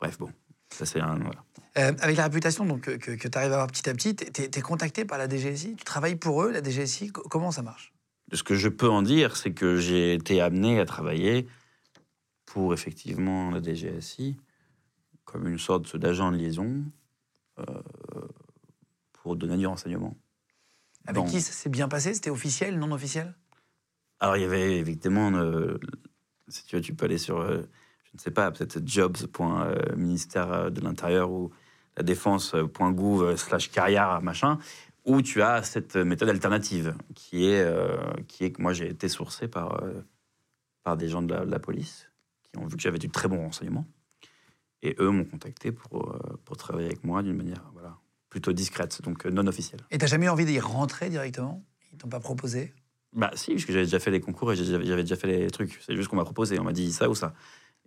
[0.00, 0.30] Bref, bon.
[0.70, 1.16] Ça, c'est un.
[1.16, 1.44] Voilà.
[1.78, 4.50] Euh, avec la réputation donc, que, que, tu arrives à avoir petit à petit, t'es
[4.52, 7.92] es contacté par la DGSI Tu travailles pour eux, la DGSI Co- Comment ça marche?
[8.32, 11.46] Ce que je peux en dire, c'est que j'ai été amené à travailler
[12.46, 14.36] pour effectivement la DGSI
[15.24, 16.84] comme une sorte d'agent de liaison
[17.58, 17.64] euh,
[19.12, 20.16] pour donner du renseignement.
[21.06, 22.14] Avec qui ça s'est bien passé?
[22.14, 23.34] C'était officiel, non officiel?
[24.20, 25.78] Alors, il y avait évidemment, euh,
[26.48, 27.62] si tu veux, tu peux aller sur, euh,
[28.04, 31.50] je ne sais pas, peut-être jobs.ministère euh, de l'Intérieur ou
[31.96, 34.58] la défense.gouv slash carrière, machin,
[35.04, 37.96] où tu as cette méthode alternative qui est, euh,
[38.28, 40.02] qui est que moi j'ai été sourcé par, euh,
[40.82, 42.10] par des gens de la, de la police
[42.44, 43.86] qui ont vu que j'avais du très bon renseignement.
[44.82, 47.98] Et eux m'ont contacté pour, euh, pour travailler avec moi d'une manière voilà,
[48.30, 49.80] plutôt discrète, donc non officielle.
[49.90, 51.64] Et t'as jamais eu envie d'y rentrer directement?
[51.92, 52.72] Ils t'ont pas proposé?
[53.12, 55.50] Bah si, parce que j'avais déjà fait les concours et j'avais j'avais déjà fait les
[55.50, 55.78] trucs.
[55.84, 57.34] C'est juste qu'on m'a proposé, on m'a dit ça ou ça.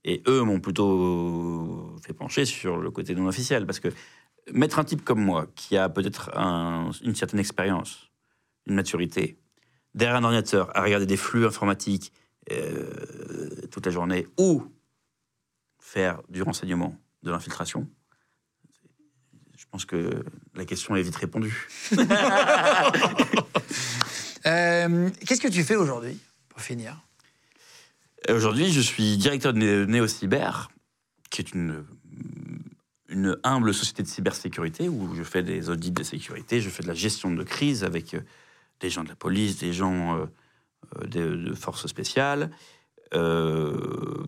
[0.04, 3.88] Et eux m'ont plutôt fait pencher sur le côté non officiel, parce que
[4.52, 8.10] mettre un type comme moi, qui a peut-être un- une certaine expérience,
[8.66, 9.38] une maturité,
[9.96, 12.12] derrière un ordinateur, à regarder des flux informatiques
[12.52, 12.90] euh,
[13.72, 14.64] toute la journée, ou
[15.80, 17.88] faire du renseignement, de l'infiltration,
[19.58, 20.24] je pense que
[20.56, 21.68] la question est vite répondue.
[24.46, 26.98] Euh, Qu'est-ce que tu fais aujourd'hui, pour finir?
[28.30, 30.70] Aujourd'hui, je suis directeur de Né- NéoCyber,
[31.30, 31.86] qui est une,
[33.14, 36.88] une humble société de cybersécurité où je fais des audits de sécurité, je fais de
[36.88, 38.22] la gestion de crise avec euh,
[38.80, 40.26] des gens de la police, des gens euh,
[41.02, 42.50] euh, de, forces spéciales.
[43.14, 44.26] Euh,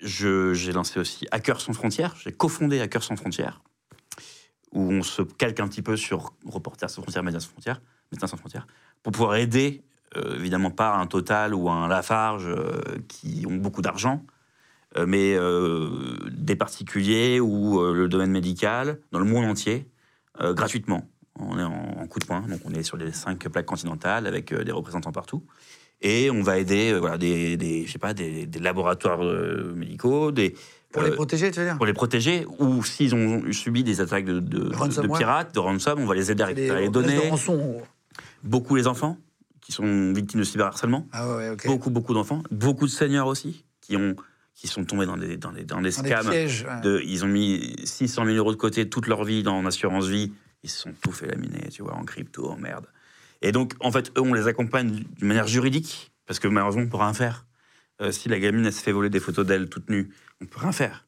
[0.00, 3.62] J'ai lancé aussi Hackers sans frontières, j'ai cofondé Hackers sans frontières,
[4.72, 7.80] où on se calque un petit peu sur Reporters sans frontières, Médias sans frontières,
[8.10, 8.66] Médecins sans frontières,
[9.02, 9.84] pour pouvoir aider,
[10.16, 12.52] euh, évidemment pas un Total ou un Lafarge
[13.08, 14.26] qui ont beaucoup d'argent,
[15.06, 15.88] mais euh,
[16.30, 19.88] des particuliers ou euh, le domaine médical dans le monde entier,
[20.40, 21.08] euh, gratuitement.
[21.38, 24.26] On est en, en coup de poing, donc on est sur les cinq plaques continentales
[24.26, 25.42] avec euh, des représentants partout.
[26.00, 29.72] Et on va aider euh, voilà, des, des, je sais pas, des, des laboratoires euh,
[29.74, 30.54] médicaux, des,
[30.92, 31.76] Pour les euh, protéger, tu veux dire?
[31.76, 35.18] pour les protéger, ou s'ils ont subi des attaques de, de, de Ransomware.
[35.18, 37.30] pirates, de ransom, on va les aider à récupérer les de données.
[37.30, 37.80] rançon.
[38.42, 39.16] Beaucoup les enfants
[39.60, 41.08] qui sont victimes de cyberharcèlement.
[41.10, 41.56] Ah ouais.
[41.64, 42.42] Beaucoup, beaucoup d'enfants.
[42.50, 44.14] Beaucoup de seniors aussi qui, ont,
[44.54, 46.30] qui sont tombés dans des, dans des, dans des Dans des scams.
[46.30, 46.64] pièges.
[46.68, 46.80] ouais.
[46.80, 50.32] De, ils ont mis 600 000 euros de côté toute leur vie dans l'assurance vie.
[50.62, 52.86] Ils se sont tout fait laminer, tu vois, en crypto, en merde.
[53.42, 56.84] Et donc, en fait, eux, on les accompagne d'une manière juridique, parce que malheureusement, on
[56.86, 57.44] ne peut rien faire.
[58.00, 60.10] Euh, si la gamine, elle se fait voler des photos d'elle toute nue,
[60.40, 61.06] on ne peut rien faire.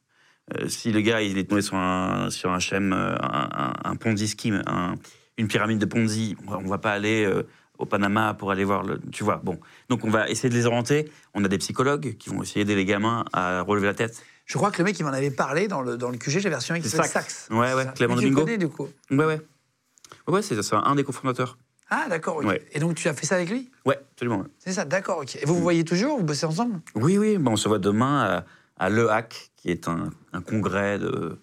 [0.55, 3.73] Euh, si le gars, il est tombé sur un, sur un schème, euh, un, un-
[3.91, 4.95] un Ponzi scheme, un-
[5.37, 7.43] une pyramide de Ponzi, on ne va pas aller euh,
[7.77, 8.99] au Panama pour aller voir le.
[9.11, 9.59] Tu vois, bon.
[9.89, 11.11] Donc, on va essayer de les orienter.
[11.33, 14.23] On a des psychologues qui vont essayer d'aider les gamins à relever la tête.
[14.45, 16.41] Je crois que le mec, il m'en avait parlé dans le, dans le QG, qui
[16.41, 17.11] C'est s'appelle Sax.
[17.11, 17.47] Sax.
[17.51, 17.85] Ouais, ouais.
[17.95, 18.41] Clément tu le Domingo.
[18.45, 18.87] connais, du coup.
[19.11, 19.41] Ouais, ouais.
[20.27, 21.57] Ouais, c'est c'est un des cofondateurs.
[21.89, 22.45] Ah, d'accord, ok.
[22.45, 22.65] Ouais.
[22.73, 24.43] Et donc, tu as fait ça avec lui Ouais, absolument.
[24.57, 25.37] C'est ça, d'accord, ok.
[25.41, 28.43] Et vous vous voyez toujours Vous bossez ensemble Oui, oui, bon, on se voit demain
[28.77, 31.39] à, à Le Hack, qui est un, un congrès de,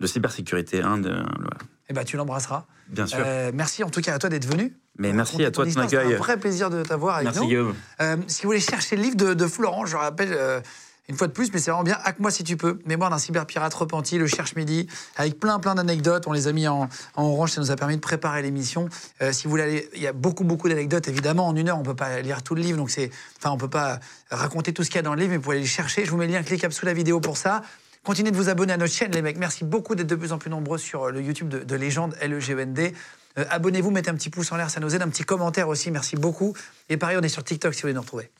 [0.00, 0.82] de cybersécurité.
[0.82, 1.58] Hein, de, voilà.
[1.88, 2.66] Eh ben, tu l'embrasseras.
[2.90, 3.18] Bien sûr.
[3.24, 4.74] Euh, merci en tout cas à toi d'être venu.
[4.98, 6.14] Mais merci à toi de ton c'était accueil.
[6.14, 7.46] un vrai plaisir de t'avoir avec Merci nous.
[7.46, 7.74] Guillaume.
[8.00, 10.60] Euh, si vous voulez chercher le livre de, de Florent, je rappelle, euh,
[11.08, 11.98] Une fois de plus, mais c'est vraiment bien.
[12.04, 12.78] Hack-moi si tu peux.
[12.84, 14.86] Mémoire d'un cyberpirate repenti, le cherche midi,
[15.16, 16.26] avec plein plein d'anecdotes.
[16.26, 18.88] On les a mis en, orange, ça nous a permis de préparer l'émission.
[19.22, 21.08] Euh, si vous voulez il y a beaucoup beaucoup d'anecdotes.
[21.08, 23.56] Évidemment, en une heure, on peut pas lire tout le livre, donc c'est, enfin, on
[23.56, 24.00] peut pas
[24.30, 26.04] raconter tout ce qu'il y a dans le livre, mais vous pouvez aller les chercher.
[26.04, 27.62] Je vous mets le lien cliquable sous la vidéo pour ça.
[28.04, 29.36] Continuez de vous abonner à notre chaîne, les mecs.
[29.36, 32.94] Merci beaucoup d'être de plus en plus nombreux sur le YouTube de, Légende, L-E-G-E-N-D.
[33.38, 35.02] Euh, abonnez-vous, mettez un petit pouce en l'air, ça nous aide.
[35.02, 36.54] Un petit commentaire aussi, merci beaucoup.
[36.88, 38.30] Et pareil, on est sur TikTok si vous voulez nous retrouver.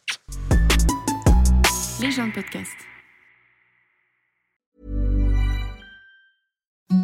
[2.00, 2.72] Légende Podcast.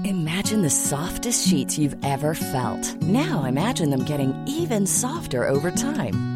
[0.04, 2.96] Imagine the softest sheets you've ever felt.
[3.02, 6.35] Now imagine them getting even softer over time.